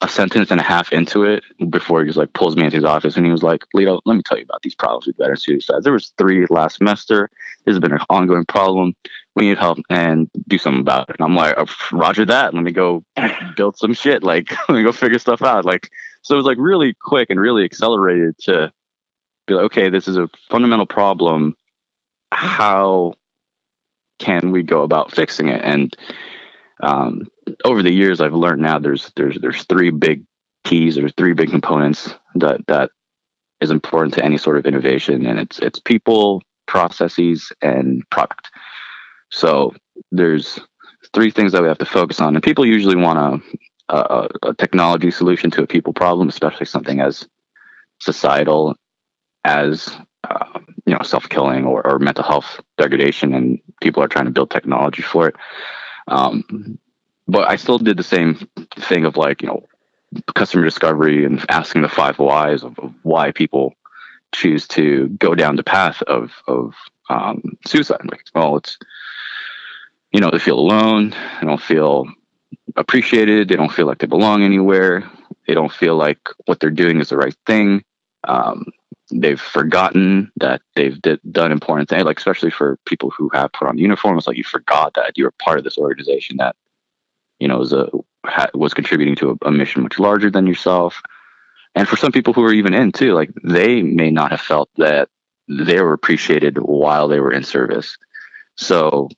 a 0.02 0.08
sentence 0.08 0.50
and 0.50 0.62
a 0.62 0.64
half 0.64 0.94
into 0.94 1.24
it 1.24 1.44
before 1.70 2.02
he 2.02 2.08
just 2.08 2.18
like 2.18 2.32
pulls 2.32 2.56
me 2.56 2.64
into 2.64 2.78
his 2.78 2.86
office 2.86 3.18
and 3.18 3.26
he 3.26 3.32
was 3.32 3.44
like 3.44 3.66
Lito, 3.76 4.00
let 4.06 4.16
me 4.16 4.22
tell 4.24 4.38
you 4.38 4.46
about 4.46 4.62
these 4.62 4.76
problems 4.76 5.06
with 5.06 5.18
veteran 5.18 5.38
suicides. 5.38 5.84
There 5.84 5.92
was 5.92 6.14
three 6.18 6.46
last 6.50 6.78
semester. 6.78 7.30
This 7.66 7.74
has 7.74 7.80
been 7.80 7.92
an 7.92 8.00
ongoing 8.10 8.46
problem. 8.46 8.96
We 9.36 9.50
need 9.50 9.58
help 9.58 9.80
and 9.90 10.30
do 10.48 10.58
something 10.58 10.82
about 10.82 11.10
it. 11.10 11.18
And 11.20 11.26
i'm 11.26 11.36
like 11.36 11.56
oh, 11.58 11.66
roger 11.92 12.26
that. 12.26 12.54
Let 12.54 12.64
me 12.64 12.72
go 12.72 13.04
build 13.58 13.78
some 13.78 13.94
shit. 13.94 14.24
Like 14.24 14.50
let 14.70 14.76
me 14.76 14.84
go 14.84 14.94
figure 14.94 15.20
stuff 15.20 15.42
out. 15.42 15.66
Like 15.66 15.90
so 16.22 16.36
it 16.36 16.38
was 16.38 16.46
like 16.46 16.58
really 16.60 16.94
quick 16.94 17.30
and 17.30 17.40
really 17.40 17.66
accelerated 17.66 18.38
to 18.44 18.72
be 19.48 19.56
like, 19.56 19.66
okay, 19.66 19.90
this 19.90 20.08
is 20.08 20.16
a 20.16 20.30
fundamental 20.50 20.86
problem. 20.86 21.58
How 22.32 23.16
can 24.20 24.52
we 24.52 24.64
go 24.64 24.84
about 24.84 25.12
fixing 25.12 25.50
it? 25.50 25.62
And 25.64 25.96
um, 26.82 27.28
over 27.66 27.82
the 27.82 27.92
years, 27.92 28.22
I've 28.22 28.34
learned 28.34 28.62
now 28.62 28.80
there's 28.80 29.12
there's 29.16 29.38
there's 29.40 29.64
three 29.64 29.90
big 29.90 30.24
keys. 30.64 30.96
There's 30.96 31.14
three 31.18 31.34
big 31.34 31.50
components 31.50 32.14
that 32.36 32.66
that 32.68 32.92
is 33.62 33.72
important 33.72 34.14
to 34.14 34.24
any 34.24 34.38
sort 34.38 34.58
of 34.58 34.66
innovation, 34.66 35.26
and 35.26 35.40
it's 35.40 35.60
it's 35.60 35.80
people, 35.80 36.42
processes, 36.68 37.52
and 37.62 38.08
product. 38.10 38.50
So 39.32 39.74
there's 40.12 40.60
three 41.14 41.32
things 41.32 41.52
that 41.52 41.62
we 41.62 41.68
have 41.68 41.78
to 41.80 41.86
focus 41.86 42.20
on, 42.20 42.36
and 42.36 42.44
people 42.44 42.66
usually 42.66 42.96
want 42.96 43.44
a, 43.90 43.96
a, 43.96 44.30
a 44.44 44.54
technology 44.54 45.12
solution 45.12 45.52
to 45.52 45.64
a 45.64 45.68
people 45.68 45.94
problem, 45.94 46.30
especially 46.30 46.66
something 46.66 47.02
as 47.02 47.28
societal 48.00 48.76
as 49.44 49.98
uh, 50.24 50.59
know 51.00 51.04
self-killing 51.04 51.66
or, 51.66 51.86
or, 51.86 52.00
mental 52.00 52.24
health 52.24 52.60
degradation 52.78 53.34
and 53.34 53.60
people 53.82 54.04
are 54.04 54.08
trying 54.08 54.26
to 54.26 54.32
build 54.32 54.52
technology 54.52 55.02
for 55.02 55.30
it. 55.30 55.36
Um, 56.08 56.80
but 57.28 57.48
i 57.48 57.58
still 57.58 57.78
did 57.78 57.98
the 57.98 58.04
same 58.04 58.50
thing 58.76 59.06
of 59.06 59.16
like 59.16 59.44
you 59.44 59.48
know 59.48 59.68
customer 60.34 60.64
discovery 60.64 61.24
and 61.26 61.46
asking 61.50 61.84
the 61.84 61.90
five 61.90 62.18
whys 62.18 62.64
of, 62.64 62.80
of 62.80 62.92
why 63.04 63.32
people 63.32 63.76
choose 64.34 64.68
to 64.68 65.08
go 65.10 65.36
down 65.36 65.56
the 65.56 65.64
path 65.64 66.02
of 66.04 66.32
of 66.48 66.74
um, 67.10 67.58
suicide. 67.66 68.02
Like 68.10 68.26
well 68.36 68.58
it's 68.58 68.78
you 70.12 70.20
know 70.20 70.32
they 70.32 70.40
feel 70.40 70.60
alone 70.60 71.12
they 71.40 71.48
don't 71.48 71.62
feel 71.62 72.06
appreciated 72.76 73.48
they 73.48 73.56
don't 73.56 73.72
feel 73.72 73.86
like 73.86 74.00
they 74.00 74.08
belong 74.08 74.44
anywhere 74.44 75.10
they 75.50 75.56
don't 75.56 75.72
feel 75.72 75.96
like 75.96 76.20
what 76.46 76.60
they're 76.60 76.70
doing 76.70 77.00
is 77.02 77.10
the 77.10 77.18
right 77.18 77.36
thing. 77.48 77.84
Um, 78.28 78.68
they've 79.12 79.42
forgotten 79.42 80.32
that 80.38 80.62
they've 80.76 81.02
did, 81.02 81.20
done 81.32 81.52
important 81.52 81.90
things, 81.90 82.04
like 82.04 82.18
especially 82.18 82.52
for 82.52 82.78
people 82.86 83.10
who 83.10 83.30
have 83.34 83.52
put 83.54 83.68
on 83.68 83.78
uniforms, 83.78 84.28
like 84.28 84.38
you 84.38 84.44
forgot 84.44 84.94
that 84.94 85.18
you 85.18 85.24
were 85.24 85.34
part 85.40 85.58
of 85.58 85.64
this 85.64 85.78
organization 85.78 86.38
that, 86.38 86.56
you 87.40 87.48
know, 87.48 87.58
was 87.58 87.74
a 87.74 87.90
was 88.54 88.74
contributing 88.74 89.16
to 89.16 89.32
a, 89.32 89.48
a 89.48 89.52
mission 89.52 89.82
much 89.82 89.98
larger 89.98 90.30
than 90.30 90.46
yourself. 90.46 91.02
And 91.76 91.88
for 91.88 91.96
some 91.96 92.12
people 92.12 92.34
who 92.34 92.44
are 92.44 92.54
even 92.54 92.74
in 92.74 92.92
too, 92.92 93.14
like 93.14 93.32
they 93.44 93.82
may 93.82 94.12
not 94.12 94.32
have 94.32 94.42
felt 94.42 94.70
that 94.78 95.10
they 95.48 95.82
were 95.82 95.94
appreciated 95.94 96.58
while 96.58 97.08
they 97.08 97.20
were 97.20 97.32
in 97.32 97.44
service. 97.44 97.98
So 98.58 99.10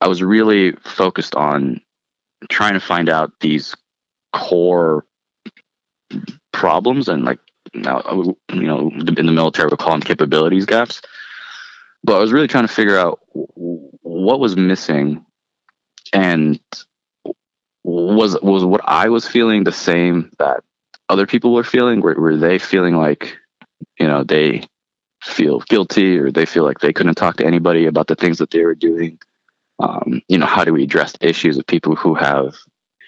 I 0.00 0.08
was 0.08 0.22
really 0.22 0.72
focused 0.72 1.34
on 1.34 1.80
trying 2.48 2.74
to 2.74 2.80
find 2.80 3.08
out 3.08 3.32
these 3.40 3.74
core 4.32 5.06
problems 6.52 7.08
and 7.08 7.24
like 7.24 7.38
now 7.82 8.02
you 8.52 8.62
know 8.62 8.90
in 8.90 9.26
the 9.26 9.32
military 9.32 9.68
we 9.70 9.76
call 9.76 9.92
them 9.92 10.00
capabilities 10.00 10.66
gaps. 10.66 11.02
But 12.04 12.16
i 12.16 12.18
was 12.20 12.32
really 12.32 12.48
trying 12.48 12.66
to 12.66 12.72
figure 12.72 12.98
out 12.98 13.20
what 13.32 14.40
was 14.40 14.56
missing 14.56 15.24
and 16.12 16.60
was 17.82 18.40
was 18.42 18.64
what 18.64 18.80
i 18.84 19.08
was 19.08 19.26
feeling 19.26 19.64
the 19.64 19.72
same 19.72 20.30
that 20.38 20.62
other 21.08 21.26
people 21.26 21.52
were 21.52 21.64
feeling? 21.64 22.00
Were, 22.00 22.14
were 22.14 22.36
they 22.36 22.58
feeling 22.58 22.96
like 22.96 23.36
you 23.98 24.06
know 24.06 24.24
they 24.24 24.62
feel 25.22 25.60
guilty 25.60 26.18
or 26.18 26.30
they 26.30 26.46
feel 26.46 26.64
like 26.64 26.80
they 26.80 26.92
couldn't 26.92 27.14
talk 27.14 27.36
to 27.36 27.46
anybody 27.46 27.86
about 27.86 28.06
the 28.06 28.14
things 28.14 28.38
that 28.38 28.50
they 28.50 28.64
were 28.64 28.74
doing? 28.74 29.18
Um, 29.78 30.22
you 30.28 30.38
know 30.38 30.46
how 30.46 30.64
do 30.64 30.72
we 30.72 30.84
address 30.84 31.14
issues 31.20 31.58
of 31.58 31.66
people 31.66 31.96
who 31.96 32.14
have 32.14 32.56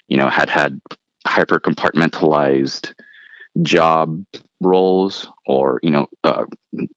you 0.08 0.16
know 0.16 0.28
had 0.28 0.48
had 0.48 0.80
hyper 1.26 1.58
compartmentalized 1.58 2.94
job 3.62 4.24
roles 4.60 5.28
or 5.46 5.80
you 5.82 5.90
know 5.90 6.08
uh, 6.24 6.44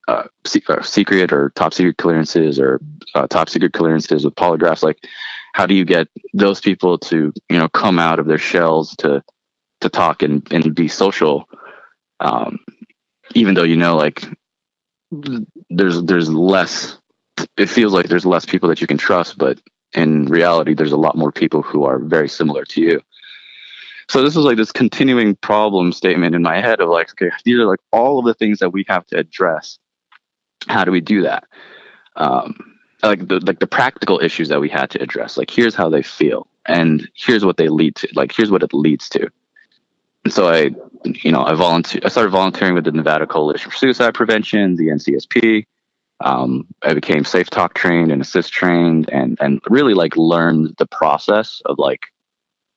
uh, 0.08 0.28
uh, 0.67 0.84
secret 0.84 1.32
or 1.32 1.52
top 1.56 1.74
secret 1.74 1.97
clearances 1.97 2.60
or 2.60 2.80
uh, 3.15 3.28
top 3.28 3.50
secret 3.50 3.74
clearances 3.74 4.26
with 4.26 4.36
polygraphs 4.36 4.84
like 4.84 4.97
how 5.54 5.65
do 5.65 5.74
you 5.74 5.86
get 5.86 6.08
those 6.34 6.62
people 6.62 6.97
to 6.97 7.34
you 7.50 7.58
know 7.58 7.67
come 7.69 8.00
out 8.00 8.19
of 8.19 8.26
their 8.26 8.38
shells 8.38 8.95
to 8.97 9.24
to 9.82 9.89
talk 9.89 10.21
and, 10.24 10.47
and 10.52 10.76
be 10.76 10.88
social? 10.88 11.50
Um, 12.19 12.60
even 13.34 13.56
though 13.56 13.63
you 13.63 13.78
know 13.78 13.95
like 13.95 14.24
there's 15.69 16.02
there's 16.04 16.30
less 16.30 16.97
it 17.58 17.67
feels 17.67 17.93
like 17.93 18.08
there's 18.08 18.26
less 18.26 18.45
people 18.45 18.69
that 18.69 18.82
you 18.82 18.88
can 18.88 18.97
trust 18.97 19.38
but 19.38 19.60
in 19.93 20.26
reality 20.26 20.74
there's 20.74 20.91
a 20.91 20.97
lot 20.97 21.17
more 21.17 21.32
people 21.32 21.62
who 21.62 21.84
are 21.84 22.00
very 22.00 22.30
similar 22.30 22.63
to 22.63 22.82
you 22.82 23.02
so 24.12 24.21
this 24.21 24.36
is 24.36 24.43
like 24.43 24.58
this 24.58 24.74
continuing 24.74 25.38
problem 25.38 25.93
statement 25.93 26.36
in 26.36 26.41
my 26.41 26.60
head 26.60 26.82
of 26.82 26.89
like, 26.89 27.12
okay, 27.12 27.34
these 27.45 27.58
are 27.58 27.65
like 27.65 27.80
all 27.91 28.19
of 28.19 28.26
the 28.26 28.34
things 28.34 28.60
that 28.60 28.71
we 28.71 28.84
have 28.89 29.06
to 29.08 29.17
address. 29.17 29.80
How 30.67 30.84
do 30.84 30.91
we 30.91 31.00
do 31.00 31.21
that? 31.21 31.45
Um, 32.17 32.78
like 33.04 33.30
the 33.30 33.39
like 33.39 33.60
the 33.60 33.67
practical 33.67 34.19
issues 34.19 34.50
that 34.50 34.60
we 34.60 34.67
had 34.67 34.89
to 34.91 35.02
address. 35.02 35.38
Like 35.38 35.50
here's 35.50 35.76
how 35.76 35.88
they 35.88 36.04
feel, 36.04 36.45
and 36.65 37.10
here's 37.15 37.45
what 37.45 37.56
they 37.56 37.69
lead 37.69 37.95
to. 37.95 38.10
Like 38.13 38.34
here's 38.36 38.52
what 38.52 38.63
it 38.63 38.74
leads 38.74 39.08
to. 39.10 39.30
And 40.26 40.34
so 40.34 40.50
I, 40.50 40.71
you 41.06 41.32
know, 41.32 41.45
I 41.45 41.54
volunteer. 41.54 42.02
I 42.04 42.10
started 42.10 42.32
volunteering 42.32 42.74
with 42.74 42.84
the 42.84 42.91
Nevada 42.91 43.26
Coalition 43.26 43.71
for 43.71 43.78
Suicide 43.78 44.13
Prevention, 44.13 44.76
the 44.76 44.89
NCSP. 44.89 45.65
Um, 46.19 46.67
I 46.84 46.93
became 46.93 47.24
Safe 47.24 47.50
Talk 47.50 47.76
trained 47.76 48.12
and 48.12 48.21
ASIST 48.21 48.52
trained, 48.52 49.10
and 49.10 49.38
and 49.39 49.62
really 49.69 49.93
like 49.93 50.17
learned 50.17 50.76
the 50.80 50.86
process 50.86 51.62
of 51.63 51.80
like 51.80 52.12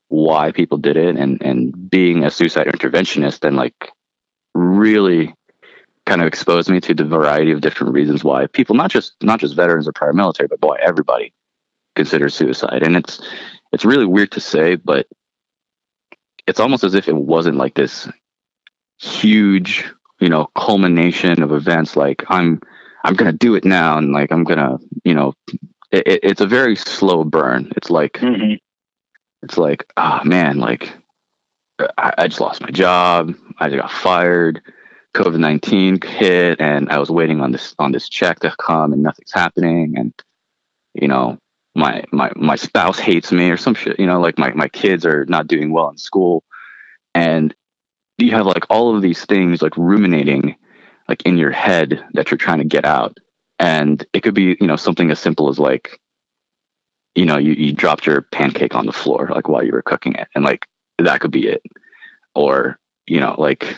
why 0.09 0.53
people 0.53 0.79
did 0.79 0.97
it 0.97 1.17
and 1.17 1.43
and 1.43 1.91
being 1.91 2.25
a 2.25 2.31
suicide 2.31 2.67
interventionist 2.67 3.45
and 3.45 3.57
like 3.57 3.91
really 4.55 5.35
kind 6.07 6.21
of 6.21 6.27
exposed 6.27 6.69
me 6.69 6.81
to 6.81 6.95
the 6.95 7.05
variety 7.05 7.51
of 7.51 7.61
different 7.61 7.95
reasons 7.95 8.23
why 8.23 8.47
people 8.47 8.77
not 8.77 8.91
just 8.91 9.15
not 9.23 9.41
just 9.41 9.57
veterans 9.57 9.89
or 9.89 9.93
prior 9.93 10.13
military 10.13 10.47
but 10.47 10.61
why 10.61 10.79
everybody 10.81 11.33
considers 11.97 12.35
suicide. 12.35 12.83
And 12.83 12.97
it's 12.97 13.21
it's 13.73 13.85
really 13.85 14.07
weird 14.07 14.33
to 14.33 14.41
say 14.41 14.77
but 14.77 15.07
it's 16.47 16.61
almost 16.61 16.85
as 16.85 16.95
if 16.95 17.09
it 17.09 17.17
wasn't 17.17 17.57
like 17.57 17.75
this 17.75 18.09
huge 18.99 19.85
you 20.21 20.29
know 20.29 20.49
culmination 20.57 21.43
of 21.43 21.51
events 21.51 21.97
like 21.97 22.23
i'm 22.29 22.61
i'm 23.05 23.15
gonna 23.15 23.33
do 23.33 23.57
it 23.57 23.65
now 23.65 23.99
and 23.99 24.13
like 24.13 24.31
i'm 24.31 24.45
gonna 24.45 24.79
you 25.03 25.15
know 25.15 25.35
it, 25.95 26.21
it's 26.23 26.41
a 26.41 26.47
very 26.47 26.77
slow 26.77 27.25
burn. 27.25 27.73
It's 27.77 27.91
like 27.91 28.15
mm-hmm 28.15 28.55
it's 29.45 29.59
like, 29.59 29.87
oh 29.97 30.21
man, 30.25 30.59
like 30.59 30.93
I, 31.79 32.15
I 32.19 32.29
just 32.29 32.41
lost 32.41 32.61
my 32.61 32.71
job. 32.71 33.35
I 33.59 33.71
got 33.71 33.91
fired. 33.91 34.63
COVID 35.15 35.39
nineteen 35.39 36.01
hit, 36.01 36.61
and 36.61 36.91
I 36.91 36.99
was 36.99 37.09
waiting 37.11 37.41
on 37.41 37.53
this 37.53 37.75
on 37.79 37.93
this 37.93 38.09
check 38.09 38.41
to 38.41 38.53
come, 38.59 38.93
and 38.93 39.03
nothing's 39.03 39.33
happening. 39.33 39.95
And 39.97 40.13
you 40.95 41.07
know, 41.07 41.39
my 41.77 42.03
my 42.11 42.33
my 42.35 42.57
spouse 42.57 42.99
hates 42.99 43.31
me 43.31 43.49
or 43.51 43.57
some 43.57 43.75
shit, 43.77 44.01
you 44.01 44.07
know, 44.07 44.21
like 44.21 44.39
my 44.39 44.53
my 44.55 44.67
kids 44.67 45.07
are 45.07 45.25
not 45.27 45.47
doing 45.47 45.71
well 45.71 45.89
in 45.89 45.99
school, 45.99 46.43
and 47.15 47.55
you 48.19 48.33
have 48.33 48.47
like 48.47 48.67
all 48.71 48.97
of 48.97 49.03
these 49.03 49.25
things 49.25 49.63
like 49.63 49.77
ruminating 49.77 50.57
like 51.09 51.23
in 51.27 51.37
your 51.37 51.53
head 51.53 52.05
that 52.15 52.31
you're 52.31 52.39
trying 52.39 52.59
to 52.59 52.65
get 52.65 52.85
out 52.85 53.19
and 53.59 54.07
it 54.13 54.23
could 54.23 54.35
be 54.35 54.57
you 54.61 54.67
know 54.67 54.77
something 54.77 55.11
as 55.11 55.19
simple 55.19 55.49
as 55.49 55.59
like 55.59 56.01
you 57.15 57.25
know 57.25 57.39
you, 57.39 57.53
you 57.53 57.73
dropped 57.73 58.07
your 58.07 58.23
pancake 58.23 58.75
on 58.75 58.87
the 58.87 58.93
floor 58.93 59.31
like 59.35 59.49
while 59.49 59.65
you 59.65 59.73
were 59.73 59.83
cooking 59.83 60.15
it 60.15 60.29
and 60.35 60.45
like 60.45 60.67
that 60.99 61.21
could 61.21 61.31
be 61.31 61.47
it 61.47 61.63
or 62.35 62.79
you 63.07 63.21
know 63.21 63.35
like 63.39 63.77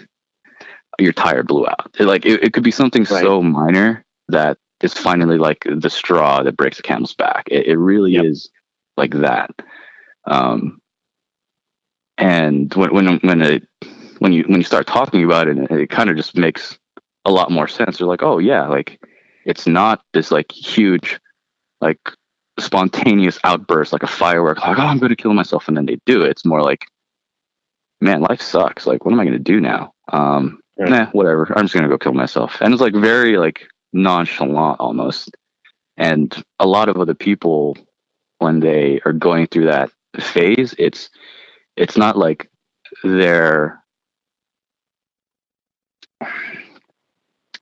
your 0.98 1.12
tire 1.12 1.42
blew 1.42 1.66
out 1.66 1.94
it, 1.98 2.06
like 2.06 2.24
it, 2.24 2.42
it 2.42 2.52
could 2.52 2.64
be 2.64 2.70
something 2.70 3.02
right. 3.10 3.22
so 3.22 3.42
minor 3.42 4.04
that 4.28 4.58
is 4.82 4.94
finally 4.94 5.38
like 5.38 5.64
the 5.66 5.90
straw 5.90 6.42
that 6.42 6.56
breaks 6.56 6.76
the 6.76 6.82
camel's 6.82 7.14
back 7.14 7.46
it, 7.50 7.66
it 7.66 7.76
really 7.76 8.12
yep. 8.12 8.24
is 8.24 8.50
like 8.96 9.12
that 9.12 9.50
um 10.26 10.80
and 12.18 12.72
when 12.74 12.94
when 12.94 13.18
when 13.18 13.42
it 13.42 13.66
when 14.18 14.32
you 14.32 14.44
when 14.44 14.58
you 14.58 14.64
start 14.64 14.86
talking 14.86 15.24
about 15.24 15.48
it, 15.48 15.58
it 15.70 15.90
kind 15.90 16.10
of 16.10 16.16
just 16.16 16.36
makes 16.36 16.78
a 17.24 17.30
lot 17.30 17.50
more 17.50 17.68
sense. 17.68 18.00
You're 18.00 18.08
like, 18.08 18.22
oh 18.22 18.38
yeah, 18.38 18.66
like 18.66 19.00
it's 19.44 19.66
not 19.66 20.02
this 20.12 20.30
like 20.30 20.50
huge, 20.50 21.20
like 21.80 22.00
spontaneous 22.58 23.38
outburst, 23.44 23.92
like 23.92 24.02
a 24.02 24.08
firework, 24.08 24.60
like 24.60 24.78
oh 24.78 24.82
I'm 24.82 24.98
going 24.98 25.10
to 25.10 25.16
kill 25.16 25.34
myself, 25.34 25.68
and 25.68 25.76
then 25.76 25.86
they 25.86 25.98
do 26.06 26.22
it. 26.22 26.30
It's 26.30 26.44
more 26.44 26.62
like, 26.62 26.86
man, 28.00 28.20
life 28.20 28.40
sucks. 28.40 28.86
Like, 28.86 29.04
what 29.04 29.12
am 29.12 29.20
I 29.20 29.24
going 29.24 29.36
to 29.36 29.38
do 29.38 29.60
now? 29.60 29.92
Um, 30.12 30.60
right. 30.78 30.88
nah, 30.88 31.06
whatever. 31.10 31.52
I'm 31.56 31.64
just 31.64 31.74
going 31.74 31.84
to 31.84 31.90
go 31.90 31.98
kill 31.98 32.14
myself. 32.14 32.58
And 32.60 32.72
it's 32.72 32.82
like 32.82 32.94
very 32.94 33.36
like 33.36 33.68
nonchalant 33.92 34.80
almost. 34.80 35.36
And 35.96 36.34
a 36.58 36.66
lot 36.66 36.88
of 36.88 36.98
other 36.98 37.14
people, 37.14 37.76
when 38.38 38.60
they 38.60 39.00
are 39.04 39.12
going 39.12 39.46
through 39.46 39.66
that 39.66 39.90
phase, 40.20 40.74
it's 40.78 41.10
it's 41.76 41.96
not 41.96 42.16
like 42.16 42.50
they're 43.02 43.82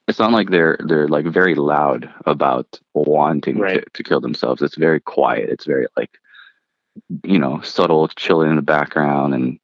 it's 0.07 0.19
not 0.19 0.31
like 0.31 0.49
they're 0.49 0.77
they're 0.85 1.07
like 1.07 1.25
very 1.25 1.55
loud 1.55 2.11
about 2.25 2.79
wanting 2.93 3.57
right. 3.57 3.83
to, 3.83 3.89
to 3.93 4.03
kill 4.03 4.21
themselves. 4.21 4.61
It's 4.61 4.77
very 4.77 4.99
quiet. 4.99 5.49
It's 5.49 5.65
very 5.65 5.87
like 5.97 6.11
you 7.23 7.39
know 7.39 7.61
subtle, 7.61 8.07
chilling 8.09 8.49
in 8.49 8.55
the 8.55 8.61
background, 8.61 9.33
and 9.33 9.59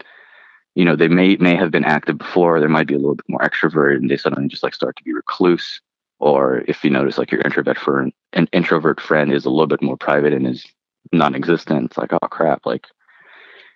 you 0.75 0.83
know 0.83 0.95
they 0.95 1.07
may 1.07 1.35
may 1.37 1.55
have 1.55 1.71
been 1.71 1.85
active 1.85 2.17
before. 2.17 2.59
They 2.59 2.67
might 2.67 2.87
be 2.87 2.95
a 2.95 2.99
little 2.99 3.15
bit 3.15 3.29
more 3.29 3.41
extroverted, 3.41 3.97
and 3.97 4.09
they 4.09 4.17
suddenly 4.17 4.47
just 4.47 4.63
like 4.63 4.73
start 4.73 4.95
to 4.97 5.03
be 5.03 5.13
recluse. 5.13 5.81
Or 6.19 6.63
if 6.67 6.83
you 6.83 6.89
notice 6.91 7.17
like 7.17 7.31
your 7.31 7.41
introvert 7.41 7.77
friend, 7.77 8.13
an 8.33 8.47
introvert 8.51 9.01
friend 9.01 9.33
is 9.33 9.45
a 9.45 9.49
little 9.49 9.67
bit 9.67 9.81
more 9.81 9.97
private 9.97 10.33
and 10.33 10.47
is 10.47 10.65
non-existent, 11.11 11.85
it's 11.85 11.97
like 11.97 12.13
oh 12.13 12.27
crap, 12.27 12.65
like 12.65 12.87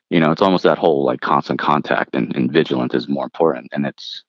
you 0.10 0.20
know 0.20 0.32
it's 0.32 0.42
almost 0.42 0.64
that 0.64 0.80
whole 0.80 1.04
like 1.04 1.22
constant 1.22 1.60
contact 1.60 2.16
and, 2.16 2.36
and 2.36 2.52
vigilant 2.52 2.96
is 2.96 3.08
more 3.08 3.24
important, 3.24 3.70
and 3.72 3.86
it's 3.86 4.24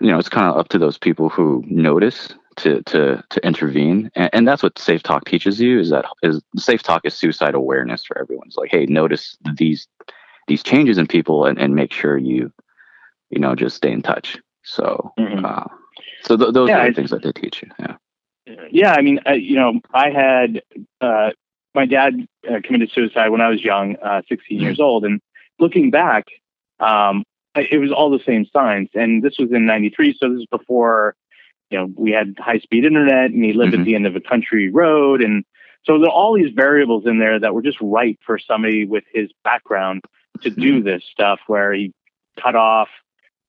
you 0.00 0.10
know, 0.10 0.18
it's 0.18 0.28
kind 0.28 0.46
of 0.46 0.56
up 0.56 0.68
to 0.68 0.78
those 0.78 0.98
people 0.98 1.28
who 1.28 1.62
notice 1.66 2.34
to 2.56 2.82
to 2.84 3.22
to 3.30 3.46
intervene, 3.46 4.10
and, 4.14 4.30
and 4.32 4.48
that's 4.48 4.62
what 4.62 4.78
Safe 4.78 5.02
Talk 5.02 5.24
teaches 5.24 5.60
you. 5.60 5.78
Is 5.78 5.90
that 5.90 6.06
is 6.22 6.42
Safe 6.56 6.82
Talk 6.82 7.04
is 7.04 7.14
suicide 7.14 7.54
awareness 7.54 8.04
for 8.04 8.18
everyone. 8.18 8.48
It's 8.48 8.56
like, 8.56 8.70
hey, 8.70 8.86
notice 8.86 9.36
these 9.56 9.86
these 10.48 10.62
changes 10.62 10.98
in 10.98 11.06
people, 11.06 11.44
and, 11.44 11.58
and 11.58 11.74
make 11.74 11.92
sure 11.92 12.18
you 12.18 12.52
you 13.30 13.38
know 13.38 13.54
just 13.54 13.76
stay 13.76 13.92
in 13.92 14.02
touch. 14.02 14.38
So, 14.62 15.12
mm-hmm. 15.18 15.44
uh, 15.44 15.64
so 16.22 16.36
th- 16.36 16.52
those 16.52 16.68
yeah, 16.68 16.78
are 16.78 16.88
the 16.88 16.94
things 16.94 17.10
that 17.10 17.22
they 17.22 17.32
teach 17.32 17.62
you. 17.62 17.70
Yeah. 17.78 17.96
Yeah, 18.72 18.94
I 18.94 19.02
mean, 19.02 19.20
you 19.36 19.54
know, 19.54 19.80
I 19.94 20.10
had 20.10 20.62
uh, 21.00 21.30
my 21.74 21.86
dad 21.86 22.26
uh, 22.50 22.58
committed 22.64 22.90
suicide 22.90 23.28
when 23.28 23.40
I 23.40 23.48
was 23.48 23.62
young, 23.62 23.96
uh, 23.96 24.22
16 24.28 24.56
mm-hmm. 24.56 24.64
years 24.64 24.80
old, 24.80 25.04
and 25.04 25.20
looking 25.60 25.90
back, 25.90 26.26
um, 26.80 27.22
it 27.56 27.80
was 27.80 27.92
all 27.92 28.10
the 28.10 28.22
same 28.24 28.46
signs. 28.52 28.88
And 28.94 29.22
this 29.22 29.38
was 29.38 29.50
in 29.52 29.66
93. 29.66 30.16
So 30.18 30.28
this 30.28 30.40
is 30.40 30.46
before, 30.46 31.16
you 31.70 31.78
know, 31.78 31.88
we 31.96 32.12
had 32.12 32.36
high 32.38 32.58
speed 32.58 32.84
internet 32.84 33.30
and 33.30 33.44
he 33.44 33.52
lived 33.52 33.72
mm-hmm. 33.72 33.82
at 33.82 33.84
the 33.84 33.94
end 33.94 34.06
of 34.06 34.16
a 34.16 34.20
country 34.20 34.70
road. 34.70 35.22
And 35.22 35.44
so 35.84 35.98
there 35.98 36.08
are 36.08 36.12
all 36.12 36.34
these 36.34 36.52
variables 36.54 37.06
in 37.06 37.18
there 37.18 37.38
that 37.38 37.54
were 37.54 37.62
just 37.62 37.78
right 37.80 38.18
for 38.24 38.38
somebody 38.38 38.86
with 38.86 39.04
his 39.12 39.30
background 39.42 40.02
to 40.42 40.50
do 40.50 40.76
mm-hmm. 40.76 40.86
this 40.86 41.02
stuff 41.10 41.40
where 41.46 41.72
he 41.72 41.92
cut 42.40 42.54
off, 42.54 42.88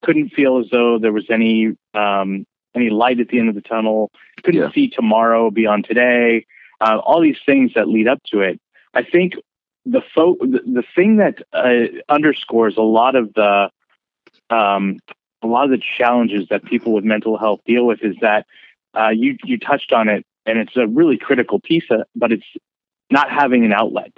couldn't 0.04 0.30
feel 0.30 0.60
as 0.60 0.66
though 0.72 0.98
there 1.00 1.14
was 1.14 1.30
any, 1.30 1.76
um, 1.94 2.46
any 2.76 2.90
light 2.90 3.20
at 3.20 3.28
the 3.28 3.40
end 3.40 3.50
of 3.50 3.56
the 3.56 3.62
tunnel, 3.62 4.12
couldn't 4.44 4.62
yeah. 4.62 4.72
see 4.72 4.90
tomorrow 4.90 5.52
beyond 5.52 5.86
today, 5.86 6.46
uh, 6.80 6.98
all 6.98 7.22
these 7.22 7.38
things 7.46 7.72
that 7.76 7.88
lead 7.88 8.08
up 8.08 8.20
to 8.26 8.42
it. 8.42 8.60
I 8.94 9.04
think 9.04 9.34
the 9.86 10.02
fo- 10.14 10.38
the, 10.40 10.60
the 10.66 10.84
thing 10.96 11.18
that 11.18 11.40
uh, 11.54 12.02
underscores 12.12 12.78
a 12.78 12.82
lot 12.82 13.16
of 13.16 13.34
the 13.34 13.70
um, 14.52 15.00
a 15.42 15.48
lot 15.48 15.66
of 15.66 15.72
the 15.72 15.82
challenges 15.98 16.48
that 16.50 16.64
people 16.66 16.94
with 16.94 17.04
mental 17.04 17.38
health 17.38 17.62
deal 17.66 17.86
with 17.86 18.04
is 18.04 18.16
that 18.22 18.46
uh, 18.98 19.10
you 19.10 19.38
you 19.44 19.58
touched 19.58 19.92
on 19.94 20.10
it, 20.10 20.26
and 20.46 20.60
it's 20.60 20.76
a 20.76 20.88
really 20.88 21.18
critical 21.18 21.60
piece, 21.60 21.86
of, 21.90 22.02
but 22.16 22.32
it's 22.32 22.46
not 23.10 23.32
having 23.32 23.66
an 23.66 23.74
outlet, 23.74 24.12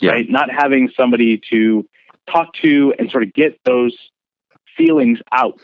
yeah. 0.00 0.12
right? 0.12 0.28
Not 0.28 0.50
having 0.50 0.90
somebody 0.96 1.40
to 1.50 1.86
talk 2.30 2.54
to 2.62 2.94
and 2.98 3.10
sort 3.10 3.22
of 3.22 3.32
get 3.32 3.58
those 3.64 3.96
feelings 4.76 5.20
out, 5.32 5.60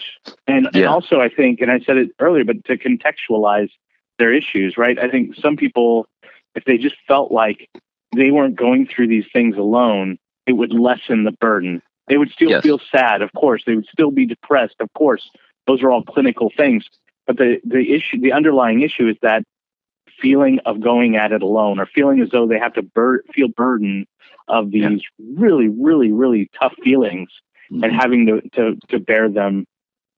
and 0.47 0.69
yeah. 0.73 0.81
and 0.81 0.87
also 0.87 1.21
I 1.21 1.29
think, 1.29 1.61
and 1.61 1.71
I 1.71 1.81
said 1.81 1.97
it 1.97 2.11
earlier, 2.21 2.45
but 2.45 2.65
to 2.67 2.77
contextualize 2.77 3.71
their 4.19 4.33
issues, 4.33 4.77
right? 4.77 4.99
I 4.99 5.09
think 5.09 5.35
some 5.37 5.57
people, 5.57 6.07
if 6.55 6.65
they 6.65 6.77
just 6.77 6.97
felt 7.09 7.33
like 7.33 7.69
they 8.15 8.31
weren't 8.31 8.57
going 8.57 8.87
through 8.87 9.09
these 9.09 9.25
things 9.33 9.57
alone, 9.57 10.19
it 10.47 10.53
would 10.53 10.73
lessen 10.73 11.25
the 11.25 11.33
burden 11.33 11.81
they 12.11 12.19
would 12.19 12.31
still 12.33 12.51
yes. 12.51 12.63
feel 12.63 12.81
sad, 12.91 13.23
of 13.23 13.33
course. 13.33 13.63
They 13.65 13.77
would 13.77 13.87
still 13.91 14.11
be 14.11 14.27
depressed, 14.27 14.75
of 14.81 14.93
course. 14.95 15.31
Those 15.69 15.81
are 15.83 15.91
all 15.93 16.03
clinical 16.03 16.51
things. 16.55 16.85
But 17.27 17.37
the, 17.37 17.61
the 17.65 17.95
issue, 17.95 18.21
the 18.21 18.33
underlying 18.33 18.83
issue 18.83 19.09
is 19.09 19.17
that 19.23 19.45
feeling 20.21 20.59
of 20.67 20.81
going 20.81 21.17
at 21.17 21.31
it 21.31 21.41
alone 21.41 21.79
or 21.79 21.87
feeling 21.87 22.21
as 22.21 22.31
though 22.31 22.49
they 22.49 22.59
have 22.59 22.75
to 22.75 22.83
bur- 22.83 23.23
feel 23.33 23.47
burden 23.47 24.07
of 24.49 24.73
these 24.73 24.83
yeah. 24.83 25.27
really, 25.37 25.69
really, 25.69 26.11
really 26.11 26.51
tough 26.61 26.75
feelings 26.83 27.31
mm-hmm. 27.71 27.85
and 27.85 27.93
having 27.93 28.27
to, 28.27 28.41
to, 28.51 28.77
to 28.89 28.99
bear 28.99 29.29
them 29.31 29.65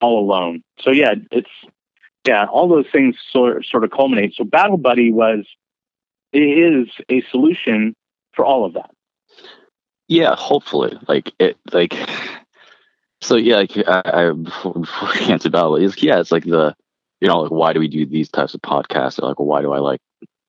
all 0.01 0.25
alone. 0.25 0.63
So 0.81 0.93
yeah, 0.93 1.13
it's, 1.31 1.51
yeah, 2.27 2.47
all 2.47 2.69
those 2.69 2.87
things 2.91 3.17
sort, 3.31 3.67
sort 3.67 3.85
of 3.85 3.91
culminate. 3.91 4.35
So 4.35 4.45
Battle 4.45 4.79
Buddy 4.79 5.13
was, 5.13 5.45
is 6.33 6.89
a 7.11 7.21
solution 7.31 7.95
for 8.33 8.47
all 8.47 8.65
of 8.65 8.73
that. 8.73 8.91
Yeah, 10.13 10.35
hopefully. 10.37 10.99
Like 11.09 11.33
it, 11.39 11.57
like 11.73 11.95
so. 13.23 13.37
Yeah, 13.37 13.57
like 13.57 13.77
I, 13.89 14.03
I 14.05 14.33
before, 14.33 14.75
before 14.75 15.09
we 15.15 15.85
it, 15.85 16.03
yeah, 16.03 16.21
it's 16.21 16.31
like 16.33 16.45
the 16.45 16.77
you 17.21 17.29
know 17.29 17.41
like 17.41 17.51
why 17.51 17.73
do 17.73 17.81
we 17.81 17.89
do 17.89 18.05
these 18.05 18.29
types 18.29 18.53
of 18.53 18.61
podcasts? 18.61 19.19
Or 19.19 19.29
like 19.29 19.41
why 19.41 19.63
do 19.63 19.73
I 19.73 19.79
like 19.79 20.01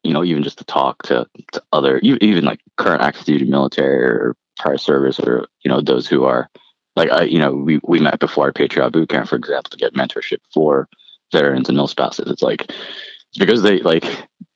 you 0.03 0.11
know 0.11 0.23
even 0.23 0.43
just 0.43 0.57
to 0.57 0.65
talk 0.65 1.01
to, 1.03 1.25
to 1.53 1.63
other 1.71 1.97
even 1.99 2.43
like 2.43 2.59
current 2.75 3.01
active 3.01 3.23
duty 3.25 3.45
military 3.45 4.03
or 4.03 4.35
prior 4.57 4.77
service 4.77 5.17
or 5.19 5.47
you 5.63 5.69
know 5.69 5.79
those 5.79 6.07
who 6.07 6.25
are 6.25 6.49
like 6.97 7.09
I 7.09 7.23
you 7.23 7.39
know 7.39 7.53
we 7.53 7.79
we 7.83 8.01
met 8.01 8.19
before 8.19 8.45
our 8.45 8.53
Patriot 8.53 8.91
boot 8.91 9.09
camp 9.09 9.29
for 9.29 9.37
example 9.37 9.69
to 9.69 9.77
get 9.77 9.93
mentorship 9.93 10.39
for 10.53 10.89
veterans 11.31 11.69
and 11.69 11.77
mil 11.77 11.87
spouses. 11.87 12.29
It's 12.29 12.43
like 12.43 12.63
it's 12.63 13.39
because 13.39 13.61
they 13.61 13.79
like 13.79 14.03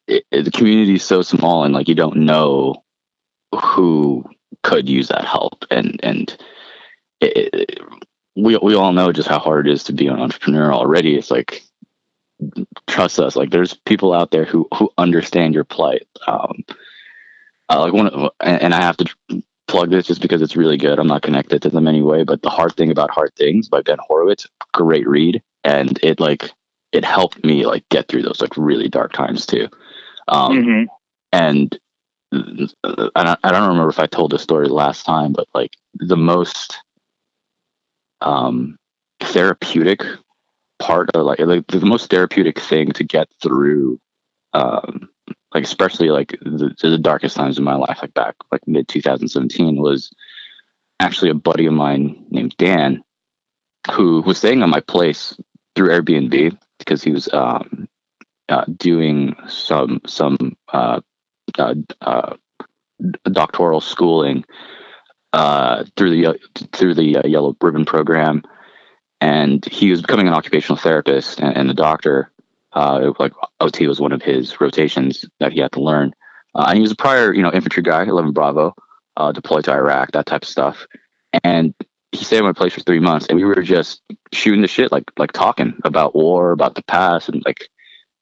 it, 0.07 0.25
it, 0.31 0.43
the 0.43 0.51
community 0.51 0.95
is 0.95 1.05
so 1.05 1.21
small 1.21 1.63
and 1.63 1.73
like 1.73 1.87
you 1.87 1.95
don't 1.95 2.17
know 2.17 2.83
who 3.55 4.25
could 4.63 4.87
use 4.89 5.07
that 5.09 5.25
help. 5.25 5.65
And 5.71 5.99
and 6.03 6.37
it, 7.21 7.53
it, 7.53 7.79
we 8.35 8.57
we 8.57 8.75
all 8.75 8.93
know 8.93 9.11
just 9.11 9.27
how 9.27 9.39
hard 9.39 9.67
it 9.67 9.73
is 9.73 9.83
to 9.85 9.93
be 9.93 10.07
an 10.07 10.19
entrepreneur 10.19 10.73
already. 10.73 11.17
It's 11.17 11.31
like 11.31 11.63
trust 12.85 13.19
us 13.19 13.35
like 13.35 13.49
there's 13.49 13.73
people 13.73 14.13
out 14.13 14.31
there 14.31 14.45
who 14.45 14.67
who 14.75 14.91
understand 14.97 15.53
your 15.53 15.63
plight. 15.63 16.07
Um 16.27 16.63
uh, 17.69 17.81
like 17.81 17.91
one 17.91 18.07
of, 18.07 18.31
and, 18.39 18.73
i 18.73 18.81
have 18.81 18.95
to 18.95 19.43
plug 19.67 19.89
this 19.89 20.07
just 20.07 20.21
because 20.21 20.41
it's 20.41 20.55
really 20.55 20.77
good. 20.77 20.99
I'm 20.99 21.07
not 21.07 21.23
connected 21.23 21.61
to 21.63 21.69
them 21.69 21.87
anyway 21.87 22.23
but 22.23 22.41
the 22.41 22.49
hard 22.49 22.75
thing 22.75 22.91
about 22.91 23.11
hard 23.11 23.35
things 23.35 23.67
by 23.67 23.81
ben 23.81 23.97
horowitz 23.99 24.47
great 24.73 25.07
read. 25.07 25.41
And 25.63 25.99
it 26.03 26.19
like 26.19 26.51
it 26.91 27.03
helped 27.03 27.43
me 27.43 27.65
like 27.65 27.87
get 27.89 28.07
through 28.07 28.21
those 28.21 28.39
like 28.39 28.55
really 28.55 28.87
dark 28.87 29.13
times 29.13 29.45
too. 29.45 29.67
Um 30.27 30.51
mm-hmm. 30.53 30.83
and 31.33 31.79
I 32.31 33.37
don't 33.43 33.69
remember 33.69 33.89
if 33.89 33.99
I 33.99 34.07
told 34.07 34.31
this 34.31 34.43
story 34.43 34.67
last 34.67 35.05
time, 35.05 35.33
but 35.33 35.47
like 35.53 35.71
the 35.95 36.17
most 36.17 36.77
um, 38.21 38.77
therapeutic 39.19 40.01
part 40.79 41.09
of 41.13 41.25
like, 41.25 41.39
like 41.39 41.67
the 41.67 41.85
most 41.85 42.09
therapeutic 42.09 42.59
thing 42.59 42.91
to 42.93 43.03
get 43.03 43.27
through, 43.41 43.99
um, 44.53 45.09
like 45.53 45.63
especially 45.63 46.09
like 46.09 46.31
the, 46.41 46.75
the 46.81 46.97
darkest 46.97 47.35
times 47.35 47.57
in 47.57 47.63
my 47.63 47.75
life, 47.75 47.99
like 48.01 48.13
back 48.13 48.35
like 48.51 48.67
mid 48.67 48.87
2017, 48.87 49.77
was 49.77 50.11
actually 50.99 51.29
a 51.29 51.35
buddy 51.35 51.65
of 51.65 51.73
mine 51.73 52.25
named 52.29 52.55
Dan, 52.57 53.03
who 53.91 54.21
was 54.21 54.37
staying 54.37 54.61
at 54.61 54.69
my 54.69 54.81
place 54.81 55.37
through 55.75 55.89
Airbnb 55.89 56.57
because 56.79 57.03
he 57.03 57.11
was 57.11 57.31
um, 57.33 57.87
uh, 58.49 58.65
doing 58.77 59.35
some 59.47 60.01
some 60.05 60.57
uh, 60.73 60.99
uh, 61.57 61.75
uh, 62.01 62.35
doctoral 63.31 63.81
schooling 63.81 64.43
uh, 65.33 65.85
through 65.95 66.11
the 66.11 66.39
through 66.71 66.93
the 66.93 67.17
uh, 67.17 67.27
Yellow 67.27 67.55
Ribbon 67.61 67.85
program, 67.85 68.43
and 69.21 69.63
he 69.65 69.91
was 69.91 70.01
becoming 70.01 70.27
an 70.27 70.33
occupational 70.33 70.77
therapist 70.77 71.39
and, 71.39 71.55
and 71.55 71.69
a 71.69 71.73
doctor. 71.73 72.31
Uh, 72.73 73.11
like 73.17 73.33
OT 73.59 73.87
was 73.87 73.99
one 73.99 74.11
of 74.11 74.21
his 74.21 74.59
rotations 74.61 75.25
that 75.39 75.51
he 75.51 75.59
had 75.59 75.71
to 75.71 75.81
learn. 75.81 76.13
And 76.53 76.75
he 76.75 76.81
was 76.81 76.91
a 76.91 76.95
prior, 76.95 77.33
you 77.33 77.43
know, 77.43 77.51
infantry 77.51 77.83
guy, 77.83 78.03
11 78.03 78.31
Bravo, 78.31 78.73
uh, 79.15 79.31
deployed 79.31 79.63
to 79.65 79.71
Iraq, 79.71 80.11
that 80.11 80.25
type 80.25 80.41
of 80.41 80.47
stuff. 80.47 80.87
And 81.43 81.73
he 82.11 82.23
stayed 82.23 82.37
at 82.37 82.43
my 82.43 82.53
place 82.53 82.73
for 82.73 82.81
three 82.81 82.99
months, 82.99 83.27
and 83.27 83.37
we 83.37 83.45
were 83.45 83.61
just 83.61 84.01
shooting 84.33 84.61
the 84.61 84.67
shit, 84.67 84.91
like 84.91 85.11
like 85.17 85.31
talking 85.33 85.73
about 85.83 86.15
war, 86.15 86.51
about 86.51 86.75
the 86.75 86.83
past, 86.83 87.29
and 87.29 87.43
like 87.45 87.69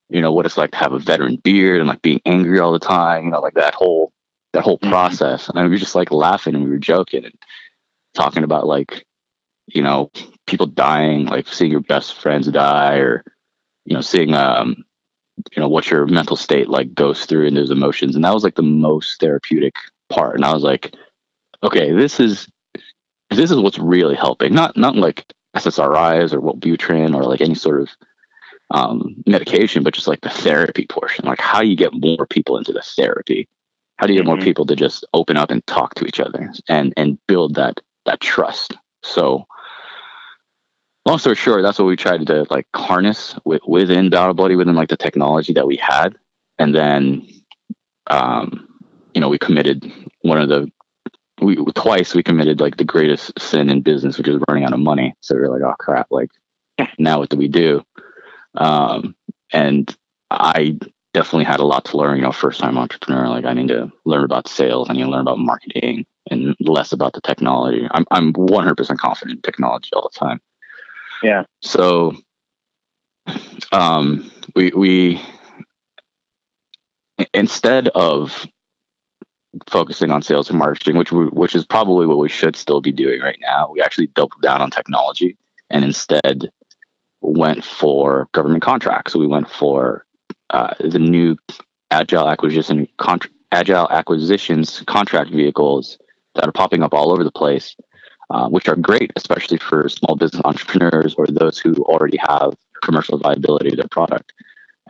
you 0.09 0.21
know 0.21 0.31
what 0.31 0.45
it's 0.45 0.57
like 0.57 0.71
to 0.71 0.77
have 0.77 0.93
a 0.93 0.99
veteran 0.99 1.37
beard 1.37 1.79
and 1.79 1.89
like 1.89 2.01
being 2.01 2.21
angry 2.25 2.59
all 2.59 2.71
the 2.71 2.79
time, 2.79 3.25
you 3.25 3.31
know, 3.31 3.41
like 3.41 3.55
that 3.55 3.73
whole 3.73 4.11
that 4.53 4.63
whole 4.63 4.77
mm-hmm. 4.79 4.89
process. 4.89 5.49
And 5.49 5.57
we 5.63 5.69
were 5.69 5.77
just 5.77 5.95
like 5.95 6.11
laughing 6.11 6.55
and 6.55 6.63
we 6.63 6.69
were 6.69 6.77
joking 6.77 7.25
and 7.25 7.35
talking 8.13 8.43
about 8.43 8.67
like 8.67 9.05
you 9.67 9.81
know 9.81 10.11
people 10.47 10.67
dying, 10.67 11.25
like 11.25 11.47
seeing 11.47 11.71
your 11.71 11.81
best 11.81 12.19
friends 12.19 12.47
die, 12.47 12.97
or 12.97 13.23
you 13.85 13.95
know 13.95 14.01
seeing 14.01 14.33
um 14.33 14.85
you 15.55 15.61
know 15.61 15.67
what 15.67 15.89
your 15.89 16.05
mental 16.05 16.37
state 16.37 16.69
like 16.69 16.93
goes 16.93 17.25
through 17.25 17.47
and 17.47 17.57
those 17.57 17.71
emotions, 17.71 18.15
and 18.15 18.23
that 18.23 18.33
was 18.33 18.43
like 18.43 18.55
the 18.55 18.61
most 18.61 19.19
therapeutic 19.19 19.75
part. 20.09 20.35
And 20.35 20.45
I 20.45 20.53
was 20.53 20.63
like, 20.63 20.95
okay, 21.63 21.91
this 21.91 22.19
is 22.19 22.47
this 23.31 23.51
is 23.51 23.57
what's 23.57 23.79
really 23.79 24.15
helping. 24.15 24.53
Not 24.53 24.77
not 24.77 24.95
like 24.95 25.25
SSRIs 25.55 26.33
or 26.33 26.41
Wellbutrin 26.41 27.15
or 27.15 27.23
like 27.23 27.41
any 27.41 27.55
sort 27.55 27.81
of 27.81 27.89
um, 28.71 29.23
medication, 29.27 29.83
but 29.83 29.93
just 29.93 30.07
like 30.07 30.21
the 30.21 30.29
therapy 30.29 30.85
portion. 30.87 31.25
Like 31.25 31.39
how 31.39 31.61
you 31.61 31.75
get 31.75 31.93
more 31.93 32.25
people 32.27 32.57
into 32.57 32.73
the 32.73 32.81
therapy. 32.81 33.47
How 33.97 34.07
do 34.07 34.13
you 34.13 34.19
get 34.19 34.27
mm-hmm. 34.27 34.37
more 34.37 34.43
people 34.43 34.65
to 34.65 34.75
just 34.75 35.05
open 35.13 35.37
up 35.37 35.51
and 35.51 35.65
talk 35.67 35.95
to 35.95 36.05
each 36.05 36.19
other 36.19 36.51
and 36.67 36.93
and 36.97 37.17
build 37.27 37.55
that 37.55 37.79
that 38.05 38.19
trust? 38.19 38.73
So 39.03 39.45
long 41.05 41.19
story 41.19 41.35
short, 41.35 41.61
that's 41.63 41.79
what 41.79 41.85
we 41.85 41.95
tried 41.95 42.25
to 42.25 42.45
like 42.49 42.67
harness 42.75 43.35
with, 43.45 43.61
within 43.67 44.09
Battle 44.09 44.33
Buddy, 44.33 44.55
within 44.55 44.75
like 44.75 44.89
the 44.89 44.97
technology 44.97 45.53
that 45.53 45.67
we 45.67 45.77
had. 45.77 46.17
And 46.57 46.73
then 46.73 47.27
um, 48.07 48.67
you 49.13 49.21
know, 49.21 49.29
we 49.29 49.37
committed 49.37 49.91
one 50.21 50.39
of 50.39 50.49
the 50.49 50.71
we 51.41 51.55
twice 51.73 52.15
we 52.15 52.23
committed 52.23 52.61
like 52.61 52.77
the 52.77 52.83
greatest 52.83 53.37
sin 53.39 53.69
in 53.69 53.81
business, 53.81 54.17
which 54.17 54.27
is 54.27 54.41
running 54.47 54.63
out 54.63 54.73
of 54.73 54.79
money. 54.79 55.13
So 55.21 55.35
we 55.35 55.41
are 55.41 55.49
like, 55.49 55.61
oh 55.61 55.75
crap, 55.79 56.07
like 56.09 56.31
now 56.97 57.19
what 57.19 57.29
do 57.29 57.37
we 57.37 57.47
do? 57.47 57.83
Um, 58.57 59.15
and 59.51 59.95
I 60.31 60.77
definitely 61.13 61.45
had 61.45 61.59
a 61.59 61.65
lot 61.65 61.85
to 61.85 61.97
learn, 61.97 62.17
you 62.17 62.23
know, 62.23 62.31
first 62.31 62.59
time 62.59 62.77
entrepreneur. 62.77 63.29
Like 63.29 63.45
I 63.45 63.53
need 63.53 63.69
to 63.69 63.91
learn 64.05 64.23
about 64.23 64.47
sales, 64.47 64.89
I 64.89 64.93
need 64.93 65.03
to 65.03 65.09
learn 65.09 65.21
about 65.21 65.39
marketing 65.39 66.05
and 66.29 66.55
less 66.59 66.91
about 66.91 67.13
the 67.13 67.21
technology. 67.21 67.87
I'm 67.91 68.05
I'm 68.11 68.33
100% 68.33 68.97
confident 68.97 69.37
in 69.37 69.41
technology 69.41 69.89
all 69.93 70.09
the 70.11 70.19
time. 70.19 70.41
Yeah. 71.23 71.43
So 71.61 72.15
um 73.71 74.31
we 74.55 74.71
we 74.75 75.21
instead 77.33 77.87
of 77.89 78.45
focusing 79.67 80.11
on 80.11 80.21
sales 80.21 80.49
and 80.49 80.59
marketing, 80.59 80.97
which 80.97 81.11
we, 81.11 81.25
which 81.27 81.55
is 81.55 81.65
probably 81.65 82.05
what 82.05 82.17
we 82.17 82.29
should 82.29 82.55
still 82.55 82.81
be 82.81 82.91
doing 82.91 83.21
right 83.21 83.39
now. 83.41 83.69
We 83.71 83.81
actually 83.81 84.07
doubled 84.07 84.41
down 84.41 84.61
on 84.61 84.69
technology 84.69 85.37
and 85.69 85.83
instead 85.85 86.51
went 87.27 87.63
for 87.63 88.27
government 88.33 88.63
contracts. 88.63 89.15
We 89.15 89.27
went 89.27 89.49
for 89.49 90.05
uh, 90.51 90.73
the 90.79 90.99
new 90.99 91.37
agile 91.91 92.29
acquisition 92.29 92.87
contra- 92.97 93.31
agile 93.51 93.87
acquisitions 93.89 94.81
contract 94.87 95.31
vehicles 95.31 95.97
that 96.35 96.47
are 96.47 96.51
popping 96.51 96.83
up 96.83 96.93
all 96.93 97.11
over 97.11 97.23
the 97.23 97.31
place, 97.31 97.75
uh, 98.29 98.49
which 98.49 98.67
are 98.67 98.75
great, 98.75 99.11
especially 99.15 99.57
for 99.57 99.87
small 99.89 100.15
business 100.15 100.41
entrepreneurs 100.45 101.15
or 101.15 101.27
those 101.27 101.57
who 101.57 101.73
already 101.83 102.17
have 102.17 102.53
commercial 102.83 103.17
viability 103.17 103.69
of 103.69 103.77
their 103.77 103.87
product. 103.87 104.33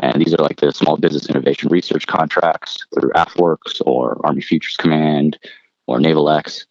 And 0.02 0.22
these 0.22 0.34
are 0.34 0.44
like 0.44 0.60
the 0.60 0.72
small 0.72 0.98
business 0.98 1.30
innovation 1.30 1.70
research 1.70 2.06
contracts 2.08 2.86
through 2.94 3.12
AFWERX 3.12 3.82
or 3.86 4.20
Army 4.26 4.42
Futures 4.42 4.76
Command 4.76 5.40
or 5.88 6.00
Naval 6.00 6.30
X, 6.30 6.66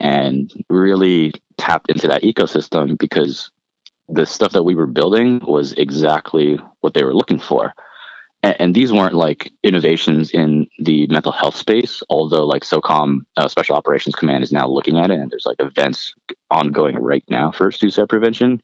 and 0.00 0.52
really 0.70 1.32
tapped 1.58 1.90
into 1.90 2.08
that 2.08 2.22
ecosystem 2.22 2.96
because 2.96 3.50
the 4.12 4.26
stuff 4.26 4.52
that 4.52 4.64
we 4.64 4.74
were 4.74 4.86
building 4.86 5.40
was 5.46 5.72
exactly 5.72 6.58
what 6.80 6.94
they 6.94 7.02
were 7.02 7.14
looking 7.14 7.38
for. 7.38 7.72
And, 8.42 8.56
and 8.60 8.74
these 8.74 8.92
weren't 8.92 9.14
like 9.14 9.50
innovations 9.62 10.30
in 10.30 10.68
the 10.78 11.06
mental 11.06 11.32
health 11.32 11.56
space, 11.56 12.02
although 12.10 12.44
like 12.44 12.62
SOCOM, 12.62 13.20
uh, 13.36 13.48
Special 13.48 13.74
Operations 13.74 14.14
Command, 14.14 14.44
is 14.44 14.52
now 14.52 14.68
looking 14.68 14.98
at 14.98 15.10
it, 15.10 15.18
and 15.18 15.30
there's 15.30 15.46
like 15.46 15.60
events 15.60 16.14
ongoing 16.50 16.96
right 16.96 17.24
now 17.28 17.50
for 17.50 17.72
suicide 17.72 18.08
prevention. 18.08 18.62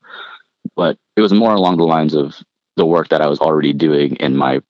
But 0.77 0.99
it 1.17 1.23
was 1.23 1.33
more 1.33 1.53
along 1.53 1.79
the 1.79 1.85
lines 1.85 2.15
of 2.15 2.37
the 2.77 2.87
work 2.87 3.09
that 3.09 3.23
I 3.23 3.27
was 3.27 3.41
already 3.41 3.73
doing 3.73 4.17
in 4.17 4.37
my 4.37 4.61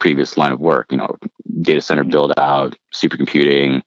previous 0.00 0.36
line 0.36 0.52
of 0.52 0.60
work, 0.60 0.90
you 0.90 0.98
know, 0.98 1.16
data 1.62 1.80
center 1.80 2.04
build 2.04 2.32
out, 2.36 2.76
supercomputing, 2.92 3.82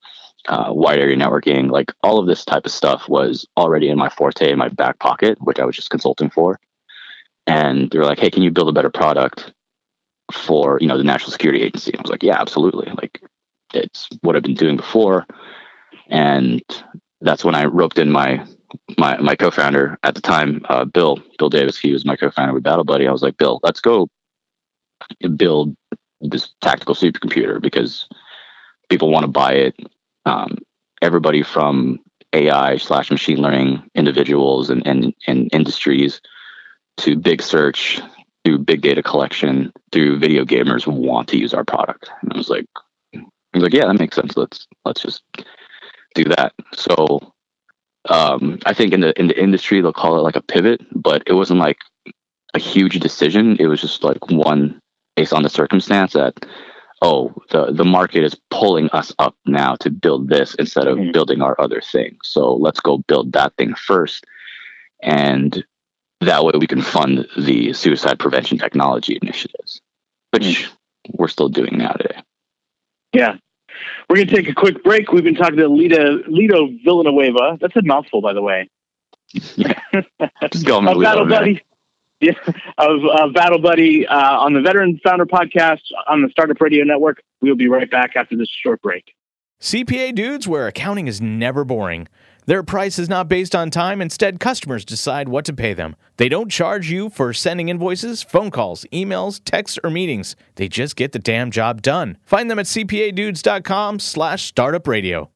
uh, 0.48 0.72
wide 0.72 0.98
area 0.98 1.16
networking, 1.16 1.70
like 1.70 1.92
all 2.02 2.18
of 2.18 2.26
this 2.26 2.44
type 2.44 2.64
of 2.64 2.72
stuff 2.72 3.08
was 3.08 3.46
already 3.56 3.88
in 3.88 3.98
my 3.98 4.08
forte 4.08 4.50
in 4.50 4.58
my 4.58 4.68
back 4.68 4.98
pocket, 4.98 5.38
which 5.40 5.58
I 5.58 5.64
was 5.64 5.76
just 5.76 5.90
consulting 5.90 6.30
for. 6.30 6.58
And 7.46 7.90
they 7.90 7.98
were 7.98 8.04
like, 8.04 8.18
hey, 8.18 8.30
can 8.30 8.42
you 8.42 8.50
build 8.50 8.68
a 8.68 8.72
better 8.72 8.90
product 8.90 9.52
for, 10.32 10.78
you 10.80 10.86
know, 10.86 10.98
the 10.98 11.04
National 11.04 11.32
Security 11.32 11.62
Agency? 11.62 11.96
I 11.96 12.02
was 12.02 12.10
like, 12.10 12.22
yeah, 12.22 12.40
absolutely. 12.40 12.90
Like 12.92 13.22
it's 13.74 14.08
what 14.22 14.36
I've 14.36 14.42
been 14.42 14.54
doing 14.54 14.76
before. 14.76 15.26
And 16.08 16.62
that's 17.20 17.44
when 17.44 17.54
I 17.54 17.64
roped 17.64 17.98
in 17.98 18.10
my 18.10 18.44
my 18.98 19.16
my 19.18 19.34
co-founder 19.34 19.98
at 20.02 20.14
the 20.14 20.20
time, 20.20 20.64
uh, 20.68 20.84
Bill 20.84 21.18
Bill 21.38 21.48
Davis. 21.48 21.78
He 21.78 21.92
was 21.92 22.04
my 22.04 22.16
co-founder 22.16 22.54
with 22.54 22.62
Battle 22.62 22.84
Buddy. 22.84 23.06
I 23.06 23.12
was 23.12 23.22
like, 23.22 23.36
Bill, 23.36 23.60
let's 23.62 23.80
go 23.80 24.08
build 25.36 25.76
this 26.20 26.50
tactical 26.60 26.94
supercomputer 26.94 27.60
because 27.60 28.08
people 28.88 29.10
want 29.10 29.24
to 29.24 29.28
buy 29.30 29.52
it. 29.52 29.76
Um, 30.28 30.58
everybody 31.00 31.42
from 31.42 32.00
AI 32.32 32.76
slash 32.76 33.10
machine 33.10 33.38
learning 33.38 33.88
individuals 33.94 34.70
and, 34.70 34.86
and, 34.86 35.14
and 35.26 35.48
industries 35.52 36.20
to 36.98 37.16
big 37.16 37.40
search 37.40 38.00
through 38.44 38.58
big 38.58 38.82
data 38.82 39.02
collection 39.02 39.72
through 39.92 40.18
video 40.18 40.44
gamers 40.44 40.86
want 40.86 41.28
to 41.28 41.38
use 41.38 41.54
our 41.54 41.64
product. 41.64 42.10
And 42.22 42.32
I 42.32 42.36
was 42.36 42.48
like, 42.48 42.66
I 43.14 43.20
was 43.54 43.62
like, 43.62 43.72
yeah, 43.72 43.86
that 43.86 43.98
makes 43.98 44.16
sense. 44.16 44.36
Let's 44.36 44.66
let's 44.84 45.00
just 45.00 45.22
do 46.14 46.24
that. 46.24 46.52
So 46.74 47.32
um, 48.08 48.58
I 48.66 48.74
think 48.74 48.92
in 48.92 49.00
the 49.00 49.18
in 49.18 49.28
the 49.28 49.40
industry 49.40 49.80
they'll 49.80 49.92
call 49.92 50.18
it 50.18 50.22
like 50.22 50.36
a 50.36 50.42
pivot, 50.42 50.82
but 50.94 51.22
it 51.26 51.32
wasn't 51.32 51.60
like 51.60 51.78
a 52.54 52.58
huge 52.58 53.00
decision. 53.00 53.56
It 53.58 53.66
was 53.66 53.80
just 53.80 54.04
like 54.04 54.30
one 54.30 54.80
based 55.16 55.32
on 55.32 55.42
the 55.42 55.48
circumstance 55.48 56.12
that 56.12 56.46
oh 57.02 57.34
the 57.50 57.72
the 57.72 57.84
market 57.84 58.24
is 58.24 58.36
pulling 58.50 58.88
us 58.90 59.12
up 59.18 59.36
now 59.46 59.74
to 59.76 59.90
build 59.90 60.28
this 60.28 60.54
instead 60.54 60.86
of 60.86 60.98
mm-hmm. 60.98 61.12
building 61.12 61.42
our 61.42 61.58
other 61.60 61.80
thing. 61.80 62.16
So 62.22 62.54
let's 62.54 62.80
go 62.80 62.98
build 62.98 63.32
that 63.32 63.54
thing 63.56 63.74
first, 63.74 64.26
and 65.02 65.64
that 66.20 66.44
way 66.44 66.52
we 66.58 66.66
can 66.66 66.82
fund 66.82 67.26
the 67.36 67.72
suicide 67.72 68.18
prevention 68.18 68.58
technology 68.58 69.18
initiatives, 69.20 69.80
which 70.32 70.42
mm-hmm. 70.42 71.12
we're 71.18 71.28
still 71.28 71.48
doing 71.48 71.78
now 71.78 71.92
today. 71.92 72.22
Yeah, 73.12 73.36
we're 74.08 74.16
going 74.16 74.28
to 74.28 74.34
take 74.34 74.48
a 74.48 74.54
quick 74.54 74.82
break. 74.82 75.12
We've 75.12 75.24
been 75.24 75.34
talking 75.34 75.56
to 75.58 75.68
Lito, 75.68 76.26
Lito 76.28 76.82
Villanueva. 76.84 77.58
That's 77.60 77.76
a 77.76 77.82
mouthful, 77.82 78.20
by 78.20 78.32
the 78.32 78.42
way. 78.42 78.68
Yeah. 79.56 79.78
Just 80.50 80.64
go 80.64 80.78
on 80.78 80.84
Battle 81.02 81.26
Buddy. 81.26 81.62
Yeah, 82.20 82.32
of 82.78 83.00
uh, 83.04 83.28
Battle 83.28 83.60
Buddy 83.60 84.06
uh, 84.06 84.38
on 84.38 84.52
the 84.52 84.60
Veteran 84.60 85.00
Founder 85.04 85.24
Podcast 85.24 85.82
on 86.08 86.22
the 86.22 86.28
Startup 86.30 86.60
Radio 86.60 86.84
Network. 86.84 87.22
We'll 87.40 87.54
be 87.54 87.68
right 87.68 87.88
back 87.88 88.16
after 88.16 88.36
this 88.36 88.48
short 88.48 88.82
break. 88.82 89.14
CPA 89.60 90.14
dudes, 90.14 90.48
where 90.48 90.66
accounting 90.66 91.06
is 91.06 91.20
never 91.20 91.64
boring. 91.64 92.08
Their 92.46 92.62
price 92.62 92.98
is 92.98 93.08
not 93.08 93.28
based 93.28 93.54
on 93.54 93.70
time. 93.70 94.00
Instead, 94.00 94.40
customers 94.40 94.84
decide 94.84 95.28
what 95.28 95.44
to 95.44 95.52
pay 95.52 95.74
them. 95.74 95.96
They 96.16 96.28
don't 96.28 96.50
charge 96.50 96.90
you 96.90 97.10
for 97.10 97.32
sending 97.32 97.68
invoices, 97.68 98.22
phone 98.22 98.50
calls, 98.50 98.86
emails, 98.92 99.40
texts, 99.44 99.78
or 99.84 99.90
meetings. 99.90 100.34
They 100.54 100.66
just 100.66 100.96
get 100.96 101.12
the 101.12 101.18
damn 101.18 101.50
job 101.50 101.82
done. 101.82 102.16
Find 102.24 102.50
them 102.50 102.58
at 102.58 102.66
cpadudes.com 102.66 103.98
slash 103.98 104.44
startup 104.44 104.86
radio. 104.88 105.30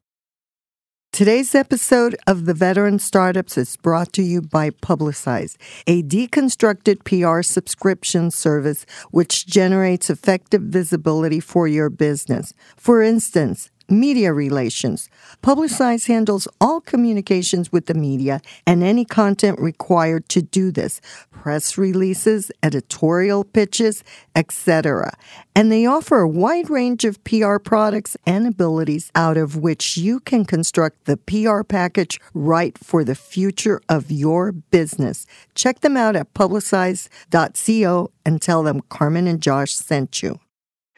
Today's 1.13 1.53
episode 1.53 2.15
of 2.25 2.45
The 2.45 2.55
Veteran 2.55 2.97
Startups 2.97 3.55
is 3.55 3.77
brought 3.77 4.11
to 4.13 4.23
you 4.23 4.41
by 4.41 4.71
Publicize, 4.71 5.57
a 5.85 6.01
deconstructed 6.01 7.03
PR 7.03 7.43
subscription 7.43 8.31
service 8.31 8.87
which 9.11 9.45
generates 9.45 10.09
effective 10.09 10.63
visibility 10.63 11.39
for 11.39 11.67
your 11.67 11.91
business. 11.91 12.51
For 12.75 13.03
instance, 13.03 13.69
media 13.89 14.33
relations. 14.33 15.09
Publicize 15.41 16.07
handles 16.07 16.47
all 16.59 16.81
communications 16.81 17.71
with 17.71 17.85
the 17.85 17.93
media 17.93 18.41
and 18.65 18.83
any 18.83 19.05
content 19.05 19.59
required 19.59 20.27
to 20.29 20.41
do 20.41 20.71
this 20.71 21.01
press 21.31 21.77
releases, 21.77 22.51
editorial 22.61 23.43
pitches, 23.43 24.01
etc. 24.33 25.11
And 25.53 25.69
they 25.69 25.85
offer 25.85 26.19
a 26.19 26.27
wide 26.27 26.69
range 26.69 27.03
of 27.03 27.21
PR 27.25 27.57
products 27.57 28.15
and 28.25 28.47
abilities 28.47 29.11
out 29.13 29.35
of 29.35 29.57
which 29.57 29.97
you 29.97 30.21
can 30.21 30.45
construct 30.45 31.03
the 31.05 31.17
PR 31.17 31.63
package 31.63 32.19
right 32.33 32.77
for 32.77 33.03
the 33.03 33.15
future 33.15 33.81
of 33.89 34.09
your 34.09 34.53
business. 34.53 35.25
Check 35.53 35.81
them 35.81 35.97
out 35.97 36.15
at 36.15 36.33
publicize.co 36.33 38.11
and 38.25 38.41
tell 38.41 38.63
them 38.63 38.81
Carmen 38.89 39.27
and 39.27 39.41
Josh 39.41 39.73
sent 39.73 40.23
you. 40.23 40.39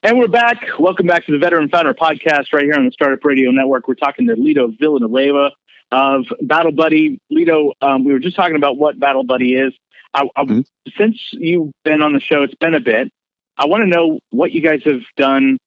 And 0.04 0.20
we're 0.20 0.28
back. 0.28 0.64
Welcome 0.80 1.08
back 1.08 1.26
to 1.26 1.32
the 1.32 1.40
Veteran 1.40 1.70
Founder 1.70 1.94
Podcast 1.94 2.54
right 2.54 2.64
here 2.64 2.76
on 2.76 2.86
the 2.86 2.92
Startup 2.92 3.24
Radio 3.24 3.50
Network. 3.52 3.88
We're 3.88 3.96
talking 3.96 4.28
to 4.28 4.36
Lito 4.36 4.78
Villanueva 4.78 5.52
of 5.92 6.26
Battle 6.42 6.72
Buddy. 6.72 7.20
Lito, 7.32 7.72
um, 7.82 8.04
we 8.04 8.14
were 8.14 8.20
just 8.20 8.36
talking 8.36 8.56
about 8.56 8.78
what 8.78 9.00
Battle 9.00 9.24
Buddy 9.24 9.56
is. 9.56 9.74
I, 10.14 10.30
I, 10.36 10.44
mm-hmm. 10.44 10.62
Since 10.98 11.30
you've 11.32 11.72
been 11.84 12.02
on 12.02 12.14
the 12.14 12.20
show, 12.20 12.44
it's 12.44 12.56
been 12.56 12.76
a 12.76 12.80
bit. 12.80 13.12
I 13.58 13.66
want 13.66 13.82
to 13.82 13.88
know 13.88 14.20
what 14.30 14.52
you 14.52 14.62
guys 14.62 14.84
have 14.84 15.02
done 15.18 15.58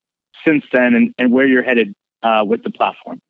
since 0.44 0.64
then 0.72 0.94
and, 0.94 1.14
and 1.18 1.32
where 1.32 1.46
you're 1.46 1.62
headed 1.62 1.94
uh, 2.22 2.44
with 2.46 2.62
the 2.62 2.70
platform. 2.70 3.20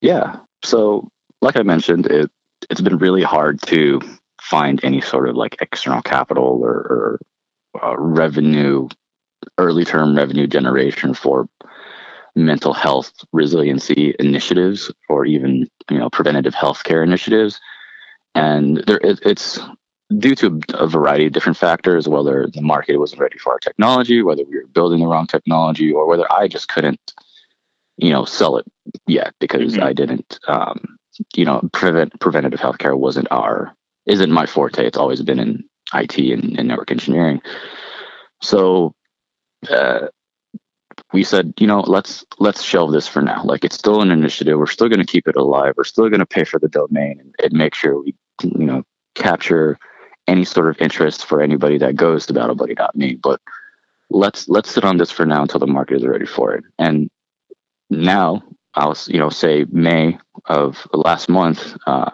Yeah. 0.00 0.40
So, 0.62 1.08
like 1.42 1.56
I 1.56 1.62
mentioned, 1.62 2.06
it 2.06 2.30
it's 2.70 2.80
been 2.80 2.98
really 2.98 3.22
hard 3.22 3.60
to 3.62 4.00
find 4.40 4.82
any 4.84 5.00
sort 5.00 5.28
of 5.28 5.36
like 5.36 5.56
external 5.60 6.02
capital 6.02 6.60
or, 6.62 6.70
or 6.70 7.20
uh, 7.82 7.96
revenue, 7.98 8.88
early 9.58 9.84
term 9.84 10.16
revenue 10.16 10.46
generation 10.46 11.14
for 11.14 11.48
mental 12.34 12.74
health 12.74 13.12
resiliency 13.32 14.14
initiatives 14.18 14.92
or 15.08 15.24
even 15.24 15.68
you 15.90 15.98
know 15.98 16.10
preventative 16.10 16.54
healthcare 16.54 17.02
initiatives 17.02 17.60
and 18.34 18.84
there 18.86 19.00
it, 19.02 19.18
it's 19.22 19.58
due 20.18 20.34
to 20.36 20.60
a 20.74 20.86
variety 20.86 21.26
of 21.26 21.32
different 21.32 21.58
factors, 21.58 22.08
whether 22.08 22.48
the 22.52 22.60
market 22.60 22.98
wasn't 22.98 23.20
ready 23.20 23.38
for 23.38 23.52
our 23.52 23.58
technology, 23.58 24.22
whether 24.22 24.44
we 24.44 24.56
were 24.56 24.66
building 24.68 25.00
the 25.00 25.06
wrong 25.06 25.26
technology, 25.26 25.92
or 25.92 26.06
whether 26.06 26.30
I 26.32 26.46
just 26.48 26.68
couldn't, 26.68 27.12
you 27.96 28.10
know, 28.10 28.24
sell 28.24 28.56
it 28.56 28.66
yet 29.06 29.34
because 29.40 29.74
mm-hmm. 29.74 29.82
I 29.82 29.92
didn't, 29.92 30.38
um, 30.46 30.98
you 31.34 31.44
know, 31.44 31.68
prevent 31.72 32.18
preventative 32.20 32.60
healthcare 32.60 32.96
wasn't 32.96 33.28
our 33.30 33.74
isn't 34.06 34.30
my 34.30 34.46
forte. 34.46 34.86
It's 34.86 34.98
always 34.98 35.22
been 35.22 35.40
in 35.40 35.64
IT 35.92 36.16
and, 36.18 36.56
and 36.56 36.68
network 36.68 36.92
engineering. 36.92 37.40
So 38.42 38.94
uh, 39.70 40.08
we 41.12 41.24
said, 41.24 41.54
you 41.58 41.66
know, 41.66 41.80
let's 41.80 42.24
let's 42.38 42.62
shelve 42.62 42.92
this 42.92 43.08
for 43.08 43.22
now. 43.22 43.42
Like 43.44 43.64
it's 43.64 43.76
still 43.76 44.02
an 44.02 44.10
initiative. 44.10 44.58
We're 44.58 44.66
still 44.66 44.88
going 44.88 45.00
to 45.00 45.06
keep 45.06 45.28
it 45.28 45.36
alive. 45.36 45.74
We're 45.76 45.84
still 45.84 46.08
going 46.08 46.20
to 46.20 46.26
pay 46.26 46.44
for 46.44 46.58
the 46.58 46.68
domain 46.68 47.20
and, 47.20 47.34
and 47.42 47.52
make 47.52 47.74
sure 47.74 48.00
we, 48.00 48.14
you 48.42 48.66
know, 48.66 48.82
capture 49.14 49.78
any 50.26 50.44
sort 50.44 50.68
of 50.68 50.80
interest 50.80 51.26
for 51.26 51.40
anybody 51.40 51.78
that 51.78 51.96
goes 51.96 52.26
to 52.26 52.34
battlebuddy.me. 52.34 53.14
But 53.22 53.40
let's 54.10 54.48
let's 54.48 54.70
sit 54.70 54.84
on 54.84 54.96
this 54.96 55.10
for 55.10 55.26
now 55.26 55.42
until 55.42 55.60
the 55.60 55.66
market 55.66 55.96
is 55.96 56.06
ready 56.06 56.26
for 56.26 56.54
it. 56.54 56.64
And 56.78 57.10
now 57.90 58.42
I'll 58.74 58.96
you 59.06 59.18
know 59.18 59.30
say 59.30 59.64
May 59.70 60.18
of 60.46 60.86
last 60.92 61.28
month, 61.28 61.76
uh, 61.86 62.10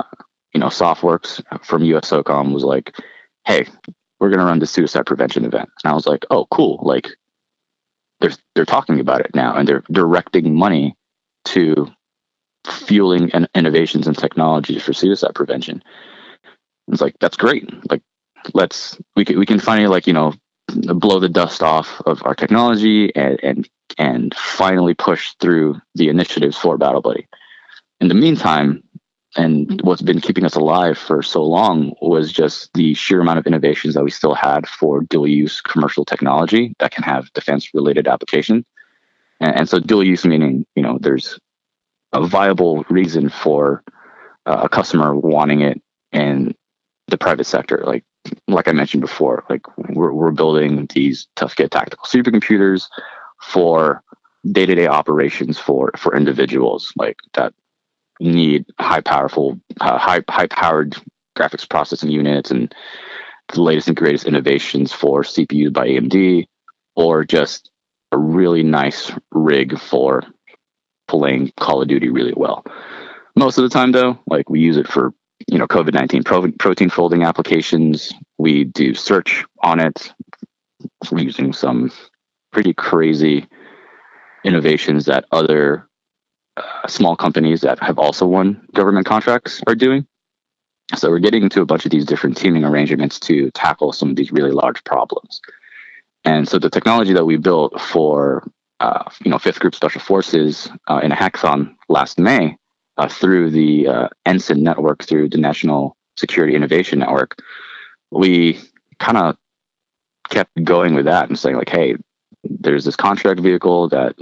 you 0.52 0.60
know, 0.60 0.68
SOFWERX 0.68 1.64
from 1.64 1.82
USSOCOM 1.82 2.52
was 2.52 2.64
like, 2.64 2.94
"Hey, 3.46 3.66
we're 4.20 4.30
gonna 4.30 4.44
run 4.44 4.58
the 4.58 4.66
suicide 4.66 5.06
prevention 5.06 5.44
event," 5.44 5.70
and 5.82 5.90
I 5.90 5.94
was 5.94 6.06
like, 6.06 6.24
"Oh, 6.30 6.46
cool!" 6.50 6.80
Like 6.82 7.08
they're 8.22 8.32
they're 8.54 8.64
talking 8.64 9.00
about 9.00 9.20
it 9.20 9.34
now, 9.34 9.54
and 9.56 9.68
they're 9.68 9.84
directing 9.90 10.56
money 10.56 10.94
to 11.46 11.88
fueling 12.66 13.30
and 13.32 13.48
innovations 13.54 14.06
and 14.06 14.16
technologies 14.16 14.82
for 14.82 14.92
suicide 14.92 15.34
prevention. 15.34 15.82
It's 16.88 17.02
like 17.02 17.16
that's 17.20 17.36
great. 17.36 17.68
Like 17.90 18.02
let's 18.54 18.98
we 19.16 19.24
can 19.24 19.38
we 19.38 19.46
can 19.46 19.58
finally 19.58 19.88
like 19.88 20.06
you 20.06 20.12
know 20.12 20.32
blow 20.68 21.18
the 21.18 21.28
dust 21.28 21.62
off 21.62 22.00
of 22.06 22.24
our 22.24 22.34
technology 22.34 23.14
and 23.14 23.38
and 23.42 23.68
and 23.98 24.34
finally 24.34 24.94
push 24.94 25.34
through 25.40 25.80
the 25.94 26.08
initiatives 26.08 26.56
for 26.56 26.78
Battle 26.78 27.02
Buddy. 27.02 27.26
In 28.00 28.08
the 28.08 28.14
meantime, 28.14 28.82
and 29.36 29.80
what's 29.82 30.02
been 30.02 30.20
keeping 30.20 30.44
us 30.44 30.54
alive 30.54 30.98
for 30.98 31.22
so 31.22 31.42
long 31.42 31.94
was 32.02 32.32
just 32.32 32.72
the 32.74 32.92
sheer 32.94 33.20
amount 33.20 33.38
of 33.38 33.46
innovations 33.46 33.94
that 33.94 34.04
we 34.04 34.10
still 34.10 34.34
had 34.34 34.68
for 34.68 35.00
dual 35.02 35.26
use 35.26 35.60
commercial 35.60 36.04
technology 36.04 36.74
that 36.80 36.92
can 36.92 37.02
have 37.02 37.32
defense 37.32 37.72
related 37.72 38.06
application. 38.06 38.64
And, 39.40 39.60
and 39.60 39.68
so 39.68 39.78
dual 39.78 40.04
use 40.04 40.24
meaning, 40.24 40.66
you 40.76 40.82
know, 40.82 40.98
there's 41.00 41.38
a 42.12 42.26
viable 42.26 42.84
reason 42.90 43.30
for 43.30 43.82
uh, 44.44 44.60
a 44.64 44.68
customer 44.68 45.14
wanting 45.14 45.62
it 45.62 45.80
in 46.12 46.54
the 47.08 47.16
private 47.16 47.44
sector. 47.44 47.82
Like 47.86 48.04
like 48.48 48.68
I 48.68 48.72
mentioned 48.72 49.00
before, 49.00 49.44
like 49.48 49.62
we're 49.78 50.12
we're 50.12 50.30
building 50.30 50.86
these 50.94 51.26
tough 51.36 51.56
get 51.56 51.70
tactical 51.70 52.04
supercomputers 52.04 52.88
for 53.40 54.02
day 54.50 54.66
to 54.66 54.74
day 54.74 54.86
operations 54.86 55.58
for 55.58 55.90
for 55.96 56.14
individuals 56.14 56.92
like 56.96 57.16
that 57.34 57.54
need 58.30 58.66
high 58.78 59.00
powerful 59.00 59.58
uh, 59.80 59.98
high 59.98 60.22
high 60.28 60.46
powered 60.46 60.96
graphics 61.36 61.68
processing 61.68 62.10
units 62.10 62.50
and 62.50 62.74
the 63.52 63.62
latest 63.62 63.88
and 63.88 63.96
greatest 63.96 64.26
innovations 64.26 64.92
for 64.92 65.22
CPUs 65.22 65.72
by 65.72 65.88
AMD 65.88 66.46
or 66.94 67.24
just 67.24 67.70
a 68.12 68.18
really 68.18 68.62
nice 68.62 69.10
rig 69.30 69.78
for 69.78 70.22
playing 71.08 71.52
Call 71.58 71.82
of 71.82 71.88
Duty 71.88 72.08
really 72.08 72.34
well. 72.36 72.64
Most 73.36 73.58
of 73.58 73.64
the 73.64 73.70
time 73.70 73.92
though, 73.92 74.18
like 74.26 74.48
we 74.50 74.60
use 74.60 74.76
it 74.76 74.88
for 74.88 75.12
you 75.48 75.58
know 75.58 75.66
COVID 75.66 75.94
nineteen 75.94 76.22
pro- 76.22 76.52
protein 76.52 76.90
folding 76.90 77.22
applications. 77.22 78.12
We 78.38 78.64
do 78.64 78.94
search 78.94 79.44
on 79.62 79.80
it. 79.80 80.12
Using 81.10 81.52
some 81.52 81.90
pretty 82.52 82.74
crazy 82.74 83.46
innovations 84.44 85.06
that 85.06 85.24
other 85.32 85.88
uh, 86.56 86.86
small 86.86 87.16
companies 87.16 87.60
that 87.62 87.78
have 87.80 87.98
also 87.98 88.26
won 88.26 88.66
government 88.74 89.06
contracts 89.06 89.62
are 89.66 89.74
doing. 89.74 90.06
So 90.94 91.08
we're 91.08 91.20
getting 91.20 91.42
into 91.42 91.62
a 91.62 91.66
bunch 91.66 91.84
of 91.84 91.90
these 91.90 92.04
different 92.04 92.36
teaming 92.36 92.64
arrangements 92.64 93.18
to 93.20 93.50
tackle 93.52 93.92
some 93.92 94.10
of 94.10 94.16
these 94.16 94.32
really 94.32 94.50
large 94.50 94.84
problems. 94.84 95.40
And 96.24 96.48
so 96.48 96.58
the 96.58 96.70
technology 96.70 97.12
that 97.14 97.24
we 97.24 97.36
built 97.36 97.80
for 97.80 98.46
uh, 98.80 99.04
you 99.24 99.30
know 99.30 99.38
Fifth 99.38 99.60
Group 99.60 99.74
Special 99.74 100.00
Forces 100.00 100.68
uh, 100.88 101.00
in 101.02 101.12
a 101.12 101.16
hackathon 101.16 101.74
last 101.88 102.18
May 102.18 102.56
uh, 102.98 103.08
through 103.08 103.50
the 103.50 103.88
uh, 103.88 104.08
NSIN 104.26 104.58
network, 104.58 105.04
through 105.04 105.28
the 105.28 105.38
National 105.38 105.96
Security 106.16 106.54
Innovation 106.54 106.98
Network, 106.98 107.38
we 108.10 108.60
kind 108.98 109.16
of 109.16 109.36
kept 110.28 110.62
going 110.64 110.94
with 110.94 111.04
that 111.06 111.28
and 111.28 111.38
saying 111.38 111.56
like, 111.56 111.68
hey, 111.68 111.96
there's 112.44 112.84
this 112.84 112.96
contract 112.96 113.40
vehicle 113.40 113.88
that 113.88 114.16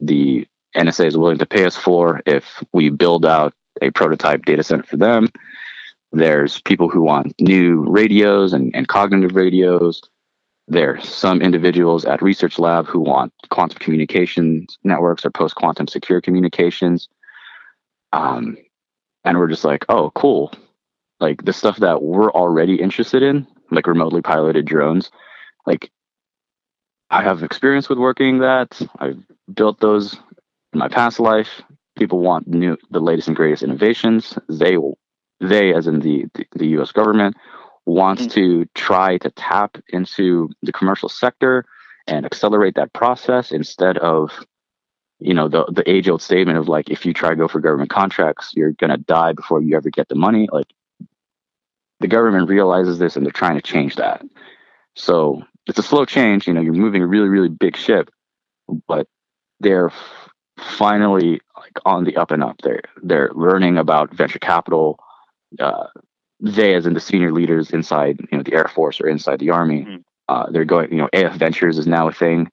the 0.00 0.46
NSA 0.76 1.06
is 1.06 1.16
willing 1.16 1.38
to 1.38 1.46
pay 1.46 1.64
us 1.64 1.76
for 1.76 2.20
if 2.26 2.62
we 2.72 2.90
build 2.90 3.24
out 3.24 3.54
a 3.80 3.90
prototype 3.90 4.44
data 4.44 4.62
center 4.62 4.82
for 4.82 4.96
them. 4.96 5.28
There's 6.12 6.60
people 6.62 6.88
who 6.88 7.02
want 7.02 7.34
new 7.40 7.84
radios 7.88 8.52
and, 8.52 8.74
and 8.74 8.88
cognitive 8.88 9.34
radios. 9.34 10.00
There's 10.66 11.08
some 11.08 11.40
individuals 11.40 12.04
at 12.04 12.22
Research 12.22 12.58
Lab 12.58 12.86
who 12.86 13.00
want 13.00 13.32
quantum 13.50 13.78
communications 13.78 14.78
networks 14.84 15.24
or 15.24 15.30
post 15.30 15.54
quantum 15.54 15.86
secure 15.86 16.20
communications. 16.20 17.08
Um, 18.12 18.56
and 19.24 19.38
we're 19.38 19.48
just 19.48 19.64
like, 19.64 19.84
oh, 19.88 20.10
cool. 20.14 20.52
Like 21.20 21.44
the 21.44 21.52
stuff 21.52 21.78
that 21.78 22.02
we're 22.02 22.30
already 22.32 22.76
interested 22.80 23.22
in, 23.22 23.46
like 23.70 23.86
remotely 23.86 24.22
piloted 24.22 24.66
drones, 24.66 25.10
like 25.66 25.90
I 27.10 27.22
have 27.22 27.42
experience 27.42 27.88
with 27.88 27.98
working 27.98 28.38
that. 28.38 28.80
I've 28.98 29.22
built 29.52 29.80
those 29.80 30.16
in 30.72 30.78
my 30.78 30.88
past 30.88 31.20
life. 31.20 31.62
People 31.96 32.20
want 32.20 32.46
new, 32.46 32.76
the 32.90 33.00
latest 33.00 33.28
and 33.28 33.36
greatest 33.36 33.62
innovations. 33.62 34.38
They, 34.48 34.76
they, 35.40 35.74
as 35.74 35.86
in 35.86 36.00
the 36.00 36.26
the, 36.34 36.46
the 36.52 36.66
U.S. 36.68 36.92
government, 36.92 37.36
wants 37.86 38.22
mm-hmm. 38.22 38.40
to 38.40 38.66
try 38.74 39.18
to 39.18 39.30
tap 39.30 39.78
into 39.88 40.50
the 40.62 40.72
commercial 40.72 41.08
sector 41.08 41.64
and 42.06 42.24
accelerate 42.24 42.74
that 42.76 42.92
process 42.92 43.50
instead 43.50 43.98
of 43.98 44.30
you 45.20 45.34
know 45.34 45.48
the 45.48 45.64
the 45.66 45.88
age 45.90 46.08
old 46.08 46.22
statement 46.22 46.58
of 46.58 46.68
like 46.68 46.90
if 46.90 47.04
you 47.04 47.12
try 47.12 47.30
to 47.30 47.36
go 47.36 47.48
for 47.48 47.60
government 47.60 47.90
contracts 47.90 48.52
you're 48.54 48.72
going 48.72 48.90
to 48.90 48.96
die 48.96 49.32
before 49.32 49.60
you 49.60 49.76
ever 49.76 49.90
get 49.90 50.08
the 50.08 50.14
money 50.14 50.48
like 50.52 50.72
the 52.00 52.06
government 52.06 52.48
realizes 52.48 52.98
this 52.98 53.16
and 53.16 53.26
they're 53.26 53.32
trying 53.32 53.56
to 53.56 53.62
change 53.62 53.96
that 53.96 54.22
so 54.94 55.42
it's 55.66 55.78
a 55.78 55.82
slow 55.82 56.04
change 56.04 56.46
you 56.46 56.54
know 56.54 56.60
you're 56.60 56.72
moving 56.72 57.02
a 57.02 57.06
really 57.06 57.28
really 57.28 57.48
big 57.48 57.76
ship 57.76 58.10
but 58.86 59.06
they're 59.60 59.90
finally 60.60 61.40
like 61.56 61.78
on 61.84 62.04
the 62.04 62.16
up 62.16 62.30
and 62.30 62.42
up 62.42 62.56
they're 62.62 62.82
they're 63.02 63.30
learning 63.34 63.78
about 63.78 64.14
venture 64.14 64.38
capital 64.38 64.98
uh, 65.60 65.86
they 66.40 66.74
as 66.74 66.86
in 66.86 66.94
the 66.94 67.00
senior 67.00 67.32
leaders 67.32 67.70
inside 67.70 68.20
you 68.30 68.38
know 68.38 68.42
the 68.42 68.54
air 68.54 68.68
force 68.68 69.00
or 69.00 69.08
inside 69.08 69.38
the 69.38 69.50
army 69.50 69.82
mm-hmm. 69.82 69.96
uh, 70.28 70.46
they're 70.50 70.64
going 70.64 70.90
you 70.90 70.98
know 70.98 71.08
af 71.12 71.34
ventures 71.34 71.78
is 71.78 71.86
now 71.86 72.08
a 72.08 72.12
thing 72.12 72.50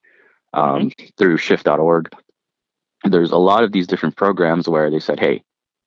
um, 0.52 0.90
mm-hmm. 0.90 1.06
through 1.16 1.36
shift.org 1.36 2.08
there's 3.04 3.30
a 3.30 3.36
lot 3.36 3.64
of 3.64 3.72
these 3.72 3.86
different 3.86 4.16
programs 4.16 4.68
where 4.68 4.90
they 4.90 5.00
said, 5.00 5.20
hey, 5.20 5.42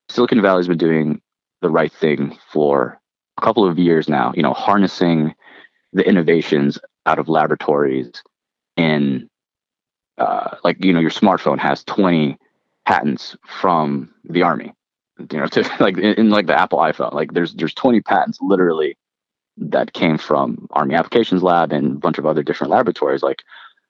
Silicon 0.10 0.42
Valley's 0.42 0.68
been 0.68 0.78
doing 0.78 1.22
the 1.62 1.70
right 1.70 1.92
thing 1.92 2.38
for 2.52 3.00
a 3.38 3.42
couple 3.42 3.68
of 3.68 3.78
years 3.78 4.08
now, 4.08 4.32
you 4.36 4.44
know, 4.44 4.54
harnessing 4.54 5.34
the 5.94 6.08
innovations 6.08 6.80
out 7.06 7.20
of 7.20 7.30
laboratories 7.30 8.12
in 8.78 9.30
uh, 10.20 10.58
like 10.64 10.84
you 10.84 10.94
know 10.94 11.00
your 11.00 11.10
smartphone 11.10 11.60
has 11.60 11.84
20 11.86 12.38
patents 12.86 13.36
from 13.48 14.14
the 14.24 14.44
army 14.44 14.74
you 15.32 15.40
know 15.40 15.46
to 15.56 15.70
like 15.80 15.98
in, 15.98 16.14
in, 16.16 16.30
like 16.30 16.48
the 16.48 16.60
apple 16.60 16.80
iphone 16.80 17.14
like 17.14 17.34
there's 17.34 17.54
there's 17.56 17.74
20 17.74 18.02
patents 18.02 18.40
literally 18.42 18.98
that 19.60 19.94
came 19.94 20.18
from 20.18 20.68
army 20.72 20.96
applications 20.96 21.44
lab 21.44 21.72
and 21.72 21.98
a 21.98 22.00
bunch 22.00 22.18
of 22.18 22.26
other 22.26 22.44
different 22.44 22.72
laboratories. 22.72 23.22
Like 23.22 23.44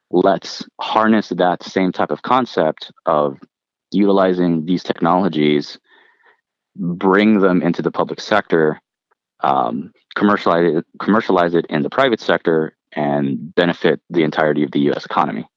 let's 0.09 0.65
harness 0.81 1.29
that 1.29 1.63
same 1.63 1.91
type 1.91 2.11
of 2.11 2.23
concept 2.23 2.91
of 3.05 3.37
utilizing 3.91 4.65
these 4.65 4.83
technologies 4.83 5.79
bring 6.75 7.39
them 7.39 7.61
into 7.61 7.81
the 7.81 7.91
public 7.91 8.19
sector 8.19 8.79
um, 9.41 9.91
commercialize 10.15 10.75
it 10.75 10.85
commercialize 10.99 11.53
it 11.53 11.65
in 11.67 11.81
the 11.81 11.89
private 11.89 12.19
sector 12.19 12.75
and 12.93 13.53
benefit 13.55 14.01
the 14.09 14.23
entirety 14.23 14.63
of 14.63 14.71
the 14.71 14.79
us 14.91 15.05
economy 15.05 15.47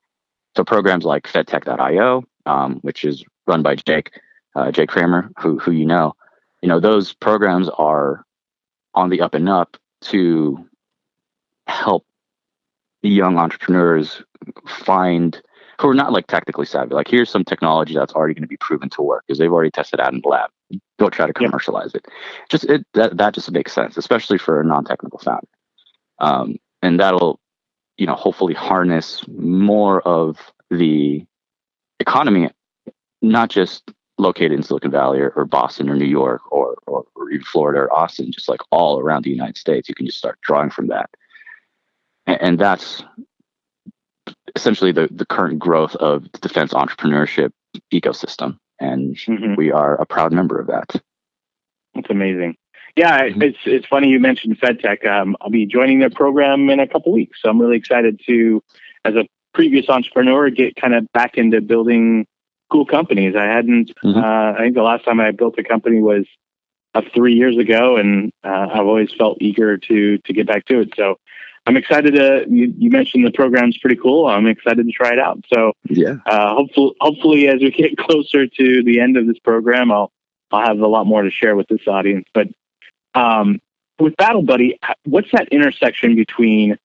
so 0.56 0.64
programs 0.64 1.04
like 1.04 1.24
fedtech.io 1.26 2.24
um, 2.46 2.78
which 2.82 3.04
is 3.04 3.24
run 3.46 3.62
by 3.62 3.74
jake 3.74 4.12
uh, 4.54 4.70
jake 4.70 4.88
kramer 4.88 5.30
who, 5.38 5.58
who 5.58 5.70
you 5.70 5.86
know 5.86 6.14
you 6.62 6.68
know 6.68 6.80
those 6.80 7.12
programs 7.12 7.68
are 7.78 8.24
on 8.94 9.08
the 9.08 9.20
up 9.20 9.34
and 9.34 9.48
up 9.48 9.76
to 10.00 10.58
help 11.66 12.04
the 13.02 13.08
young 13.08 13.38
entrepreneurs 13.38 14.22
find 14.66 15.42
who 15.80 15.88
are 15.88 15.94
not 15.94 16.12
like 16.12 16.28
technically 16.28 16.66
savvy. 16.66 16.94
Like 16.94 17.08
here's 17.08 17.28
some 17.28 17.44
technology 17.44 17.94
that's 17.94 18.12
already 18.12 18.34
going 18.34 18.42
to 18.42 18.48
be 18.48 18.56
proven 18.56 18.88
to 18.90 19.02
work 19.02 19.24
because 19.26 19.38
they've 19.38 19.52
already 19.52 19.70
tested 19.70 20.00
out 20.00 20.12
in 20.12 20.20
the 20.22 20.28
lab. 20.28 20.50
Go 20.98 21.10
try 21.10 21.26
to 21.26 21.32
commercialize 21.32 21.94
it. 21.94 22.06
Just 22.48 22.64
it 22.64 22.86
that 22.94 23.16
that 23.16 23.34
just 23.34 23.50
makes 23.50 23.72
sense, 23.72 23.96
especially 23.96 24.38
for 24.38 24.60
a 24.60 24.64
non-technical 24.64 25.18
founder. 25.18 25.48
Um, 26.20 26.56
and 26.82 27.00
that'll, 27.00 27.40
you 27.96 28.06
know, 28.06 28.14
hopefully 28.14 28.54
harness 28.54 29.22
more 29.28 30.00
of 30.02 30.38
the 30.70 31.24
economy, 32.00 32.50
not 33.20 33.50
just 33.50 33.90
located 34.18 34.52
in 34.52 34.62
Silicon 34.62 34.90
Valley 34.90 35.20
or, 35.20 35.30
or 35.30 35.44
Boston 35.44 35.88
or 35.88 35.96
New 35.96 36.06
York 36.06 36.40
or, 36.50 36.76
or, 36.86 37.04
or 37.14 37.30
even 37.30 37.44
Florida 37.44 37.80
or 37.80 37.92
Austin, 37.92 38.32
just 38.32 38.48
like 38.48 38.60
all 38.70 39.00
around 39.00 39.24
the 39.24 39.30
United 39.30 39.56
States. 39.56 39.88
You 39.88 39.94
can 39.94 40.06
just 40.06 40.18
start 40.18 40.38
drawing 40.42 40.70
from 40.70 40.88
that. 40.88 41.10
And, 42.26 42.42
and 42.42 42.58
that's 42.58 43.02
essentially 44.56 44.92
the, 44.92 45.08
the 45.10 45.26
current 45.26 45.58
growth 45.58 45.96
of 45.96 46.30
the 46.32 46.38
defense 46.38 46.72
entrepreneurship 46.72 47.52
ecosystem. 47.92 48.58
And 48.80 49.16
mm-hmm. 49.16 49.54
we 49.56 49.70
are 49.70 50.00
a 50.00 50.06
proud 50.06 50.32
member 50.32 50.58
of 50.58 50.66
that. 50.68 51.02
That's 51.94 52.10
amazing. 52.10 52.56
Yeah, 52.96 53.22
it's 53.24 53.58
it's 53.64 53.86
funny 53.86 54.08
you 54.08 54.20
mentioned 54.20 54.60
FedTech. 54.60 55.06
Um, 55.06 55.36
I'll 55.40 55.50
be 55.50 55.66
joining 55.66 56.00
their 56.00 56.10
program 56.10 56.68
in 56.68 56.78
a 56.78 56.86
couple 56.86 57.12
weeks, 57.12 57.38
so 57.40 57.48
I'm 57.48 57.60
really 57.60 57.76
excited 57.76 58.20
to, 58.26 58.62
as 59.04 59.14
a 59.14 59.24
previous 59.54 59.88
entrepreneur, 59.88 60.50
get 60.50 60.76
kind 60.76 60.94
of 60.94 61.10
back 61.12 61.36
into 61.36 61.60
building 61.62 62.26
cool 62.70 62.84
companies. 62.84 63.34
I 63.34 63.44
hadn't. 63.44 63.92
Mm-hmm. 64.04 64.18
Uh, 64.18 64.52
I 64.52 64.58
think 64.58 64.74
the 64.74 64.82
last 64.82 65.04
time 65.04 65.20
I 65.20 65.30
built 65.30 65.58
a 65.58 65.64
company 65.64 66.00
was 66.00 66.26
uh, 66.94 67.02
three 67.14 67.34
years 67.34 67.56
ago, 67.56 67.96
and 67.96 68.30
uh, 68.44 68.68
I've 68.72 68.86
always 68.86 69.10
felt 69.16 69.38
eager 69.40 69.78
to 69.78 70.18
to 70.18 70.32
get 70.32 70.46
back 70.46 70.66
to 70.66 70.80
it. 70.80 70.90
So 70.94 71.16
I'm 71.66 71.76
excited 71.76 72.14
to. 72.14 72.44
You, 72.48 72.74
you, 72.76 72.90
mentioned 72.90 73.24
the 73.24 73.30
program's 73.30 73.78
pretty 73.78 73.96
cool. 73.96 74.26
I'm 74.26 74.46
excited 74.46 74.84
to 74.84 74.92
try 74.92 75.12
it 75.12 75.18
out. 75.18 75.42
So 75.52 75.72
yeah, 75.88 76.16
uh, 76.26 76.54
hopefully, 76.54 76.94
hopefully, 77.00 77.48
as 77.48 77.60
we 77.60 77.70
get 77.70 77.96
closer 78.06 78.46
to 78.46 78.82
the 78.82 79.00
end 79.00 79.16
of 79.16 79.26
this 79.26 79.38
program, 79.38 79.90
I'll 79.90 80.12
I'll 80.50 80.66
have 80.66 80.80
a 80.80 80.88
lot 80.88 81.06
more 81.06 81.22
to 81.22 81.30
share 81.30 81.56
with 81.56 81.68
this 81.68 81.86
audience. 81.86 82.26
But 82.34 82.48
um, 83.14 83.60
with 83.98 84.16
Battle 84.16 84.42
Buddy, 84.42 84.78
what's 85.04 85.30
that 85.32 85.48
intersection 85.48 86.14
between 86.14 86.78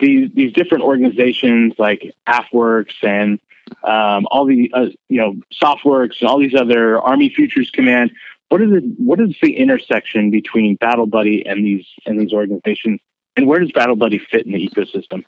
these 0.00 0.30
these 0.34 0.52
different 0.52 0.84
organizations 0.84 1.74
like 1.78 2.14
AFWERX 2.28 2.92
and 3.02 3.40
um, 3.82 4.26
all 4.30 4.44
the 4.44 4.70
uh, 4.74 4.86
you 5.08 5.18
know 5.18 5.36
SOFWERX 5.62 6.20
and 6.20 6.28
all 6.28 6.38
these 6.38 6.54
other 6.54 7.00
Army 7.00 7.32
Futures 7.34 7.70
Command? 7.70 8.12
What 8.48 8.62
is 8.62 8.70
the 8.70 8.94
what 8.98 9.20
is 9.20 9.34
the 9.42 9.56
intersection 9.56 10.30
between 10.30 10.76
Battle 10.76 11.06
Buddy 11.06 11.46
and 11.46 11.64
these 11.64 11.86
and 12.06 12.20
these 12.20 12.32
organizations? 12.32 13.00
And 13.36 13.46
where 13.46 13.58
does 13.58 13.72
Battle 13.72 13.96
Buddy 13.96 14.18
fit 14.18 14.46
in 14.46 14.52
the 14.52 14.68
ecosystem? 14.68 15.24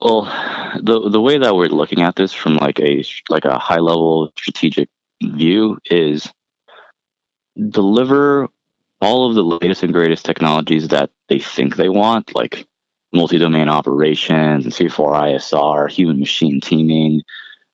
Well, 0.00 0.24
the 0.82 1.08
the 1.10 1.20
way 1.20 1.38
that 1.38 1.54
we're 1.54 1.68
looking 1.68 2.02
at 2.02 2.16
this 2.16 2.32
from 2.32 2.56
like 2.56 2.80
a 2.80 3.04
like 3.28 3.44
a 3.44 3.58
high 3.58 3.78
level 3.78 4.32
strategic 4.36 4.88
view 5.22 5.78
is 5.86 6.30
deliver 7.70 8.48
all 9.04 9.28
of 9.28 9.34
the 9.34 9.42
latest 9.42 9.82
and 9.82 9.92
greatest 9.92 10.24
technologies 10.24 10.88
that 10.88 11.10
they 11.28 11.38
think 11.38 11.76
they 11.76 11.88
want, 11.88 12.34
like 12.34 12.66
multi-domain 13.12 13.68
operations 13.68 14.64
and 14.64 14.74
C4ISR, 14.74 15.90
human 15.90 16.18
machine 16.18 16.60
teaming, 16.60 17.22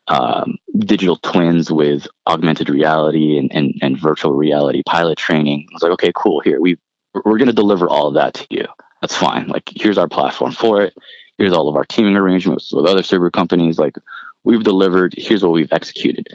um, 0.08 0.58
digital 0.78 1.16
twins 1.16 1.70
with 1.70 2.06
augmented 2.26 2.68
reality 2.68 3.38
and, 3.38 3.50
and, 3.54 3.74
and 3.80 3.98
virtual 3.98 4.32
reality 4.32 4.82
pilot 4.86 5.18
training. 5.18 5.66
I 5.70 5.74
was 5.74 5.82
like, 5.82 5.92
okay, 5.92 6.12
cool. 6.14 6.40
Here 6.40 6.60
we 6.60 6.78
we're 7.12 7.38
going 7.38 7.46
to 7.46 7.52
deliver 7.52 7.88
all 7.88 8.06
of 8.06 8.14
that 8.14 8.34
to 8.34 8.46
you 8.50 8.66
that's 9.00 9.16
fine. 9.16 9.48
Like, 9.48 9.70
here's 9.74 9.98
our 9.98 10.08
platform 10.08 10.52
for 10.52 10.82
it. 10.82 10.94
Here's 11.38 11.52
all 11.52 11.68
of 11.68 11.76
our 11.76 11.84
teaming 11.84 12.16
arrangements 12.16 12.72
with 12.72 12.86
other 12.86 13.02
server 13.02 13.30
companies. 13.30 13.78
Like, 13.78 13.96
we've 14.44 14.62
delivered. 14.62 15.14
Here's 15.16 15.42
what 15.42 15.52
we've 15.52 15.72
executed. 15.72 16.28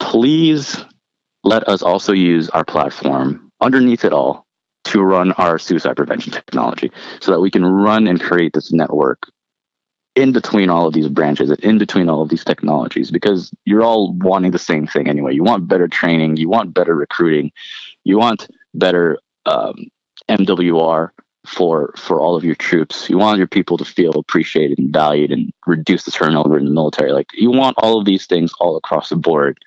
Please 0.00 0.84
let 1.44 1.68
us 1.68 1.82
also 1.82 2.12
use 2.12 2.48
our 2.50 2.64
platform 2.64 3.51
underneath 3.62 4.04
it 4.04 4.12
all 4.12 4.46
to 4.84 5.02
run 5.02 5.32
our 5.32 5.58
suicide 5.58 5.96
prevention 5.96 6.32
technology 6.32 6.90
so 7.20 7.32
that 7.32 7.40
we 7.40 7.50
can 7.50 7.64
run 7.64 8.06
and 8.06 8.20
create 8.20 8.52
this 8.52 8.72
network 8.72 9.30
in 10.14 10.32
between 10.32 10.68
all 10.68 10.86
of 10.86 10.92
these 10.92 11.08
branches 11.08 11.50
in 11.50 11.78
between 11.78 12.08
all 12.08 12.20
of 12.20 12.28
these 12.28 12.44
technologies 12.44 13.10
because 13.10 13.50
you're 13.64 13.82
all 13.82 14.12
wanting 14.18 14.50
the 14.50 14.58
same 14.58 14.86
thing 14.86 15.08
anyway 15.08 15.32
you 15.32 15.42
want 15.42 15.68
better 15.68 15.88
training 15.88 16.36
you 16.36 16.48
want 16.48 16.74
better 16.74 16.94
recruiting 16.94 17.50
you 18.04 18.18
want 18.18 18.48
better 18.74 19.18
um, 19.46 19.74
mwr 20.28 21.10
for 21.46 21.92
for 21.96 22.20
all 22.20 22.36
of 22.36 22.44
your 22.44 22.54
troops. 22.54 23.10
You 23.10 23.18
want 23.18 23.38
your 23.38 23.46
people 23.46 23.76
to 23.78 23.84
feel 23.84 24.12
appreciated 24.12 24.78
and 24.78 24.92
valued 24.92 25.32
and 25.32 25.52
reduce 25.66 26.04
the 26.04 26.10
turnover 26.10 26.58
in 26.58 26.64
the 26.64 26.70
military. 26.70 27.12
Like 27.12 27.28
you 27.34 27.50
want 27.50 27.76
all 27.78 27.98
of 27.98 28.04
these 28.04 28.26
things 28.26 28.52
all 28.60 28.76
across 28.76 29.08
the 29.08 29.16
board. 29.16 29.58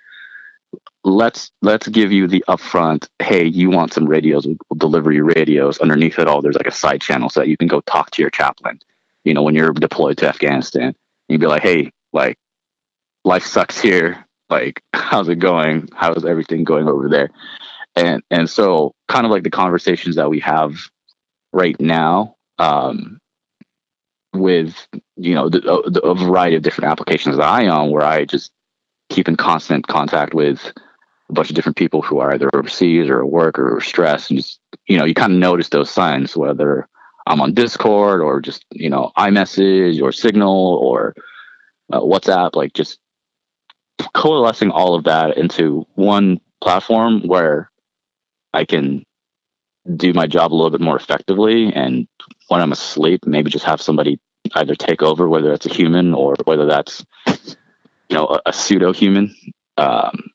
Let's 1.05 1.51
let's 1.61 1.87
give 1.87 2.11
you 2.11 2.27
the 2.27 2.43
upfront. 2.47 3.07
Hey, 3.19 3.45
you 3.45 3.69
want 3.69 3.93
some 3.93 4.05
radios? 4.05 4.47
We'll 4.47 4.57
deliver 4.75 5.11
your 5.11 5.25
radios. 5.25 5.77
Underneath 5.77 6.17
it 6.17 6.27
all, 6.27 6.41
there's 6.41 6.55
like 6.55 6.65
a 6.65 6.71
side 6.71 6.99
channel 6.99 7.29
so 7.29 7.41
that 7.41 7.47
you 7.47 7.57
can 7.57 7.67
go 7.67 7.81
talk 7.81 8.09
to 8.11 8.23
your 8.23 8.31
chaplain. 8.31 8.79
You 9.23 9.35
know, 9.35 9.43
when 9.43 9.53
you're 9.53 9.71
deployed 9.71 10.17
to 10.17 10.27
Afghanistan, 10.27 10.95
you'd 11.29 11.41
be 11.41 11.45
like, 11.45 11.61
hey, 11.61 11.91
like 12.11 12.39
life 13.23 13.45
sucks 13.45 13.79
here. 13.79 14.25
Like, 14.49 14.81
how's 14.93 15.29
it 15.29 15.37
going? 15.37 15.89
How's 15.93 16.25
everything 16.25 16.63
going 16.63 16.87
over 16.87 17.07
there? 17.07 17.29
And 17.95 18.23
and 18.31 18.49
so 18.49 18.95
kind 19.07 19.27
of 19.27 19.31
like 19.31 19.43
the 19.43 19.51
conversations 19.51 20.15
that 20.15 20.31
we 20.31 20.39
have 20.39 20.75
right 21.53 21.79
now 21.79 22.35
um, 22.57 23.19
with 24.33 24.87
you 25.17 25.35
know 25.35 25.49
the, 25.49 25.59
the, 25.59 26.01
a 26.01 26.15
variety 26.15 26.55
of 26.55 26.63
different 26.63 26.89
applications 26.89 27.37
that 27.37 27.47
I 27.47 27.67
own, 27.67 27.91
where 27.91 28.03
I 28.03 28.25
just 28.25 28.51
keep 29.09 29.27
in 29.27 29.35
constant 29.35 29.87
contact 29.87 30.33
with 30.33 30.73
a 31.29 31.33
bunch 31.33 31.49
of 31.49 31.55
different 31.55 31.77
people 31.77 32.01
who 32.01 32.19
are 32.19 32.33
either 32.33 32.49
overseas 32.53 33.09
or 33.09 33.19
at 33.19 33.29
work 33.29 33.57
or 33.57 33.81
stressed, 33.81 34.29
and 34.29 34.39
just 34.39 34.59
you 34.87 34.97
know 34.97 35.05
you 35.05 35.13
kind 35.13 35.33
of 35.33 35.39
notice 35.39 35.69
those 35.69 35.89
signs 35.89 36.35
whether 36.37 36.87
I'm 37.27 37.41
on 37.41 37.53
Discord 37.53 38.21
or 38.21 38.41
just 38.41 38.65
you 38.71 38.89
know 38.89 39.11
iMessage 39.17 40.01
or 40.01 40.11
Signal 40.11 40.77
or 40.77 41.15
uh, 41.91 42.01
WhatsApp, 42.01 42.55
like 42.55 42.73
just 42.73 42.99
coalescing 44.13 44.71
all 44.71 44.95
of 44.95 45.05
that 45.05 45.37
into 45.37 45.87
one 45.95 46.39
platform 46.61 47.21
where 47.27 47.71
I 48.53 48.65
can 48.65 49.05
do 49.95 50.13
my 50.13 50.27
job 50.27 50.51
a 50.51 50.55
little 50.55 50.71
bit 50.71 50.81
more 50.81 50.97
effectively. 50.97 51.71
And 51.73 52.07
when 52.47 52.61
I'm 52.61 52.71
asleep, 52.71 53.25
maybe 53.25 53.49
just 53.49 53.65
have 53.65 53.81
somebody 53.81 54.19
either 54.53 54.75
take 54.75 55.01
over, 55.01 55.27
whether 55.29 55.53
it's 55.53 55.65
a 55.65 55.73
human 55.73 56.13
or 56.13 56.35
whether 56.45 56.65
that's 56.65 57.05
you 57.27 58.15
know 58.15 58.27
a, 58.27 58.41
a 58.47 58.53
pseudo 58.53 58.93
human. 58.93 59.35
Um, 59.77 60.31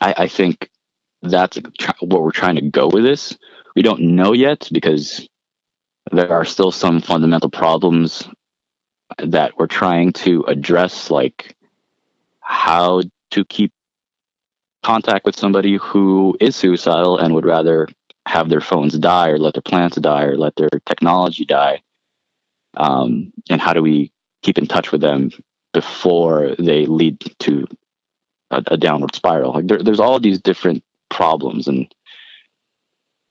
I, 0.00 0.14
I 0.16 0.28
think 0.28 0.70
that's 1.22 1.58
what 2.00 2.22
we're 2.22 2.30
trying 2.30 2.56
to 2.56 2.70
go 2.70 2.88
with 2.88 3.04
this. 3.04 3.36
We 3.74 3.82
don't 3.82 4.00
know 4.00 4.32
yet 4.32 4.68
because 4.72 5.28
there 6.12 6.32
are 6.32 6.44
still 6.44 6.72
some 6.72 7.00
fundamental 7.00 7.50
problems 7.50 8.28
that 9.18 9.58
we're 9.58 9.66
trying 9.66 10.12
to 10.12 10.44
address, 10.46 11.10
like 11.10 11.56
how 12.40 13.02
to 13.32 13.44
keep 13.44 13.72
contact 14.82 15.26
with 15.26 15.36
somebody 15.36 15.76
who 15.76 16.36
is 16.40 16.54
suicidal 16.54 17.18
and 17.18 17.34
would 17.34 17.44
rather 17.44 17.88
have 18.26 18.48
their 18.48 18.60
phones 18.60 18.96
die 18.98 19.30
or 19.30 19.38
let 19.38 19.54
their 19.54 19.62
plants 19.62 19.96
die 19.96 20.24
or 20.24 20.36
let 20.36 20.54
their 20.56 20.68
technology 20.84 21.44
die 21.44 21.82
um, 22.76 23.32
and 23.50 23.60
how 23.60 23.72
do 23.72 23.82
we 23.82 24.12
keep 24.42 24.58
in 24.58 24.66
touch 24.66 24.92
with 24.92 25.00
them 25.00 25.30
before 25.72 26.54
they 26.58 26.86
lead 26.86 27.18
to 27.38 27.66
a, 28.50 28.62
a 28.68 28.76
downward 28.76 29.14
spiral. 29.14 29.52
Like 29.52 29.66
there, 29.66 29.82
there's 29.82 30.00
all 30.00 30.20
these 30.20 30.40
different 30.40 30.84
problems, 31.10 31.68
and 31.68 31.92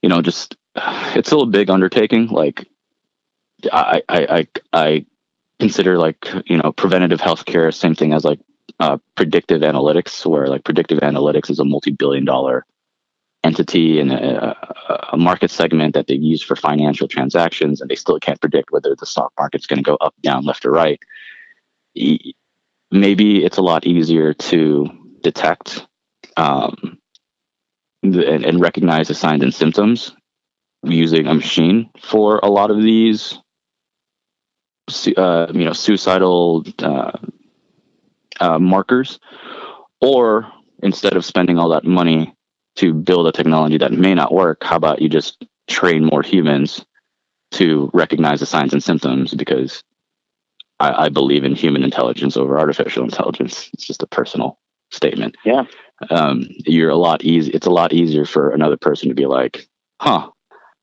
you 0.02 0.10
know, 0.10 0.22
just 0.22 0.56
it's 0.76 1.30
still 1.30 1.42
a 1.42 1.48
big 1.48 1.70
undertaking. 1.70 2.28
Like 2.28 2.68
I, 3.72 4.02
I, 4.10 4.20
I, 4.20 4.48
I 4.74 5.06
consider 5.60 5.98
like 5.98 6.28
you 6.46 6.58
know 6.58 6.72
preventative 6.72 7.20
healthcare 7.20 7.74
same 7.74 7.96
thing 7.96 8.14
as 8.14 8.24
like 8.24 8.40
uh, 8.80 8.98
predictive 9.16 9.62
analytics, 9.62 10.26
where 10.26 10.48
like 10.48 10.64
predictive 10.64 11.00
analytics 11.00 11.50
is 11.50 11.60
a 11.60 11.66
multi-billion 11.66 12.26
dollar 12.26 12.66
entity 13.44 14.00
and 14.00 14.12
a, 14.12 14.58
a, 15.14 15.18
market 15.18 15.52
segment 15.52 15.94
that 15.94 16.08
they 16.08 16.16
use 16.16 16.42
for 16.42 16.56
financial 16.56 17.08
transactions, 17.08 17.80
and 17.80 17.90
they 17.90 17.96
still 17.96 18.20
can't 18.20 18.42
predict 18.42 18.72
whether 18.72 18.96
the 18.96 19.06
stock 19.06 19.32
market's 19.38 19.68
going 19.68 19.78
to 19.78 19.84
go 19.84 19.96
up, 20.02 20.16
down, 20.22 20.44
left, 20.44 20.66
or 20.66 20.72
right. 20.72 21.00
Maybe 22.92 23.46
it's 23.46 23.58
a 23.58 23.62
lot 23.62 23.86
easier 23.86 24.34
to 24.34 24.90
detect 25.26 25.86
um, 26.38 27.00
and, 28.04 28.16
and 28.16 28.62
recognize 28.62 29.08
the 29.08 29.16
signs 29.16 29.44
and 29.44 29.54
symptoms 29.54 30.16
using 30.84 31.28
a 31.28 31.34
machine 31.34 31.90
for 32.00 32.40
a 32.44 32.50
lot 32.50 32.72
of 32.72 32.82
these 32.82 33.40
uh, 35.18 35.48
you 35.52 35.66
know 35.66 35.74
suicidal 35.74 36.64
uh, 36.80 37.18
uh, 38.40 38.60
markers 38.60 39.20
or 40.00 40.52
instead 40.84 41.18
of 41.18 41.26
spending 41.26 41.58
all 41.58 41.70
that 41.70 41.84
money 41.84 42.34
to 42.76 42.94
build 42.94 43.28
a 43.28 43.32
technology 43.32 43.78
that 43.78 43.92
may 43.92 44.14
not 44.14 44.34
work 44.34 44.64
how 44.64 44.76
about 44.76 45.02
you 45.02 45.10
just 45.10 45.44
train 45.68 46.06
more 46.06 46.22
humans 46.22 46.86
to 47.52 47.90
recognize 47.94 48.40
the 48.40 48.46
signs 48.46 48.74
and 48.74 48.84
symptoms? 48.84 49.34
Because 49.34 49.84
I, 50.80 51.06
I 51.06 51.10
believe 51.10 51.44
in 51.44 51.56
human 51.56 51.84
intelligence 51.84 52.38
over 52.38 52.60
artificial 52.60 53.04
intelligence. 53.04 53.70
It's 53.74 53.86
just 53.86 54.04
a 54.04 54.08
personal 54.08 54.60
statement 54.96 55.36
yeah 55.46 55.64
um, 56.10 56.48
you're 56.66 56.90
a 56.90 56.96
lot 56.96 57.24
easy 57.24 57.52
it's 57.52 57.68
a 57.68 57.72
lot 57.72 57.94
easier 57.94 58.26
for 58.26 58.50
another 58.52 58.78
person 58.78 59.10
to 59.10 59.16
be 59.16 59.26
like 59.26 59.68
huh 60.02 60.30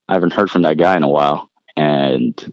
i 0.08 0.14
haven't 0.14 0.32
heard 0.32 0.50
from 0.50 0.62
that 0.62 0.78
guy 0.78 0.96
in 0.96 1.02
a 1.02 1.08
while 1.08 1.50
and 1.76 2.52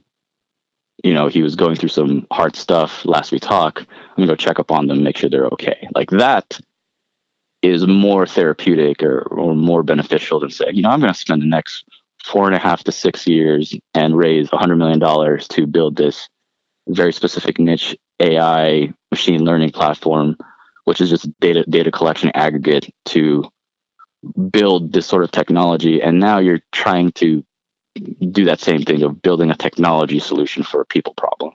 you 1.04 1.14
know, 1.14 1.28
he 1.28 1.42
was 1.42 1.56
going 1.56 1.76
through 1.76 1.90
some 1.90 2.28
hard 2.32 2.56
stuff 2.56 3.06
last 3.06 3.32
we 3.32 3.40
talk. 3.40 3.80
I'm 3.80 4.16
gonna 4.18 4.28
go 4.28 4.36
check 4.36 4.60
up 4.60 4.72
on 4.72 4.88
them, 4.88 5.04
make 5.04 5.18
sure 5.18 5.30
they're 5.30 5.48
okay. 5.48 5.88
Like 5.96 6.10
that 6.12 6.60
is 7.62 7.88
more 7.88 8.26
therapeutic 8.26 9.04
or, 9.04 9.22
or 9.24 9.56
more 9.56 9.84
beneficial 9.84 10.40
than 10.40 10.50
saying, 10.50 10.76
you 10.76 10.82
know, 10.82 10.90
I'm 10.90 11.00
gonna 11.00 11.14
spend 11.14 11.42
the 11.42 11.48
next 11.48 11.86
four 12.24 12.48
and 12.48 12.56
a 12.56 12.60
half 12.60 12.84
to 12.84 12.92
six 12.92 13.28
years 13.28 13.74
and 13.94 14.18
raise 14.18 14.50
a 14.52 14.58
hundred 14.58 14.78
million 14.78 15.00
dollars 15.00 15.48
to 15.50 15.66
build 15.66 15.96
this 15.96 16.28
very 16.88 17.14
specific 17.14 17.60
niche 17.60 17.96
AI 18.20 18.92
machine 19.12 19.46
learning 19.46 19.72
platform, 19.72 20.36
which 20.90 21.02
is 21.02 21.12
just 21.12 21.30
data 21.40 21.64
data 21.70 21.92
collection 21.92 22.32
aggregate 22.34 22.92
to 23.06 23.48
build 24.50 24.92
this 24.92 25.06
sort 25.06 25.24
of 25.24 25.30
technology. 25.30 26.02
And 26.02 26.20
now 26.20 26.40
you're 26.40 26.62
trying 26.72 27.12
to 27.12 27.46
do 28.32 28.46
that 28.46 28.60
same 28.60 28.82
thing 28.82 29.04
of 29.04 29.22
building 29.22 29.52
a 29.52 29.56
technology 29.56 30.18
solution 30.18 30.64
for 30.64 30.82
a 30.82 30.86
people 30.88 31.14
problem. 31.14 31.54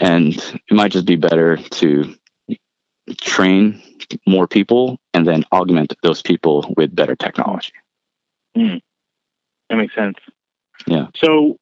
And 0.00 0.32
it 0.34 0.72
might 0.72 0.92
just 0.92 1.04
be 1.04 1.16
better 1.16 1.58
to 1.58 2.14
train 3.20 3.82
more 4.26 4.48
people 4.48 4.98
and 5.12 5.26
then 5.26 5.44
augment 5.52 5.92
those 6.02 6.22
people 6.22 6.72
with 6.78 6.96
better 6.96 7.14
technology. 7.14 7.74
Mm. 8.56 8.80
That 9.68 9.76
makes 9.76 9.94
sense. 9.94 10.16
Yeah. 10.86 11.08
So, 11.14 11.58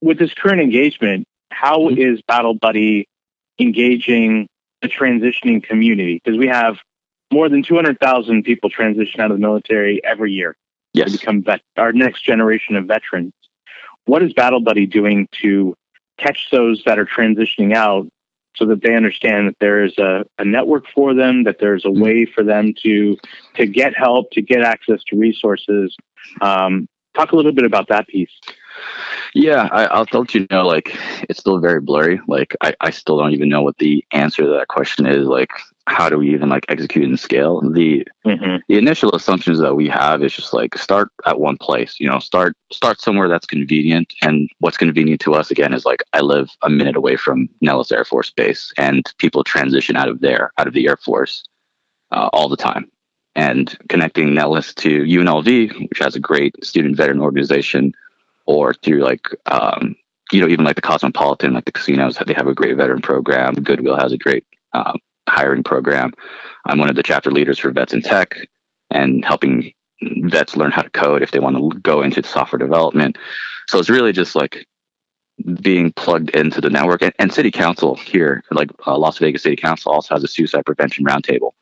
with 0.00 0.18
this 0.18 0.32
current 0.32 0.62
engagement, 0.62 1.28
how 1.50 1.80
mm-hmm. 1.80 2.00
is 2.00 2.22
Battle 2.22 2.54
Buddy 2.54 3.10
engaging 3.58 4.48
the 4.86 4.94
transitioning 4.94 5.62
community? 5.62 6.20
Because 6.22 6.38
we 6.38 6.46
have 6.46 6.76
more 7.32 7.48
than 7.48 7.62
200,000 7.62 8.42
people 8.44 8.70
transition 8.70 9.20
out 9.20 9.30
of 9.30 9.36
the 9.36 9.40
military 9.40 10.02
every 10.04 10.32
year 10.32 10.56
yes. 10.92 11.10
to 11.10 11.18
become 11.18 11.42
vet- 11.42 11.62
our 11.76 11.92
next 11.92 12.22
generation 12.22 12.76
of 12.76 12.86
veterans. 12.86 13.32
What 14.04 14.22
is 14.22 14.32
Battle 14.32 14.60
Buddy 14.60 14.86
doing 14.86 15.28
to 15.42 15.74
catch 16.18 16.48
those 16.50 16.82
that 16.86 16.98
are 16.98 17.06
transitioning 17.06 17.74
out 17.74 18.08
so 18.54 18.64
that 18.66 18.82
they 18.82 18.94
understand 18.94 19.48
that 19.48 19.56
there 19.60 19.84
is 19.84 19.98
a, 19.98 20.24
a 20.38 20.44
network 20.44 20.86
for 20.94 21.12
them, 21.14 21.44
that 21.44 21.58
there's 21.58 21.84
a 21.84 21.88
mm-hmm. 21.88 22.02
way 22.02 22.24
for 22.24 22.42
them 22.42 22.72
to 22.82 23.16
to 23.54 23.66
get 23.66 23.96
help, 23.96 24.30
to 24.30 24.40
get 24.40 24.62
access 24.62 25.02
to 25.08 25.16
resources. 25.16 25.94
Um, 26.40 26.88
talk 27.14 27.32
a 27.32 27.36
little 27.36 27.52
bit 27.52 27.64
about 27.64 27.88
that 27.88 28.06
piece. 28.06 28.30
Yeah, 29.36 29.68
I, 29.70 29.98
will 29.98 30.20
let 30.20 30.34
you 30.34 30.46
know. 30.50 30.66
Like, 30.66 30.96
it's 31.28 31.40
still 31.40 31.58
very 31.58 31.78
blurry. 31.78 32.18
Like, 32.26 32.56
I, 32.62 32.74
I 32.80 32.88
still 32.88 33.18
don't 33.18 33.34
even 33.34 33.50
know 33.50 33.60
what 33.60 33.76
the 33.76 34.02
answer 34.12 34.42
to 34.42 34.48
that 34.48 34.68
question 34.68 35.04
is. 35.04 35.26
Like, 35.26 35.50
how 35.86 36.08
do 36.08 36.16
we 36.16 36.32
even 36.32 36.48
like 36.48 36.64
execute 36.70 37.04
and 37.04 37.20
scale? 37.20 37.60
The 37.60 38.08
mm-hmm. 38.24 38.56
the 38.66 38.78
initial 38.78 39.14
assumptions 39.14 39.58
that 39.58 39.76
we 39.76 39.88
have 39.88 40.22
is 40.22 40.32
just 40.32 40.54
like 40.54 40.78
start 40.78 41.10
at 41.26 41.38
one 41.38 41.58
place. 41.58 42.00
You 42.00 42.08
know, 42.08 42.18
start 42.18 42.56
start 42.72 42.98
somewhere 43.02 43.28
that's 43.28 43.44
convenient. 43.44 44.10
And 44.22 44.48
what's 44.60 44.78
convenient 44.78 45.20
to 45.20 45.34
us 45.34 45.50
again 45.50 45.74
is 45.74 45.84
like 45.84 46.02
I 46.14 46.22
live 46.22 46.48
a 46.62 46.70
minute 46.70 46.96
away 46.96 47.16
from 47.16 47.46
Nellis 47.60 47.92
Air 47.92 48.06
Force 48.06 48.30
Base, 48.30 48.72
and 48.78 49.12
people 49.18 49.44
transition 49.44 49.96
out 49.96 50.08
of 50.08 50.22
there, 50.22 50.50
out 50.56 50.66
of 50.66 50.72
the 50.72 50.88
Air 50.88 50.96
Force, 50.96 51.46
uh, 52.10 52.30
all 52.32 52.48
the 52.48 52.56
time. 52.56 52.90
And 53.34 53.76
connecting 53.90 54.32
Nellis 54.32 54.72
to 54.76 55.04
UNLV, 55.04 55.90
which 55.90 55.98
has 55.98 56.16
a 56.16 56.20
great 56.20 56.54
student 56.64 56.96
veteran 56.96 57.20
organization 57.20 57.92
or 58.46 58.74
through 58.74 59.02
like 59.02 59.28
um, 59.46 59.96
you 60.32 60.40
know 60.40 60.48
even 60.48 60.64
like 60.64 60.76
the 60.76 60.82
Cosmopolitan, 60.82 61.54
like 61.54 61.64
the 61.64 61.72
casinos, 61.72 62.18
they 62.26 62.34
have 62.34 62.48
a 62.48 62.54
great 62.54 62.76
veteran 62.76 63.02
program. 63.02 63.54
Goodwill 63.54 63.98
has 63.98 64.12
a 64.12 64.18
great 64.18 64.44
um, 64.72 64.98
hiring 65.28 65.62
program. 65.62 66.12
I'm 66.66 66.78
one 66.78 66.90
of 66.90 66.96
the 66.96 67.02
chapter 67.02 67.30
leaders 67.30 67.58
for 67.58 67.70
Vets 67.70 67.92
in 67.92 68.02
Tech 68.02 68.36
and 68.90 69.24
helping 69.24 69.72
vets 70.00 70.56
learn 70.56 70.70
how 70.70 70.82
to 70.82 70.90
code 70.90 71.22
if 71.22 71.30
they 71.30 71.38
want 71.38 71.56
to 71.56 71.78
go 71.80 72.02
into 72.02 72.22
software 72.22 72.58
development. 72.58 73.16
So 73.68 73.78
it's 73.78 73.90
really 73.90 74.12
just 74.12 74.34
like 74.34 74.66
being 75.60 75.92
plugged 75.92 76.30
into 76.30 76.60
the 76.60 76.70
network. 76.70 77.02
And, 77.02 77.12
and 77.18 77.32
City 77.32 77.50
Council 77.50 77.94
here, 77.96 78.42
like 78.50 78.70
uh, 78.86 78.96
Las 78.96 79.18
Vegas 79.18 79.42
City 79.42 79.56
Council, 79.56 79.92
also 79.92 80.14
has 80.14 80.24
a 80.24 80.28
suicide 80.28 80.64
prevention 80.64 81.04
roundtable, 81.04 81.52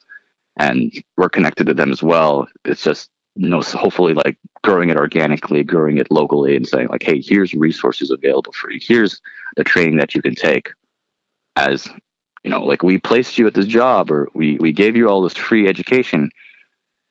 and 0.59 0.93
we're 1.17 1.29
connected 1.29 1.67
to 1.67 1.75
them 1.75 1.91
as 1.91 2.03
well. 2.03 2.49
It's 2.65 2.83
just 2.83 3.11
you 3.37 3.49
know, 3.49 3.61
hopefully 3.63 4.15
like 4.15 4.39
growing 4.63 4.91
it 4.91 4.97
organically, 4.97 5.65
growing 5.65 5.99
it 5.99 6.11
locally, 6.11 6.57
and 6.57 6.67
saying 6.67 6.89
like, 6.89 7.03
hey, 7.03 7.21
here's 7.21 7.53
resources 7.55 8.11
available 8.11 8.53
for 8.53 8.71
you. 8.71 8.79
Here's 8.83 9.21
the 9.57 9.65
training 9.65 9.97
that 9.97 10.15
you 10.15 10.23
can 10.23 10.35
take. 10.35 10.71
As 11.57 11.89
you 12.43 12.51
know, 12.51 12.65
like 12.65 12.83
we 12.83 12.99
placed 12.99 13.39
you 13.39 13.47
at 13.47 13.55
this 13.55 13.67
job, 13.67 14.11
or 14.11 14.29
we 14.35 14.57
we 14.59 14.73
gave 14.73 14.97
you 14.97 15.09
all 15.09 15.23
this 15.23 15.37
free 15.37 15.69
education. 15.69 16.31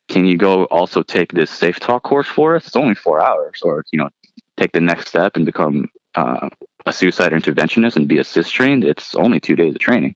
Can 0.09 0.25
you 0.25 0.37
go 0.37 0.65
also 0.65 1.01
take 1.01 1.31
this 1.31 1.49
safe 1.49 1.79
talk 1.79 2.03
course 2.03 2.27
for 2.27 2.55
us? 2.55 2.67
It's 2.67 2.75
only 2.75 2.95
four 2.95 3.21
hours, 3.21 3.61
or 3.61 3.83
you 3.91 3.99
know, 3.99 4.09
take 4.57 4.71
the 4.71 4.81
next 4.81 5.07
step 5.07 5.35
and 5.35 5.45
become 5.45 5.89
uh, 6.15 6.49
a 6.85 6.93
suicide 6.93 7.31
interventionist 7.31 7.95
and 7.95 8.07
be 8.07 8.17
ASIST 8.17 8.49
trained. 8.49 8.83
It's 8.83 9.15
only 9.15 9.39
two 9.39 9.55
days 9.55 9.75
of 9.75 9.79
training, 9.79 10.15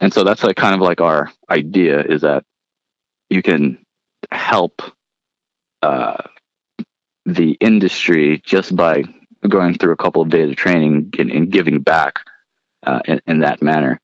and 0.00 0.12
so 0.12 0.24
that's 0.24 0.44
like 0.44 0.56
kind 0.56 0.74
of 0.74 0.80
like 0.80 1.00
our 1.00 1.30
idea 1.50 2.02
is 2.02 2.22
that 2.22 2.44
you 3.30 3.42
can 3.42 3.78
help 4.30 4.82
uh, 5.82 6.22
the 7.24 7.52
industry 7.60 8.42
just 8.44 8.74
by 8.74 9.04
going 9.48 9.74
through 9.74 9.92
a 9.92 9.96
couple 9.96 10.22
of 10.22 10.30
days 10.30 10.50
of 10.50 10.56
training 10.56 11.12
and, 11.18 11.30
and 11.30 11.50
giving 11.50 11.80
back 11.80 12.20
uh, 12.86 13.00
in, 13.04 13.20
in, 13.26 13.40
that 13.40 13.62
manner. 13.62 14.00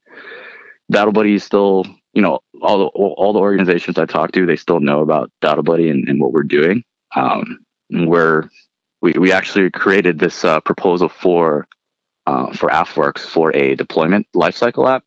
Battle 0.88 1.12
Buddy 1.12 1.34
is 1.34 1.44
still, 1.44 1.84
you 2.12 2.22
know, 2.22 2.40
all 2.62 2.78
the 2.78 2.84
all 2.86 3.32
the 3.32 3.40
organizations 3.40 3.98
I 3.98 4.06
talk 4.06 4.32
to, 4.32 4.46
they 4.46 4.56
still 4.56 4.80
know 4.80 5.00
about 5.00 5.30
Battle 5.40 5.62
Buddy 5.62 5.88
and, 5.88 6.08
and 6.08 6.20
what 6.20 6.32
we're 6.32 6.42
doing. 6.42 6.84
Um, 7.16 7.64
we're 7.90 8.48
we 9.00 9.12
we 9.12 9.32
actually 9.32 9.70
created 9.70 10.18
this 10.18 10.44
uh, 10.44 10.60
proposal 10.60 11.08
for 11.08 11.66
uh, 12.26 12.52
for 12.52 12.68
AFWERX 12.68 13.20
for 13.20 13.54
a 13.56 13.74
deployment 13.74 14.26
lifecycle 14.34 14.88
app, 14.88 15.04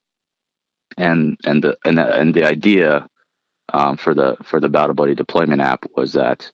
and 0.98 1.38
and 1.46 1.64
the 1.64 1.78
and 1.86 1.98
the, 1.98 2.20
and 2.20 2.34
the 2.34 2.44
idea 2.44 3.08
um, 3.74 3.98
for 3.98 4.14
the 4.14 4.38
for 4.44 4.60
the 4.60 4.70
Battle 4.70 4.96
Buddy 4.96 5.16
deployment 5.16 5.62
app 5.62 5.86
was 5.96 6.14
that 6.14 6.50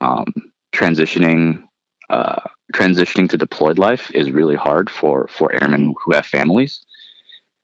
um, 0.00 0.32
transitioning 0.72 1.64
uh, 2.10 2.40
transitioning 2.72 3.28
to 3.30 3.36
deployed 3.36 3.78
life 3.78 4.10
is 4.12 4.30
really 4.30 4.56
hard 4.56 4.90
for 4.90 5.28
for 5.28 5.52
airmen 5.52 5.94
who 6.02 6.12
have 6.12 6.26
families. 6.26 6.84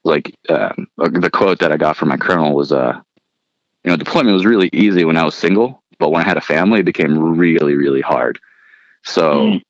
Like 0.05 0.35
um, 0.51 0.87
the 0.99 1.31
quote 1.31 1.61
that 1.61 1.73
I 1.73 1.79
got 1.79 1.97
from 1.97 2.11
my 2.11 2.19
colonel 2.19 2.55
was, 2.55 2.73
uh, 2.73 3.01
you 3.85 3.91
know, 3.91 3.97
deployment 3.97 4.35
was 4.35 4.45
really 4.45 4.69
easy 4.73 5.05
when 5.05 5.17
I 5.17 5.25
was 5.25 5.35
single, 5.35 5.83
but 5.99 6.11
when 6.11 6.23
I 6.23 6.29
had 6.29 6.37
a 6.37 6.43
family, 6.43 6.81
it 6.81 6.85
became 6.85 7.19
really 7.19 7.75
really 7.75 8.03
hard. 8.03 8.39
So 9.03 9.23
mm. 9.35 9.63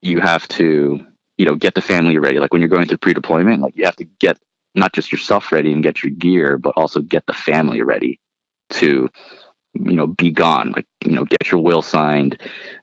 you 0.00 0.20
have 0.20 0.46
to 0.48 1.04
you 1.38 1.44
know 1.44 1.56
get 1.56 1.74
the 1.74 1.82
family 1.82 2.18
ready. 2.18 2.38
Like 2.38 2.52
when 2.52 2.62
you're 2.62 2.68
going 2.68 2.86
through 2.86 2.98
pre-deployment, 2.98 3.62
like 3.62 3.76
you 3.76 3.84
have 3.84 3.96
to 3.96 4.04
get 4.04 4.38
not 4.76 4.92
just 4.92 5.10
yourself 5.10 5.50
ready 5.50 5.72
and 5.72 5.82
get 5.82 6.04
your 6.04 6.12
gear, 6.12 6.56
but 6.56 6.74
also 6.76 7.00
get 7.00 7.26
the 7.26 7.32
family 7.32 7.82
ready 7.82 8.20
to 8.70 9.08
you 9.74 9.92
know 9.92 10.06
be 10.06 10.30
gone 10.30 10.72
like 10.72 10.86
you 11.04 11.12
know 11.12 11.24
get 11.24 11.50
your 11.50 11.60
will 11.60 11.82
signed 11.82 12.40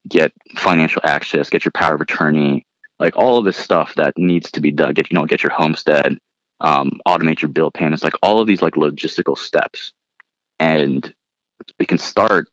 get 0.08 0.32
financial 0.56 1.02
access 1.04 1.50
get 1.50 1.66
your 1.66 1.72
power 1.72 1.96
of 1.96 2.02
attorney 2.02 2.66
like 3.00 3.16
all 3.18 3.38
of 3.38 3.46
this 3.46 3.58
stuff 3.58 3.96
that 3.96 4.14
needs 4.18 4.52
to 4.52 4.62
be 4.62 4.72
done 4.72 4.94
get 4.94 5.12
you 5.12 5.16
know 5.16 5.26
get 5.26 5.44
your 5.44 5.52
homestead 5.52 6.18
um, 6.62 7.00
automate 7.08 7.42
your 7.42 7.50
bill 7.50 7.72
payments, 7.72 8.04
like 8.04 8.14
all 8.22 8.40
of 8.40 8.48
these 8.48 8.62
like 8.62 8.74
logistical 8.74 9.38
steps. 9.38 9.94
And 10.60 11.14
we 11.80 11.86
can 11.86 11.98
start 11.98 12.48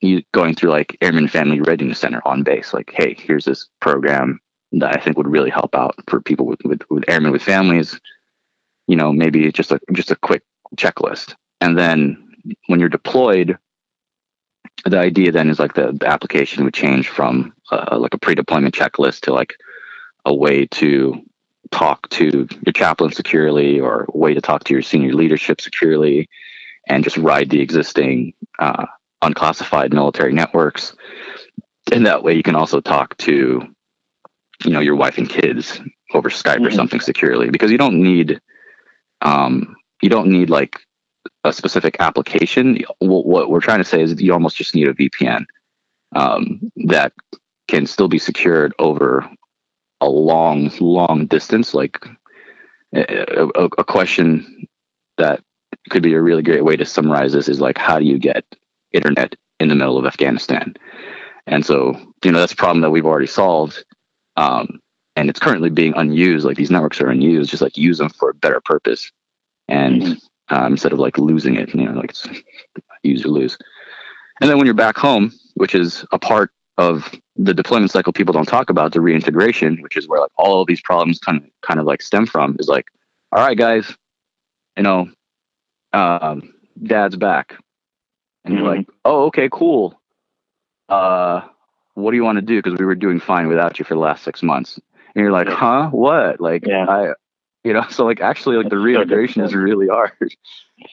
you 0.00 0.22
going 0.32 0.54
through 0.54 0.70
like 0.70 0.96
Airman 1.00 1.28
Family 1.28 1.60
Readiness 1.60 1.98
Center 1.98 2.20
on 2.26 2.42
base. 2.42 2.74
Like, 2.74 2.90
hey, 2.94 3.14
here's 3.18 3.44
this 3.44 3.68
program 3.80 4.40
that 4.72 4.96
I 4.96 5.00
think 5.00 5.16
would 5.16 5.28
really 5.28 5.50
help 5.50 5.74
out 5.74 5.94
for 6.08 6.20
people 6.20 6.46
with, 6.46 6.60
with, 6.64 6.82
with 6.90 7.04
airmen 7.08 7.32
with 7.32 7.42
families. 7.42 7.98
You 8.86 8.96
know, 8.96 9.12
maybe 9.12 9.50
just 9.52 9.72
a 9.72 9.80
just 9.92 10.10
a 10.10 10.16
quick 10.16 10.42
checklist. 10.76 11.34
And 11.60 11.78
then 11.78 12.29
when 12.66 12.80
you're 12.80 12.88
deployed, 12.88 13.58
the 14.84 14.98
idea 14.98 15.32
then 15.32 15.50
is 15.50 15.58
like 15.58 15.74
the, 15.74 15.92
the 15.92 16.06
application 16.06 16.64
would 16.64 16.74
change 16.74 17.08
from 17.08 17.52
uh, 17.70 17.98
like 17.98 18.14
a 18.14 18.18
pre-deployment 18.18 18.74
checklist 18.74 19.20
to 19.20 19.32
like 19.32 19.54
a 20.24 20.34
way 20.34 20.66
to 20.66 21.22
talk 21.70 22.08
to 22.10 22.48
your 22.64 22.72
chaplain 22.72 23.12
securely 23.12 23.78
or 23.78 24.06
a 24.12 24.16
way 24.16 24.34
to 24.34 24.40
talk 24.40 24.64
to 24.64 24.72
your 24.72 24.82
senior 24.82 25.12
leadership 25.12 25.60
securely 25.60 26.28
and 26.88 27.04
just 27.04 27.16
ride 27.16 27.50
the 27.50 27.60
existing 27.60 28.32
uh, 28.58 28.86
unclassified 29.22 29.92
military 29.92 30.32
networks 30.32 30.96
and 31.92 32.06
that 32.06 32.22
way 32.22 32.34
you 32.34 32.42
can 32.42 32.56
also 32.56 32.80
talk 32.80 33.16
to 33.18 33.62
you 34.64 34.70
know 34.70 34.80
your 34.80 34.96
wife 34.96 35.18
and 35.18 35.28
kids 35.28 35.80
over 36.14 36.30
skype 36.30 36.56
mm-hmm. 36.56 36.66
or 36.66 36.70
something 36.70 37.00
securely 37.00 37.50
because 37.50 37.70
you 37.70 37.78
don't 37.78 38.00
need 38.00 38.40
um 39.22 39.76
you 40.02 40.08
don't 40.08 40.28
need 40.28 40.50
like 40.50 40.80
a 41.44 41.52
specific 41.52 41.96
application 42.00 42.78
what, 42.98 43.50
we're 43.50 43.60
trying 43.60 43.78
to 43.78 43.84
say 43.84 44.02
is 44.02 44.20
you 44.20 44.32
almost 44.32 44.56
just 44.56 44.74
need 44.74 44.88
a 44.88 44.94
vpn 44.94 45.44
um, 46.16 46.70
that 46.86 47.12
can 47.68 47.86
still 47.86 48.08
be 48.08 48.18
secured 48.18 48.74
over 48.78 49.28
a 50.00 50.08
long 50.08 50.70
long 50.80 51.26
distance 51.26 51.74
like 51.74 52.04
a, 52.94 53.48
a, 53.54 53.64
a 53.78 53.84
question 53.84 54.66
that 55.18 55.42
could 55.90 56.02
be 56.02 56.14
a 56.14 56.20
really 56.20 56.42
great 56.42 56.64
way 56.64 56.76
to 56.76 56.84
summarize 56.84 57.32
this 57.32 57.48
is 57.48 57.60
like 57.60 57.78
how 57.78 57.98
do 57.98 58.04
you 58.04 58.18
get 58.18 58.44
internet 58.92 59.36
in 59.60 59.68
the 59.68 59.74
middle 59.74 59.98
of 59.98 60.06
Afghanistan. 60.06 60.74
And 61.46 61.64
so, 61.64 61.94
you 62.24 62.32
know, 62.32 62.40
that's 62.40 62.52
a 62.52 62.56
problem 62.56 62.80
that 62.80 62.90
we've 62.90 63.06
already 63.06 63.26
solved. 63.26 63.84
Um, 64.36 64.80
and 65.16 65.28
it's 65.28 65.40
currently 65.40 65.70
being 65.70 65.92
unused. 65.96 66.46
Like 66.46 66.56
these 66.56 66.70
networks 66.70 67.00
are 67.00 67.08
unused, 67.08 67.50
just 67.50 67.62
like 67.62 67.76
use 67.76 67.98
them 67.98 68.08
for 68.08 68.30
a 68.30 68.34
better 68.34 68.60
purpose. 68.64 69.12
And 69.68 70.02
mm-hmm. 70.02 70.26
Um, 70.50 70.72
instead 70.72 70.92
of 70.92 70.98
like 70.98 71.18
losing 71.18 71.56
it, 71.56 71.74
you 71.74 71.84
know, 71.84 71.92
like 71.92 72.10
it's 72.10 72.28
use 73.02 73.24
or 73.24 73.28
lose. 73.28 73.56
And 74.40 74.50
then 74.50 74.56
when 74.56 74.66
you're 74.66 74.74
back 74.74 74.96
home, 74.96 75.32
which 75.54 75.74
is 75.74 76.04
a 76.12 76.18
part 76.18 76.52
of 76.78 77.10
the 77.36 77.54
deployment 77.54 77.90
cycle 77.90 78.12
people 78.12 78.32
don't 78.32 78.48
talk 78.48 78.70
about, 78.70 78.92
the 78.92 79.00
reintegration, 79.00 79.80
which 79.82 79.96
is 79.96 80.08
where 80.08 80.20
like 80.20 80.30
all 80.36 80.60
of 80.60 80.66
these 80.66 80.80
problems 80.80 81.18
kind 81.18 81.38
of 81.38 81.44
kind 81.62 81.80
of 81.80 81.86
like 81.86 82.02
stem 82.02 82.26
from, 82.26 82.56
is 82.58 82.68
like, 82.68 82.86
all 83.32 83.44
right, 83.44 83.56
guys, 83.56 83.94
you 84.76 84.82
know, 84.82 85.08
um, 85.92 86.54
dad's 86.82 87.16
back 87.16 87.56
and 88.44 88.54
you're 88.54 88.66
like, 88.66 88.88
oh, 89.04 89.24
okay, 89.26 89.48
cool. 89.50 90.00
Uh, 90.88 91.42
what 91.94 92.10
do 92.10 92.16
you 92.16 92.24
want 92.24 92.36
to 92.36 92.42
do? 92.42 92.60
Because 92.60 92.78
we 92.78 92.84
were 92.84 92.94
doing 92.94 93.20
fine 93.20 93.48
without 93.48 93.78
you 93.78 93.84
for 93.84 93.94
the 93.94 94.00
last 94.00 94.24
six 94.24 94.42
months. 94.42 94.78
And 95.14 95.22
you're 95.22 95.32
like, 95.32 95.48
huh? 95.48 95.88
What? 95.90 96.40
Like, 96.40 96.66
yeah. 96.66 96.86
I, 96.88 97.12
you 97.64 97.72
know, 97.72 97.84
so 97.90 98.04
like 98.04 98.20
actually, 98.20 98.56
like 98.56 98.70
the 98.70 98.78
reintegration 98.78 99.42
so 99.42 99.46
is 99.46 99.54
really 99.54 99.88
hard. 99.88 100.12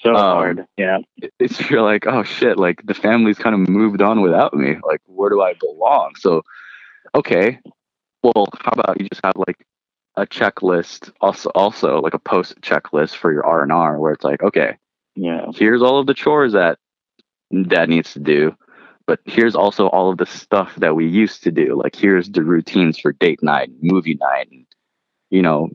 So 0.04 0.10
um, 0.10 0.16
hard. 0.16 0.68
Yeah. 0.76 0.98
It's 1.40 1.70
you're 1.70 1.82
like, 1.82 2.06
oh 2.08 2.24
shit, 2.24 2.58
like 2.58 2.86
the 2.86 2.94
family's 2.94 3.38
kind 3.38 3.54
of 3.54 3.70
moved 3.70 4.02
on 4.02 4.20
without 4.20 4.54
me. 4.54 4.76
Like, 4.84 5.00
where 5.06 5.30
do 5.30 5.42
I 5.42 5.54
belong? 5.54 6.16
So, 6.18 6.42
okay, 7.16 7.60
well, 8.22 8.50
how 8.60 8.74
about 8.74 9.00
you 9.00 9.08
just 9.08 9.22
have 9.24 9.38
like 9.38 9.66
a 10.18 10.26
checklist, 10.26 11.14
also, 11.22 11.50
also 11.56 12.02
like 12.02 12.14
a 12.14 12.20
post 12.20 12.60
checklist 12.60 13.16
for 13.16 13.32
your 13.32 13.46
R 13.46 13.64
and 13.64 13.72
R, 13.72 13.98
where 13.98 14.12
it's 14.12 14.26
like, 14.26 14.44
okay, 14.44 14.78
yeah, 15.16 15.46
here's 15.56 15.82
all 15.82 16.00
of 16.00 16.08
the 16.08 16.14
chores 16.14 16.52
that 16.52 16.80
that 17.52 17.88
needs 17.88 18.12
to 18.14 18.20
do. 18.20 18.56
But 19.06 19.22
here's 19.24 19.56
also 19.56 19.88
all 19.88 20.12
of 20.12 20.18
the 20.18 20.26
stuff 20.26 20.76
that 20.76 20.98
we 20.98 21.08
used 21.08 21.44
to 21.44 21.52
do. 21.52 21.82
Like 21.82 21.96
here's 21.96 22.30
the 22.30 22.44
routines 22.44 23.00
for 23.00 23.14
date 23.14 23.42
night, 23.42 23.70
movie 23.82 24.18
night, 24.20 24.50
and 24.52 24.66
you 25.30 25.42
know, 25.42 25.70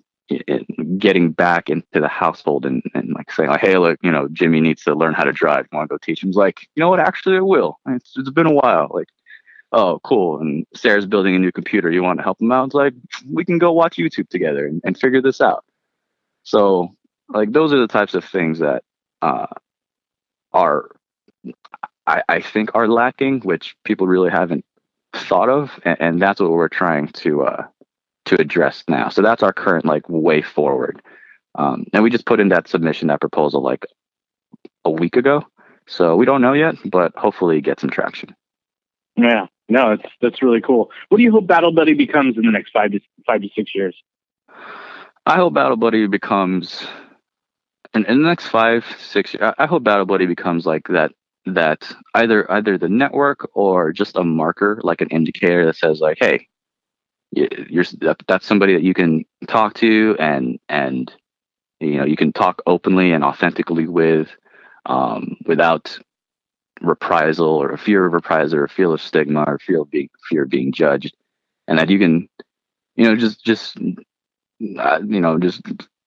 getting 0.99 1.33
back 1.33 1.68
into 1.68 2.01
the 2.01 2.09
household 2.09 2.64
and, 2.66 2.83
and 2.95 3.12
like 3.12 3.30
saying 3.30 3.51
like, 3.51 3.61
hey, 3.61 3.76
look, 3.78 3.99
you 4.03 4.11
know, 4.11 4.28
Jimmy 4.33 4.61
needs 4.61 4.83
to 4.85 4.95
learn 4.95 5.14
how 5.14 5.24
to 5.24 5.33
drive. 5.33 5.66
You 5.70 5.76
want 5.76 5.89
to 5.89 5.95
go 5.95 5.99
teach 5.99 6.22
him? 6.22 6.28
He's 6.28 6.37
like, 6.37 6.62
you 6.74 6.80
know 6.80 6.89
what? 6.89 7.01
Actually, 7.01 7.37
I 7.37 7.41
will. 7.41 7.78
It's, 7.89 8.12
it's 8.16 8.30
been 8.30 8.47
a 8.47 8.53
while. 8.53 8.89
Like, 8.91 9.09
oh, 9.72 10.01
cool. 10.05 10.41
And 10.41 10.66
Sarah's 10.74 11.07
building 11.07 11.35
a 11.35 11.39
new 11.39 11.53
computer. 11.53 11.91
You 11.91 12.03
want 12.03 12.18
to 12.18 12.24
help 12.24 12.41
him 12.41 12.53
out? 12.53 12.66
It's 12.66 12.74
like 12.74 12.95
we 13.30 13.45
can 13.45 13.59
go 13.59 13.72
watch 13.72 13.97
YouTube 13.97 14.28
together 14.28 14.66
and, 14.66 14.80
and 14.85 14.99
figure 14.99 15.22
this 15.22 15.41
out. 15.41 15.64
So, 16.45 16.95
like, 17.28 17.53
those 17.53 17.72
are 17.72 17.80
the 17.80 17.87
types 17.87 18.14
of 18.14 18.24
things 18.24 18.59
that 18.59 18.83
uh, 19.22 19.47
are 20.53 20.91
I, 22.07 22.22
I 22.28 22.41
think 22.41 22.70
are 22.74 22.89
lacking, 22.89 23.41
which 23.41 23.76
people 23.85 24.07
really 24.07 24.30
haven't 24.30 24.64
thought 25.12 25.49
of, 25.49 25.78
and, 25.85 25.97
and 26.01 26.22
that's 26.22 26.41
what 26.41 26.51
we're 26.51 26.68
trying 26.68 27.09
to 27.09 27.43
uh, 27.45 27.66
to 28.33 28.41
address 28.41 28.83
now. 28.89 29.09
So 29.09 29.22
that's 29.22 29.43
our 29.43 29.53
current 29.53 29.85
like 29.85 30.09
way 30.09 30.43
forward. 30.43 31.03
Um, 31.55 31.87
and 31.93 32.03
we 32.03 32.11
just 32.11 32.26
put 32.26 32.41
in 32.41 32.49
that 32.49 32.68
submission, 32.68 33.09
that 33.09 33.20
proposal, 33.20 33.62
like 33.62 33.87
a 34.85 34.91
week 34.91 35.16
ago. 35.16 35.45
So 35.87 36.16
we 36.16 36.24
don't 36.24 36.41
know 36.41 36.55
yet, 36.55 36.76
but 36.85 37.12
hopefully 37.16 37.61
get 37.61 37.80
some 37.80 37.91
traction. 37.91 38.35
Yeah, 39.16 39.47
no, 39.68 39.93
it's 39.93 40.05
that's 40.22 40.43
really 40.43 40.62
cool. 40.62 40.91
What 41.09 41.18
do 41.18 41.24
you 41.24 41.30
hope 41.30 41.47
Battle 41.47 41.72
Buddy 41.72 41.93
becomes 41.93 42.37
in 42.37 42.45
the 42.45 42.51
next 42.51 42.70
five 42.70 42.93
to 42.93 43.01
five 43.26 43.43
to 43.43 43.49
six 43.55 43.74
years? 43.74 43.95
I 45.26 45.37
hope 45.37 45.55
Battle 45.55 45.76
Buddy 45.76 46.07
becomes 46.07 46.87
in, 47.95 48.07
in 48.07 48.22
the 48.22 48.28
next 48.28 48.49
five, 48.49 48.87
six 48.99 49.35
years. 49.35 49.53
I 49.59 49.66
hope 49.66 49.85
Battle 49.85 50.07
Buddy 50.07 50.26
becomes 50.26 50.64
like 50.64 50.89
that 50.89 51.12
that 51.45 51.93
either 52.14 52.51
either 52.51 52.78
the 52.78 52.89
network 52.89 53.51
or 53.53 53.93
just 53.93 54.16
a 54.16 54.24
marker 54.24 54.80
like 54.85 55.01
an 55.01 55.09
indicator 55.09 55.66
that 55.66 55.76
says 55.76 55.99
like 55.99 56.16
hey 56.20 56.47
you're 57.33 57.85
that's 58.28 58.47
somebody 58.47 58.74
that 58.74 58.83
you 58.83 58.95
can 58.95 59.24
talk 59.49 59.74
to 59.74 60.16
and 60.18 60.59
and 60.68 61.12
you 61.80 61.97
know 61.97 62.05
you 62.05 62.16
can 62.16 62.33
talk 62.33 62.62
openly 62.66 63.12
and 63.12 63.24
authentically 63.24 63.87
with 63.87 64.28
um, 64.87 65.37
without 65.47 65.99
reprisal 66.80 67.47
or 67.47 67.70
a 67.70 67.78
fear 67.78 68.05
of 68.05 68.12
reprisal 68.12 68.59
or 68.59 68.68
fear 68.68 68.93
of 68.93 69.01
stigma 69.01 69.45
or 69.47 69.59
fear 69.59 69.80
of 69.80 69.91
being 69.91 70.11
fear 70.28 70.43
of 70.43 70.51
being 70.51 70.72
judged. 70.72 71.14
And 71.68 71.78
that 71.78 71.91
you 71.91 71.99
can 71.99 72.28
you 72.97 73.05
know 73.05 73.16
just 73.16 73.45
just 73.45 73.78
uh, 73.78 75.01
you 75.07 75.20
know 75.20 75.39
just 75.39 75.62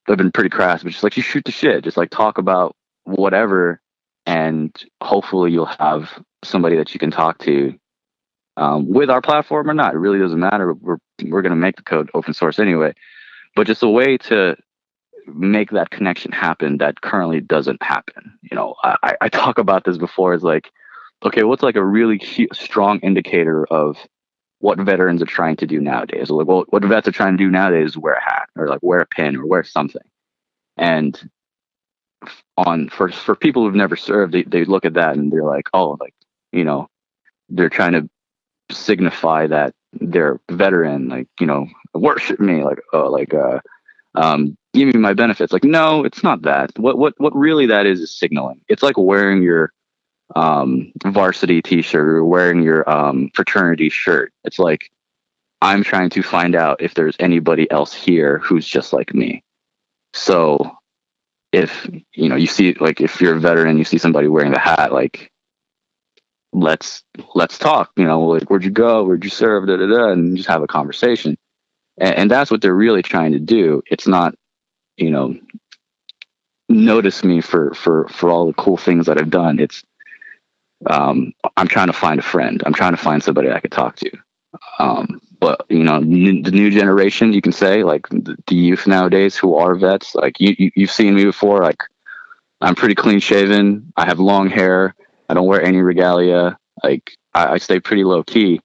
i've 0.07 0.17
been 0.17 0.31
pretty 0.31 0.49
crass 0.49 0.83
but 0.83 0.91
just 0.91 1.03
like 1.03 1.17
you 1.17 1.23
shoot 1.23 1.45
the 1.45 1.51
shit. 1.51 1.83
Just 1.83 1.97
like 1.97 2.09
talk 2.09 2.37
about 2.37 2.75
whatever 3.03 3.81
and 4.25 4.75
hopefully 5.01 5.51
you'll 5.51 5.65
have 5.65 6.09
somebody 6.43 6.75
that 6.75 6.93
you 6.93 6.99
can 6.99 7.11
talk 7.11 7.37
to 7.39 7.73
um, 8.57 8.87
with 8.87 9.09
our 9.09 9.21
platform 9.21 9.69
or 9.69 9.73
not. 9.73 9.93
It 9.93 9.97
really 9.99 10.19
doesn't 10.19 10.39
matter. 10.39 10.73
We're 10.73 10.97
we're 11.23 11.41
going 11.41 11.51
to 11.51 11.55
make 11.55 11.77
the 11.77 11.83
code 11.83 12.09
open 12.13 12.33
source 12.33 12.59
anyway, 12.59 12.93
but 13.55 13.67
just 13.67 13.83
a 13.83 13.89
way 13.89 14.17
to 14.17 14.55
make 15.27 15.71
that 15.71 15.89
connection 15.89 16.31
happen 16.31 16.77
that 16.77 17.01
currently 17.01 17.41
doesn't 17.41 17.81
happen. 17.81 18.37
You 18.41 18.55
know, 18.55 18.75
I, 18.83 19.15
I 19.21 19.29
talk 19.29 19.57
about 19.57 19.83
this 19.83 19.97
before. 19.97 20.33
Is 20.33 20.43
like, 20.43 20.71
okay, 21.23 21.43
what's 21.43 21.63
like 21.63 21.75
a 21.75 21.85
really 21.85 22.21
strong 22.53 22.99
indicator 22.99 23.65
of 23.65 23.97
what 24.59 24.79
veterans 24.79 25.21
are 25.21 25.27
trying 25.27 25.57
to 25.57 25.67
do 25.67 25.79
nowadays? 25.79 26.29
Like, 26.29 26.47
well, 26.47 26.65
what 26.69 26.83
vets 26.83 27.07
are 27.07 27.11
trying 27.11 27.37
to 27.37 27.43
do 27.43 27.49
nowadays 27.49 27.91
is 27.91 27.97
wear 27.97 28.13
a 28.13 28.21
hat 28.21 28.49
or 28.55 28.67
like 28.67 28.81
wear 28.81 28.99
a 28.99 29.05
pin 29.05 29.35
or 29.35 29.45
wear 29.45 29.63
something. 29.63 30.01
And 30.77 31.29
on 32.57 32.89
for 32.89 33.09
for 33.09 33.35
people 33.35 33.63
who've 33.63 33.75
never 33.75 33.95
served, 33.95 34.33
they, 34.33 34.43
they 34.43 34.65
look 34.65 34.85
at 34.85 34.93
that 34.93 35.15
and 35.15 35.31
they're 35.31 35.43
like, 35.43 35.69
oh, 35.73 35.97
like 35.99 36.13
you 36.51 36.63
know, 36.63 36.87
they're 37.49 37.69
trying 37.69 37.93
to 37.93 38.09
signify 38.71 39.47
that 39.47 39.73
they're 39.93 40.39
veteran, 40.51 41.09
like 41.09 41.27
you 41.39 41.47
know, 41.47 41.67
worship 41.93 42.39
me, 42.39 42.63
like 42.63 42.79
oh, 42.93 43.09
like 43.09 43.33
uh, 43.33 43.59
um, 44.15 44.57
give 44.73 44.93
me 44.93 44.99
my 44.99 45.13
benefits. 45.13 45.53
Like, 45.53 45.63
no, 45.63 46.03
it's 46.03 46.23
not 46.23 46.43
that. 46.43 46.71
What 46.77 46.97
what 46.97 47.13
what 47.17 47.35
really 47.35 47.65
that 47.67 47.85
is 47.85 47.99
is 48.01 48.17
signaling. 48.17 48.61
It's 48.67 48.83
like 48.83 48.97
wearing 48.97 49.41
your 49.41 49.71
um, 50.35 50.91
varsity 51.05 51.61
T-shirt 51.61 52.07
or 52.07 52.25
wearing 52.25 52.61
your 52.61 52.89
um, 52.89 53.29
fraternity 53.33 53.89
shirt. 53.89 54.33
It's 54.43 54.59
like 54.59 54.91
I'm 55.61 55.83
trying 55.83 56.09
to 56.11 56.21
find 56.21 56.55
out 56.55 56.81
if 56.81 56.93
there's 56.93 57.15
anybody 57.19 57.69
else 57.71 57.93
here 57.93 58.39
who's 58.39 58.67
just 58.67 58.93
like 58.93 59.13
me. 59.13 59.43
So 60.13 60.77
if 61.51 61.89
you 62.13 62.27
know 62.27 62.35
you 62.35 62.47
see 62.47 62.73
like 62.79 62.99
if 62.99 63.21
you're 63.21 63.37
a 63.37 63.39
veteran 63.39 63.77
you 63.77 63.85
see 63.85 63.97
somebody 63.97 64.27
wearing 64.27 64.51
the 64.51 64.59
hat 64.59 64.91
like 64.91 65.31
let's 66.55 67.03
let's 67.33 67.57
talk 67.57 67.91
you 67.97 68.05
know 68.05 68.21
like 68.21 68.49
where'd 68.49 68.63
you 68.63 68.71
go? 68.71 69.03
Where'd 69.03 69.23
you 69.23 69.29
serve? 69.29 69.67
Da, 69.67 69.77
da, 69.77 69.87
da, 69.87 70.09
and 70.09 70.37
just 70.37 70.49
have 70.49 70.61
a 70.63 70.67
conversation. 70.67 71.37
And, 71.97 72.15
and 72.15 72.31
that's 72.31 72.49
what 72.49 72.61
they're 72.61 72.75
really 72.75 73.01
trying 73.01 73.33
to 73.33 73.39
do. 73.39 73.83
It's 73.89 74.07
not 74.07 74.35
you 74.97 75.11
know 75.11 75.35
notice 76.69 77.23
me 77.23 77.41
for 77.41 77.73
for 77.73 78.07
for 78.07 78.29
all 78.29 78.47
the 78.47 78.53
cool 78.53 78.77
things 78.77 79.05
that 79.05 79.17
i've 79.19 79.29
done. 79.29 79.59
It's 79.59 79.83
um 80.87 81.33
i'm 81.57 81.67
trying 81.67 81.87
to 81.87 81.93
find 81.93 82.19
a 82.19 82.23
friend. 82.23 82.61
I'm 82.65 82.73
trying 82.73 82.93
to 82.93 83.01
find 83.01 83.21
somebody 83.21 83.51
i 83.51 83.59
could 83.59 83.71
talk 83.71 83.97
to. 83.97 84.11
Um 84.79 85.21
but 85.39 85.65
you 85.69 85.83
know 85.83 85.99
the 85.99 86.51
new 86.51 86.71
generation 86.71 87.33
you 87.33 87.41
can 87.41 87.51
say 87.51 87.83
like 87.83 88.07
the, 88.09 88.37
the 88.47 88.55
youth 88.55 88.87
nowadays 88.87 89.35
who 89.35 89.55
are 89.55 89.75
vets 89.75 90.15
like 90.15 90.39
you, 90.39 90.55
you 90.57 90.71
you've 90.75 90.91
seen 90.91 91.15
me 91.15 91.25
before. 91.25 91.61
Like 91.61 91.83
i'm 92.61 92.75
pretty 92.75 92.95
clean 92.95 93.19
shaven. 93.19 93.91
I 93.97 94.05
have 94.05 94.19
long 94.19 94.49
hair 94.49 94.95
i 95.29 95.33
don't 95.33 95.47
wear 95.47 95.61
any 95.61 95.79
regalia. 95.79 96.57
Like 96.83 97.11
I, 97.33 97.53
I 97.53 97.57
stay 97.57 97.79
pretty 97.79 98.03
low 98.03 98.23
key. 98.23 98.61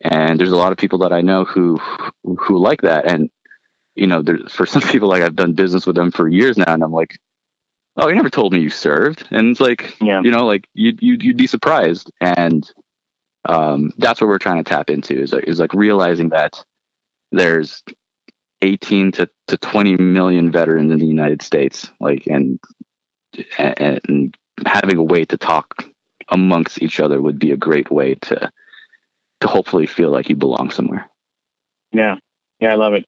And 0.00 0.38
there's 0.38 0.52
a 0.52 0.56
lot 0.56 0.72
of 0.72 0.78
people 0.78 0.98
that 1.00 1.12
i 1.12 1.20
know 1.20 1.44
who 1.44 1.78
who 2.24 2.58
like 2.58 2.82
that. 2.82 3.06
And 3.06 3.30
you 3.94 4.06
know 4.06 4.22
there, 4.22 4.38
for 4.48 4.66
some 4.66 4.82
people 4.92 5.08
like 5.08 5.22
i've 5.22 5.36
done 5.36 5.54
business 5.54 5.86
with 5.86 5.96
them 5.96 6.10
for 6.10 6.28
years 6.28 6.56
now 6.56 6.72
and 6.72 6.82
i'm 6.84 6.92
like 6.92 7.18
oh 7.96 8.08
you 8.08 8.14
never 8.14 8.30
told 8.30 8.52
me 8.52 8.60
you 8.60 8.70
served. 8.70 9.26
And 9.30 9.48
it's 9.50 9.60
like 9.60 9.96
Yeah. 10.00 10.20
you 10.22 10.30
know 10.30 10.46
like 10.46 10.68
you, 10.74 10.96
you 11.00 11.16
you'd 11.20 11.36
be 11.36 11.46
surprised. 11.48 12.10
And 12.20 12.70
um, 13.48 13.92
that's 13.98 14.20
what 14.20 14.26
we're 14.28 14.38
trying 14.38 14.62
to 14.62 14.68
tap 14.68 14.90
into 14.90 15.18
is, 15.18 15.32
is 15.32 15.58
like 15.58 15.72
realizing 15.72 16.28
that 16.30 16.62
there's 17.32 17.82
18 18.62 19.12
to, 19.12 19.30
to 19.46 19.56
20 19.56 19.96
million 19.96 20.50
veterans 20.52 20.92
in 20.92 20.98
the 20.98 21.06
United 21.06 21.40
States, 21.40 21.88
like, 21.98 22.26
and, 22.26 22.60
and, 23.58 24.00
and 24.08 24.36
having 24.66 24.98
a 24.98 25.02
way 25.02 25.24
to 25.24 25.36
talk 25.38 25.84
amongst 26.30 26.82
each 26.82 27.00
other 27.00 27.20
would 27.20 27.38
be 27.38 27.50
a 27.52 27.56
great 27.56 27.90
way 27.90 28.14
to, 28.16 28.50
to 29.40 29.48
hopefully 29.48 29.86
feel 29.86 30.10
like 30.10 30.28
you 30.28 30.36
belong 30.36 30.70
somewhere. 30.70 31.08
Yeah, 31.92 32.16
yeah, 32.60 32.72
I 32.72 32.74
love 32.74 32.94
it. 32.94 33.04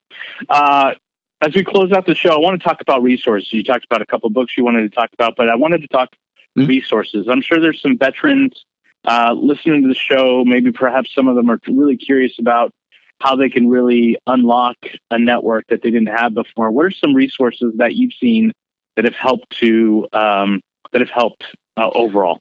Uh, 0.48 0.94
as 1.40 1.54
we 1.54 1.64
close 1.64 1.92
out 1.92 2.06
the 2.06 2.14
show, 2.14 2.34
I 2.34 2.38
want 2.38 2.60
to 2.60 2.66
talk 2.66 2.80
about 2.80 3.02
resources. 3.02 3.52
You 3.52 3.64
talked 3.64 3.84
about 3.84 4.02
a 4.02 4.06
couple 4.06 4.28
books 4.30 4.56
you 4.56 4.64
wanted 4.64 4.82
to 4.82 4.94
talk 4.94 5.10
about, 5.12 5.36
but 5.36 5.48
I 5.48 5.54
wanted 5.56 5.80
to 5.82 5.88
talk 5.88 6.10
Mhm. 6.58 6.66
resources. 6.66 7.28
I'm 7.28 7.40
sure 7.40 7.60
there's 7.60 7.80
some 7.80 7.96
veterans 7.96 8.64
uh, 9.06 9.34
listening 9.38 9.82
to 9.82 9.88
the 9.88 9.94
show. 9.94 10.44
Maybe 10.44 10.72
perhaps 10.72 11.14
some 11.14 11.28
of 11.28 11.36
them 11.36 11.50
are 11.50 11.58
really 11.68 11.96
curious 11.96 12.38
about 12.38 12.72
how 13.20 13.36
they 13.36 13.48
can 13.48 13.68
really 13.68 14.16
unlock 14.26 14.76
a 15.10 15.18
network 15.18 15.66
that 15.68 15.82
they 15.82 15.90
didn't 15.90 16.08
have 16.08 16.34
before. 16.34 16.70
What 16.70 16.86
are 16.86 16.90
some 16.90 17.14
resources 17.14 17.72
that 17.76 17.94
you've 17.94 18.12
seen 18.14 18.52
that 18.96 19.04
have 19.04 19.14
helped 19.14 19.50
to 19.58 20.08
um, 20.12 20.60
that 20.92 21.00
have 21.00 21.10
helped 21.10 21.44
uh, 21.76 21.90
overall? 21.94 22.40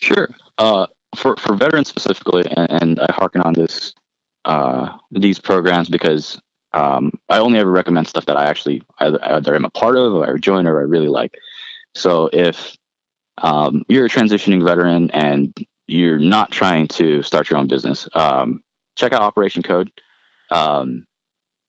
Sure. 0.00 0.28
Uh, 0.58 0.86
for, 1.16 1.36
for 1.36 1.54
veterans 1.54 1.88
specifically, 1.88 2.44
and, 2.56 2.82
and 2.82 3.00
I 3.00 3.12
hearken 3.12 3.40
on 3.42 3.54
this, 3.54 3.94
uh, 4.44 4.96
these 5.10 5.38
programs 5.38 5.88
because 5.88 6.40
um, 6.72 7.12
I 7.28 7.38
only 7.38 7.58
ever 7.58 7.70
recommend 7.70 8.08
stuff 8.08 8.26
that 8.26 8.36
I 8.36 8.46
actually 8.46 8.82
either, 8.98 9.18
either 9.22 9.54
am 9.54 9.64
a 9.64 9.70
part 9.70 9.96
of 9.96 10.14
or 10.14 10.34
I 10.34 10.36
join 10.38 10.66
or 10.66 10.78
I 10.78 10.82
really 10.82 11.08
like. 11.08 11.34
So 11.94 12.28
if 12.32 12.76
um, 13.38 13.84
you're 13.88 14.06
a 14.06 14.10
transitioning 14.10 14.64
veteran 14.64 15.10
and 15.12 15.54
you're 15.86 16.18
not 16.18 16.50
trying 16.50 16.88
to 16.88 17.22
start 17.22 17.50
your 17.50 17.58
own 17.58 17.68
business, 17.68 18.08
um, 18.14 18.62
check 18.96 19.12
out 19.12 19.22
Operation 19.22 19.62
Code, 19.62 19.90
um, 20.50 21.06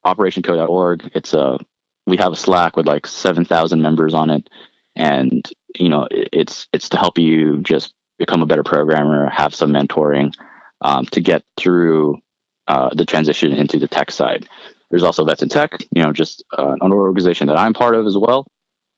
operationcode.org. 0.06 1.12
It's 1.16 1.34
a 1.34 1.60
we 2.06 2.18
have 2.18 2.34
a 2.34 2.36
Slack 2.36 2.76
with 2.76 2.88
like 2.88 3.08
seven 3.08 3.46
thousand 3.46 3.82
members 3.82 4.14
on 4.14 4.30
it, 4.30 4.50
and 4.96 5.48
you 5.76 5.90
know 5.90 6.08
it, 6.12 6.30
it's 6.34 6.68
it's 6.74 6.90
to 6.90 6.98
help 6.98 7.18
you 7.18 7.60
just 7.62 7.94
become 8.20 8.44
a 8.44 8.46
better 8.46 8.64
programmer, 8.64 9.30
have 9.30 9.56
some 9.56 9.72
mentoring 9.72 10.34
um, 10.82 11.06
to 11.08 11.22
get 11.22 11.44
through 11.58 12.20
uh, 12.68 12.94
the 12.94 13.06
transition 13.06 13.52
into 13.52 13.80
the 13.80 13.88
tech 13.88 14.12
side. 14.12 14.48
There's 14.92 15.04
also 15.04 15.26
Vets 15.26 15.42
in 15.42 15.50
Tech, 15.50 15.82
you 15.96 16.04
know, 16.04 16.14
just 16.14 16.44
uh, 16.58 16.76
an 16.82 16.92
organization 16.92 17.48
that 17.48 17.58
I'm 17.58 17.74
part 17.74 17.96
of 17.96 18.06
as 18.06 18.18
well. 18.18 18.46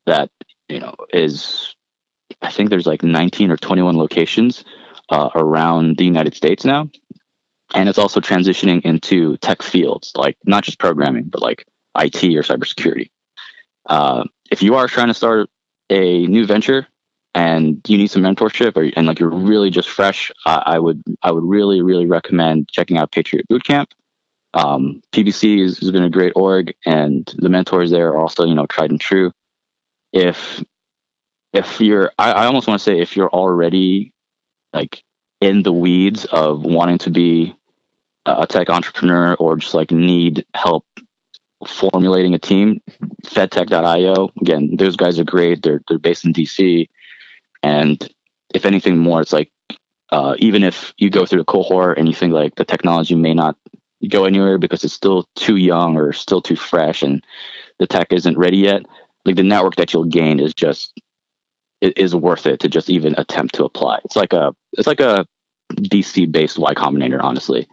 That 0.05 0.29
you 0.67 0.79
know 0.79 0.95
is 1.13 1.75
I 2.41 2.51
think 2.51 2.69
there's 2.69 2.87
like 2.87 3.03
19 3.03 3.51
or 3.51 3.57
21 3.57 3.97
locations 3.97 4.63
uh, 5.09 5.29
around 5.35 5.97
the 5.97 6.05
United 6.05 6.35
States 6.35 6.65
now. 6.65 6.89
And 7.73 7.87
it's 7.87 7.97
also 7.97 8.19
transitioning 8.19 8.81
into 8.81 9.37
tech 9.37 9.61
fields, 9.61 10.11
like 10.15 10.37
not 10.43 10.63
just 10.63 10.79
programming, 10.79 11.25
but 11.25 11.41
like 11.41 11.65
IT 11.97 12.23
or 12.23 12.41
cybersecurity. 12.41 13.11
Uh, 13.85 14.25
if 14.49 14.61
you 14.61 14.75
are 14.75 14.87
trying 14.87 15.07
to 15.07 15.13
start 15.13 15.49
a 15.89 16.25
new 16.27 16.45
venture 16.45 16.87
and 17.33 17.81
you 17.87 17.97
need 17.97 18.11
some 18.11 18.23
mentorship, 18.23 18.75
or 18.75 18.91
and 18.95 19.07
like 19.07 19.19
you're 19.19 19.29
really 19.29 19.69
just 19.69 19.89
fresh, 19.89 20.31
I, 20.45 20.79
would 20.79 21.01
I 21.21 21.31
would 21.31 21.43
really 21.43 21.81
really 21.81 22.05
recommend 22.05 22.69
checking 22.69 22.97
out 22.97 23.11
Patriot 23.11 23.47
Bootcamp. 23.49 23.87
Um, 24.53 25.01
PBC 25.13 25.61
has, 25.61 25.77
has 25.77 25.91
been 25.91 26.03
a 26.03 26.09
great 26.09 26.33
org, 26.35 26.73
and 26.85 27.33
the 27.37 27.49
mentors 27.49 27.91
there 27.91 28.09
are 28.09 28.17
also 28.17 28.45
you 28.45 28.55
know 28.55 28.65
tried 28.65 28.91
and 28.91 28.99
true. 28.99 29.31
If 30.11 30.63
if 31.53 31.81
you're, 31.81 32.11
I, 32.17 32.31
I 32.31 32.45
almost 32.45 32.67
want 32.67 32.79
to 32.79 32.83
say 32.83 32.99
if 32.99 33.15
you're 33.15 33.29
already 33.29 34.13
like 34.73 35.03
in 35.41 35.63
the 35.63 35.73
weeds 35.73 36.25
of 36.25 36.63
wanting 36.63 36.97
to 36.99 37.09
be 37.09 37.55
a 38.25 38.45
tech 38.47 38.69
entrepreneur 38.69 39.33
or 39.35 39.57
just 39.57 39.73
like 39.73 39.91
need 39.91 40.45
help 40.53 40.85
formulating 41.67 42.33
a 42.33 42.39
team, 42.39 42.81
fedtech.io. 43.25 44.31
Again, 44.41 44.75
those 44.77 44.95
guys 44.95 45.19
are 45.19 45.23
great. 45.23 45.63
They're 45.63 45.81
they're 45.87 45.99
based 45.99 46.25
in 46.25 46.33
DC, 46.33 46.87
and 47.63 48.07
if 48.53 48.65
anything 48.65 48.97
more, 48.97 49.21
it's 49.21 49.33
like 49.33 49.51
uh, 50.11 50.35
even 50.39 50.63
if 50.63 50.93
you 50.97 51.09
go 51.09 51.25
through 51.25 51.41
a 51.41 51.45
cohort 51.45 51.97
and 51.97 52.07
you 52.07 52.13
think 52.13 52.33
like 52.33 52.55
the 52.55 52.65
technology 52.65 53.15
may 53.15 53.33
not 53.33 53.55
go 54.09 54.25
anywhere 54.25 54.57
because 54.57 54.83
it's 54.83 54.93
still 54.93 55.25
too 55.35 55.57
young 55.57 55.95
or 55.95 56.11
still 56.11 56.41
too 56.41 56.55
fresh 56.55 57.01
and 57.01 57.23
the 57.79 57.87
tech 57.87 58.11
isn't 58.11 58.37
ready 58.37 58.57
yet, 58.57 58.85
like 59.25 59.35
the 59.35 59.43
network 59.43 59.75
that 59.75 59.93
you'll 59.93 60.05
gain 60.05 60.39
is 60.39 60.53
just 60.53 60.99
it 61.81 61.97
is 61.97 62.13
worth 62.15 62.45
it 62.45 62.59
to 62.59 62.69
just 62.69 62.89
even 62.89 63.15
attempt 63.17 63.55
to 63.55 63.65
apply. 63.65 63.99
It's 64.05 64.15
like 64.15 64.33
a 64.33 64.53
it's 64.73 64.87
like 64.87 64.99
a 64.99 65.25
DC 65.73 66.31
based 66.31 66.57
Y 66.57 66.73
Combinator, 66.73 67.21
honestly. 67.21 67.67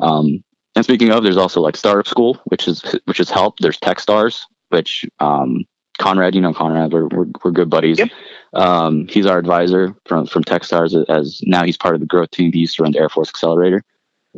Um, 0.00 0.42
and 0.74 0.84
speaking 0.84 1.10
of, 1.10 1.22
there's 1.22 1.36
also 1.36 1.60
like 1.60 1.76
Startup 1.76 2.06
School, 2.06 2.40
which 2.46 2.68
is 2.68 2.82
which 3.04 3.18
has 3.18 3.30
helped. 3.30 3.62
There's 3.62 3.78
TechStars, 3.78 4.44
which 4.68 5.04
um, 5.20 5.64
Conrad, 5.98 6.34
you 6.34 6.40
know 6.40 6.52
Conrad, 6.52 6.92
we're 6.92 7.08
we're, 7.08 7.26
we're 7.44 7.50
good 7.50 7.70
buddies. 7.70 7.98
Yep. 7.98 8.10
Um, 8.54 9.06
he's 9.08 9.26
our 9.26 9.38
advisor 9.38 9.94
from 10.06 10.26
from 10.26 10.44
TechStars. 10.44 11.08
As 11.08 11.40
now 11.44 11.64
he's 11.64 11.76
part 11.76 11.94
of 11.94 12.00
the 12.00 12.06
growth 12.06 12.30
team. 12.30 12.52
He 12.52 12.60
used 12.60 12.76
to 12.76 12.82
run 12.82 12.92
the 12.92 12.98
Air 12.98 13.08
Force 13.08 13.28
Accelerator. 13.28 13.82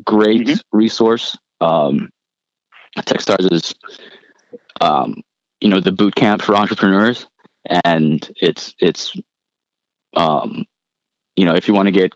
Great 0.05 0.47
Mhm. 0.47 0.63
resource. 0.73 1.37
Um, 1.61 2.11
TechStars 2.99 3.53
is, 3.53 3.75
um, 4.81 5.23
you 5.61 5.69
know, 5.69 5.81
the 5.81 5.93
boot 5.93 6.15
camp 6.15 6.43
for 6.43 6.57
entrepreneurs, 6.57 7.27
and 7.85 8.29
it's 8.37 8.75
it's, 8.79 9.17
um, 10.17 10.65
you 11.37 11.45
know, 11.45 11.55
if 11.55 11.69
you 11.69 11.75
want 11.75 11.87
to 11.87 11.93
get 11.93 12.13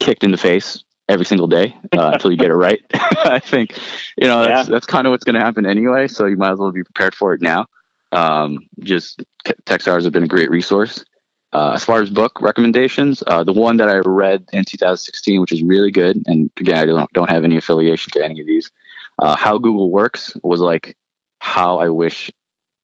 kicked 0.00 0.24
in 0.24 0.30
the 0.30 0.36
face 0.36 0.82
every 1.08 1.24
single 1.24 1.46
day 1.46 1.76
uh, 1.92 2.10
until 2.14 2.30
you 2.30 2.36
get 2.36 2.50
it 2.50 2.54
right. 2.54 2.80
I 2.94 3.38
think 3.38 3.78
you 4.16 4.26
know 4.26 4.42
that's 4.44 4.68
that's 4.68 4.86
kind 4.86 5.06
of 5.06 5.10
what's 5.12 5.24
going 5.24 5.34
to 5.34 5.40
happen 5.40 5.66
anyway. 5.66 6.08
So 6.08 6.26
you 6.26 6.36
might 6.36 6.52
as 6.52 6.58
well 6.58 6.72
be 6.72 6.84
prepared 6.84 7.14
for 7.14 7.32
it 7.34 7.40
now. 7.40 7.66
Um, 8.12 8.68
just 8.80 9.22
Te- 9.44 9.54
TechStars 9.64 10.04
have 10.04 10.12
been 10.12 10.24
a 10.24 10.28
great 10.28 10.50
resource. 10.50 11.04
Uh, 11.52 11.72
as 11.74 11.84
far 11.84 12.02
as 12.02 12.10
book 12.10 12.40
recommendations, 12.42 13.22
uh, 13.26 13.42
the 13.42 13.52
one 13.52 13.78
that 13.78 13.88
I 13.88 13.98
read 13.98 14.44
in 14.52 14.64
2016, 14.64 15.40
which 15.40 15.52
is 15.52 15.62
really 15.62 15.90
good, 15.90 16.22
and 16.26 16.50
again, 16.58 16.76
I 16.76 16.84
don't 16.84 17.12
don't 17.14 17.30
have 17.30 17.44
any 17.44 17.56
affiliation 17.56 18.12
to 18.12 18.24
any 18.24 18.40
of 18.40 18.46
these. 18.46 18.70
Uh, 19.18 19.34
How 19.34 19.56
Google 19.56 19.90
Works 19.90 20.36
was 20.42 20.60
like 20.60 20.96
how 21.40 21.78
I 21.78 21.88
wish 21.88 22.30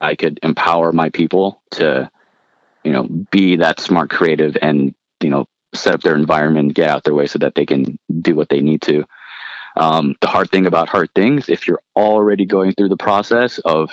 I 0.01 0.15
could 0.15 0.41
empower 0.43 0.93
my 0.93 1.11
people 1.11 1.63
to, 1.73 2.11
you 2.85 2.93
know, 2.93 3.05
be 3.31 3.57
that 3.57 3.81
smart, 3.81 4.11
creative, 4.11 4.57
and 4.63 4.95
you 5.23 5.29
know, 5.29 5.47
set 5.75 5.95
up 5.95 6.01
their 6.01 6.17
environment, 6.17 6.75
get 6.75 6.89
out 6.89 7.05
their 7.05 7.15
way 7.15 7.27
so 7.27 7.39
that 7.41 7.55
they 7.55 7.67
can 7.67 7.99
do 8.21 8.35
what 8.35 8.49
they 8.49 8.61
need 8.61 8.81
to. 8.83 9.05
Um, 9.77 10.17
the 10.21 10.29
hard 10.29 10.51
thing 10.51 10.67
about 10.67 10.89
hard 10.89 11.11
things, 11.15 11.49
if 11.49 11.67
you're 11.67 11.83
already 11.97 12.47
going 12.47 12.73
through 12.73 12.91
the 12.91 12.97
process 12.97 13.59
of 13.59 13.91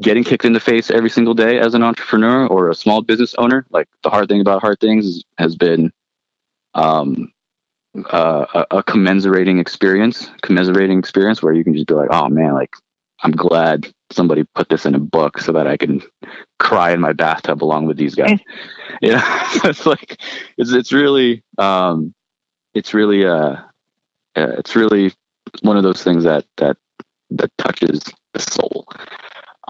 getting 0.00 0.24
kicked 0.24 0.44
in 0.44 0.52
the 0.52 0.60
face 0.60 0.90
every 0.90 1.10
single 1.10 1.34
day 1.34 1.58
as 1.58 1.74
an 1.74 1.82
entrepreneur 1.82 2.46
or 2.46 2.70
a 2.70 2.74
small 2.74 3.02
business 3.02 3.34
owner, 3.38 3.66
like 3.70 3.88
the 4.02 4.10
hard 4.10 4.28
thing 4.28 4.40
about 4.40 4.60
hard 4.60 4.80
things 4.80 5.22
has 5.38 5.56
been 5.56 5.92
um, 6.74 7.32
uh, 8.12 8.46
a, 8.54 8.78
a 8.78 8.82
commiserating 8.82 9.58
experience, 9.58 10.30
commiserating 10.42 10.98
experience 10.98 11.42
where 11.42 11.52
you 11.52 11.64
can 11.64 11.74
just 11.74 11.86
be 11.86 11.94
like, 11.94 12.08
oh 12.10 12.28
man, 12.28 12.54
like 12.54 12.74
I'm 13.22 13.32
glad 13.32 13.92
somebody 14.10 14.44
put 14.54 14.68
this 14.68 14.86
in 14.86 14.94
a 14.94 14.98
book 14.98 15.38
so 15.38 15.52
that 15.52 15.66
I 15.66 15.76
can 15.76 16.02
cry 16.58 16.92
in 16.92 17.00
my 17.00 17.12
bathtub 17.12 17.62
along 17.62 17.86
with 17.86 17.96
these 17.96 18.14
guys. 18.14 18.38
you 19.02 19.12
know, 19.12 19.22
it's 19.64 19.86
like 19.86 20.20
it's 20.58 20.72
it's 20.72 20.92
really 20.92 21.42
um, 21.58 22.14
it's 22.74 22.92
really 22.92 23.24
uh, 23.24 23.56
uh, 24.36 24.52
it's 24.58 24.76
really 24.76 25.12
one 25.62 25.76
of 25.76 25.82
those 25.82 26.02
things 26.02 26.24
that 26.24 26.44
that 26.58 26.76
that 27.30 27.50
touches 27.56 28.02
the 28.34 28.40
soul. 28.40 28.86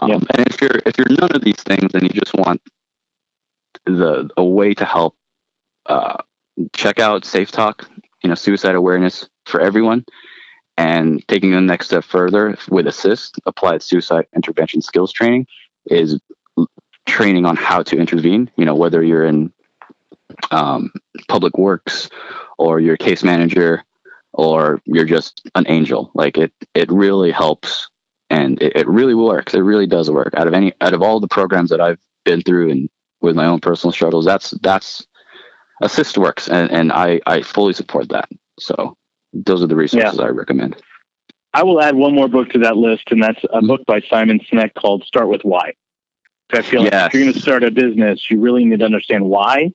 Um, 0.01 0.09
Yeah. 0.11 0.19
And 0.35 0.47
if 0.47 0.61
you're 0.61 0.81
if 0.85 0.97
you're 0.97 1.09
none 1.09 1.31
of 1.33 1.43
these 1.43 1.61
things 1.63 1.93
and 1.93 2.03
you 2.03 2.09
just 2.09 2.33
want 2.33 2.61
the 3.85 4.29
a 4.37 4.43
way 4.43 4.73
to 4.73 4.85
help, 4.85 5.15
uh, 5.85 6.17
check 6.73 6.99
out 6.99 7.25
Safe 7.25 7.51
Talk. 7.51 7.89
You 8.23 8.29
know, 8.29 8.35
suicide 8.35 8.75
awareness 8.75 9.27
for 9.45 9.61
everyone, 9.61 10.05
and 10.77 11.27
taking 11.27 11.51
the 11.51 11.61
next 11.61 11.87
step 11.87 12.03
further 12.03 12.55
with 12.69 12.85
ASIST, 12.85 13.39
applied 13.45 13.81
suicide 13.81 14.27
intervention 14.35 14.81
skills 14.81 15.11
training, 15.11 15.47
is 15.87 16.19
training 17.07 17.45
on 17.45 17.55
how 17.55 17.81
to 17.83 17.97
intervene. 17.97 18.51
You 18.57 18.65
know, 18.65 18.75
whether 18.75 19.01
you're 19.03 19.25
in 19.25 19.51
um, 20.51 20.91
public 21.27 21.57
works 21.57 22.09
or 22.57 22.79
you're 22.79 22.97
case 22.97 23.23
manager 23.23 23.83
or 24.33 24.81
you're 24.85 25.05
just 25.05 25.49
an 25.55 25.65
angel. 25.67 26.11
Like 26.13 26.37
it, 26.37 26.53
it 26.73 26.91
really 26.91 27.31
helps 27.31 27.89
and 28.31 28.61
it, 28.61 28.75
it 28.75 28.87
really 28.87 29.13
works. 29.13 29.53
It 29.53 29.59
really 29.59 29.87
does 29.87 30.09
work. 30.09 30.33
Out 30.35 30.47
of 30.47 30.53
any, 30.53 30.73
out 30.81 30.93
of 30.93 31.01
all 31.01 31.19
the 31.19 31.27
programs 31.27 31.69
that 31.69 31.81
I've 31.81 31.99
been 32.23 32.41
through 32.41 32.71
and 32.71 32.89
with 33.19 33.35
my 33.35 33.45
own 33.45 33.59
personal 33.59 33.91
struggles, 33.91 34.25
that's, 34.25 34.51
that's 34.61 35.05
ASIST 35.83 36.17
works. 36.17 36.47
And, 36.47 36.71
and 36.71 36.91
I, 36.91 37.19
I 37.27 37.41
fully 37.41 37.73
support 37.73 38.09
that. 38.09 38.29
So 38.59 38.97
those 39.33 39.61
are 39.61 39.67
the 39.67 39.75
resources 39.75 40.17
yeah. 40.17 40.25
I 40.25 40.29
recommend. 40.29 40.81
I 41.53 41.63
will 41.63 41.81
add 41.81 41.95
one 41.95 42.15
more 42.15 42.29
book 42.29 42.49
to 42.51 42.59
that 42.59 42.77
list, 42.77 43.11
and 43.11 43.21
that's 43.21 43.43
a 43.51 43.61
book 43.61 43.85
by 43.85 43.99
Simon 44.09 44.39
Sinek 44.39 44.73
called 44.73 45.03
Start 45.03 45.27
with 45.27 45.41
Why. 45.43 45.73
I 46.53 46.61
feel 46.61 46.83
like 46.83 46.93
if 46.93 47.13
you're 47.13 47.23
going 47.23 47.33
to 47.33 47.39
start 47.41 47.63
a 47.63 47.71
business, 47.71 48.31
you 48.31 48.39
really 48.39 48.63
need 48.63 48.79
to 48.79 48.85
understand 48.85 49.25
why, 49.25 49.71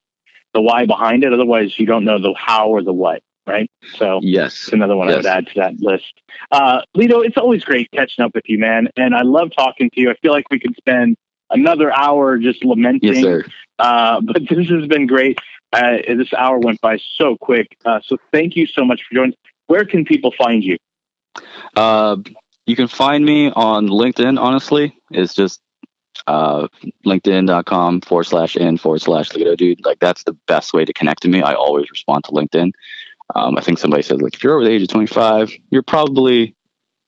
the 0.55 0.63
why 0.63 0.87
behind 0.87 1.25
it. 1.25 1.33
Otherwise, 1.33 1.79
you 1.79 1.87
don't 1.87 2.05
know 2.05 2.19
the 2.19 2.35
how 2.35 2.69
or 2.69 2.83
the 2.83 2.93
what, 2.93 3.23
right? 3.47 3.71
So, 3.97 4.21
yes, 4.23 4.69
another 4.73 4.97
one 4.97 5.09
yes. 5.09 5.15
I 5.15 5.19
would 5.19 5.27
add 5.27 5.47
to 5.49 5.53
that 5.57 5.81
list. 5.81 6.21
Uh, 6.51 6.83
Lito, 6.97 7.25
it's 7.25 7.37
always 7.37 7.65
great 7.65 7.91
catching 7.93 8.25
up 8.25 8.35
with 8.35 8.45
you, 8.49 8.59
man, 8.59 8.89
and 8.97 9.15
I 9.15 9.23
love 9.23 9.51
talking 9.57 9.91
to 9.91 10.01
you. 10.01 10.11
I 10.11 10.15
feel 10.17 10.33
like 10.33 10.47
we 10.51 10.59
could 10.59 10.77
spend 10.77 11.17
another 11.51 11.93
hour 11.93 12.39
just 12.39 12.65
lamenting. 12.65 13.15
Yes, 13.15 13.23
sir. 13.23 13.45
Uh, 13.79 14.21
but 14.25 14.43
this 14.49 14.69
has 14.69 14.87
been 14.87 15.07
great. 15.07 15.39
Uh, 15.73 15.99
this 16.07 16.33
hour 16.33 16.59
went 16.59 16.81
by 16.81 16.99
so 17.17 17.37
quick. 17.37 17.77
Uh, 17.85 18.01
so, 18.05 18.17
thank 18.33 18.57
you 18.57 18.67
so 18.67 18.85
much 18.85 19.03
for 19.09 19.15
joining. 19.15 19.35
Where 19.67 19.85
can 19.85 20.05
people 20.05 20.33
find 20.37 20.63
you? 20.63 20.77
Uh, 21.75 22.17
you 22.67 22.77
can 22.77 22.89
find 22.89 23.25
me 23.25 23.51
on 23.51 23.89
LinkedIn. 23.89 24.41
Honestly, 24.41 24.97
it's 25.11 25.35
just 25.35 25.61
uh, 26.27 26.69
linkedin.com 27.05 28.01
forward 28.01 28.25
slash 28.25 28.57
in 28.57 28.77
forward 28.77 29.01
slash 29.03 29.31
Lito 29.31 29.57
dude. 29.57 29.85
Like 29.85 29.99
that's 30.01 30.25
the 30.25 30.33
best 30.47 30.73
way 30.73 30.85
to 30.85 30.93
connect 30.93 31.23
to 31.23 31.29
me. 31.29 31.43
I 31.43 31.55
always 31.55 31.91
respond 31.91 32.25
to 32.25 32.33
LinkedIn. 32.33 32.73
Um, 33.35 33.59
I 33.59 33.61
think 33.61 33.79
somebody 33.79 34.03
said 34.03 34.23
like 34.23 34.35
if 34.35 34.45
you're 34.45 34.55
over 34.55 34.65
the 34.65 34.71
age 34.71 34.83
of 34.83 34.89
25, 34.89 35.53
you're 35.71 35.83
probably 35.83 36.55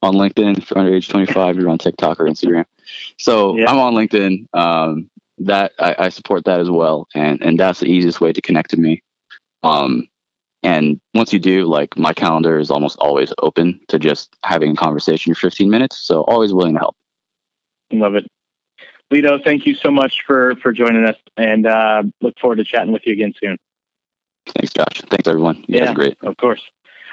on 0.03 0.14
LinkedIn. 0.14 0.59
If 0.59 0.71
you're 0.71 0.79
under 0.79 0.95
age 0.95 1.09
25, 1.09 1.57
you're 1.57 1.69
on 1.69 1.79
TikTok 1.79 2.21
or 2.21 2.25
Instagram. 2.25 2.64
So 3.19 3.57
yeah. 3.57 3.71
I'm 3.71 3.79
on 3.79 3.95
LinkedIn. 3.95 4.47
Um, 4.55 5.11
that 5.41 5.73
I, 5.79 5.95
I, 5.99 6.09
support 6.09 6.45
that 6.47 6.61
as 6.61 6.69
well, 6.69 7.07
and 7.14 7.41
and 7.43 7.61
that's 7.61 7.81
the 7.81 7.87
easiest 7.87 8.21
way 8.21 8.33
to 8.33 8.41
connect 8.41 8.71
to 8.71 8.77
me. 8.77 9.03
Um, 9.62 10.09
and 10.62 11.01
once 11.14 11.33
you 11.33 11.39
do, 11.39 11.66
like 11.66 11.97
my 11.97 12.12
calendar 12.12 12.59
is 12.59 12.71
almost 12.71 12.99
always 12.99 13.33
open 13.39 13.81
to 13.89 13.99
just 13.99 14.35
having 14.43 14.73
a 14.73 14.75
conversation 14.75 15.35
for 15.35 15.41
15 15.43 15.71
minutes. 15.71 15.99
So 15.99 16.23
always 16.23 16.53
willing 16.53 16.75
to 16.75 16.81
help. 16.81 16.97
Love 17.93 18.16
it. 18.16 18.27
Lito, 19.12 19.43
thank 19.43 19.64
you 19.64 19.75
so 19.75 19.91
much 19.91 20.25
for 20.27 20.57
for 20.57 20.73
joining 20.73 21.05
us, 21.05 21.16
and 21.37 21.66
uh, 21.66 22.03
look 22.21 22.39
forward 22.39 22.57
to 22.57 22.64
chatting 22.64 22.93
with 22.93 23.07
you 23.07 23.12
again 23.12 23.35
soon. 23.41 23.57
Thanks, 24.57 24.72
Josh. 24.72 25.03
Thanks, 25.11 25.28
everyone. 25.28 25.64
You 25.68 25.78
yeah, 25.78 25.94
great. 25.94 26.18
Of 26.22 26.36
course. 26.36 26.62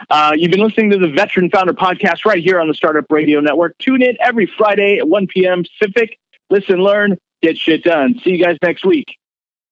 Uh, 0.10 0.34
you've 0.36 0.52
been 0.52 0.62
listening 0.62 0.90
to 0.92 0.98
the 0.98 1.08
Veteran 1.08 1.50
Founder 1.50 1.74
Podcast 1.74 2.26
right 2.26 2.44
here 2.44 2.60
on 2.60 2.68
the 2.68 2.74
Startup 2.74 3.06
Radio 3.10 3.40
Network. 3.40 3.78
Tune 3.78 4.02
in 4.02 4.18
every 4.20 4.52
Friday 4.58 4.98
at 4.98 5.08
1 5.08 5.28
p.m. 5.28 5.64
Pacific. 5.64 6.20
Listen, 6.50 6.78
learn, 6.78 7.18
get 7.42 7.58
shit 7.58 7.84
done. 7.84 8.20
See 8.24 8.32
you 8.32 8.44
guys 8.44 8.58
next 8.62 8.86
week. 8.86 9.18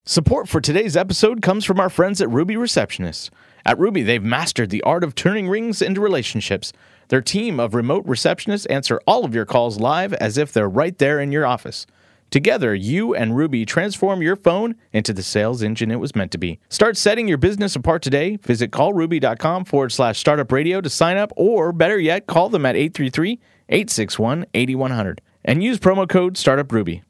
Support 0.05 0.49
for 0.49 0.59
today's 0.59 0.97
episode 0.97 1.41
comes 1.41 1.63
from 1.63 1.79
our 1.79 1.89
friends 1.89 2.21
at 2.21 2.29
Ruby 2.29 2.57
Receptionist. 2.57 3.31
At 3.65 3.79
Ruby, 3.79 4.01
they've 4.01 4.23
mastered 4.23 4.69
the 4.69 4.81
art 4.81 5.03
of 5.03 5.15
turning 5.15 5.47
rings 5.47 5.81
into 5.81 6.01
relationships. 6.01 6.73
Their 7.07 7.21
team 7.21 7.59
of 7.59 7.73
remote 7.73 8.05
receptionists 8.05 8.69
answer 8.69 8.99
all 9.07 9.23
of 9.23 9.33
your 9.33 9.45
calls 9.45 9.79
live 9.79 10.13
as 10.15 10.37
if 10.37 10.51
they're 10.51 10.67
right 10.67 10.97
there 10.97 11.19
in 11.19 11.31
your 11.31 11.45
office. 11.45 11.85
Together, 12.33 12.73
you 12.73 13.13
and 13.13 13.37
Ruby 13.37 13.63
transform 13.63 14.23
your 14.23 14.35
phone 14.35 14.73
into 14.91 15.13
the 15.13 15.21
sales 15.21 15.61
engine 15.61 15.91
it 15.91 15.99
was 15.99 16.15
meant 16.15 16.31
to 16.31 16.39
be. 16.39 16.59
Start 16.67 16.97
setting 16.97 17.27
your 17.27 17.37
business 17.37 17.75
apart 17.75 18.01
today. 18.01 18.37
Visit 18.37 18.71
callruby.com 18.71 19.65
forward 19.65 19.91
slash 19.91 20.17
startup 20.17 20.51
radio 20.51 20.81
to 20.81 20.89
sign 20.89 21.15
up, 21.17 21.31
or 21.35 21.71
better 21.71 21.99
yet, 21.99 22.25
call 22.25 22.49
them 22.49 22.65
at 22.65 22.75
833 22.75 23.39
861 23.69 24.47
8100 24.51 25.21
and 25.45 25.63
use 25.63 25.77
promo 25.77 26.09
code 26.09 26.33
StartupRuby. 26.33 27.03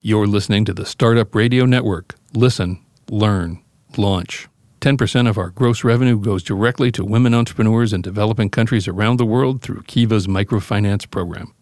You're 0.00 0.26
listening 0.26 0.64
to 0.64 0.74
the 0.74 0.84
Startup 0.84 1.32
Radio 1.36 1.64
Network. 1.64 2.16
Listen, 2.34 2.84
learn, 3.08 3.62
launch. 3.96 4.48
10% 4.80 5.28
of 5.28 5.38
our 5.38 5.50
gross 5.50 5.84
revenue 5.84 6.18
goes 6.18 6.42
directly 6.42 6.90
to 6.90 7.04
women 7.04 7.32
entrepreneurs 7.32 7.92
in 7.92 8.02
developing 8.02 8.50
countries 8.50 8.88
around 8.88 9.18
the 9.18 9.24
world 9.24 9.62
through 9.62 9.82
Kiva's 9.82 10.26
microfinance 10.26 11.08
program. 11.08 11.54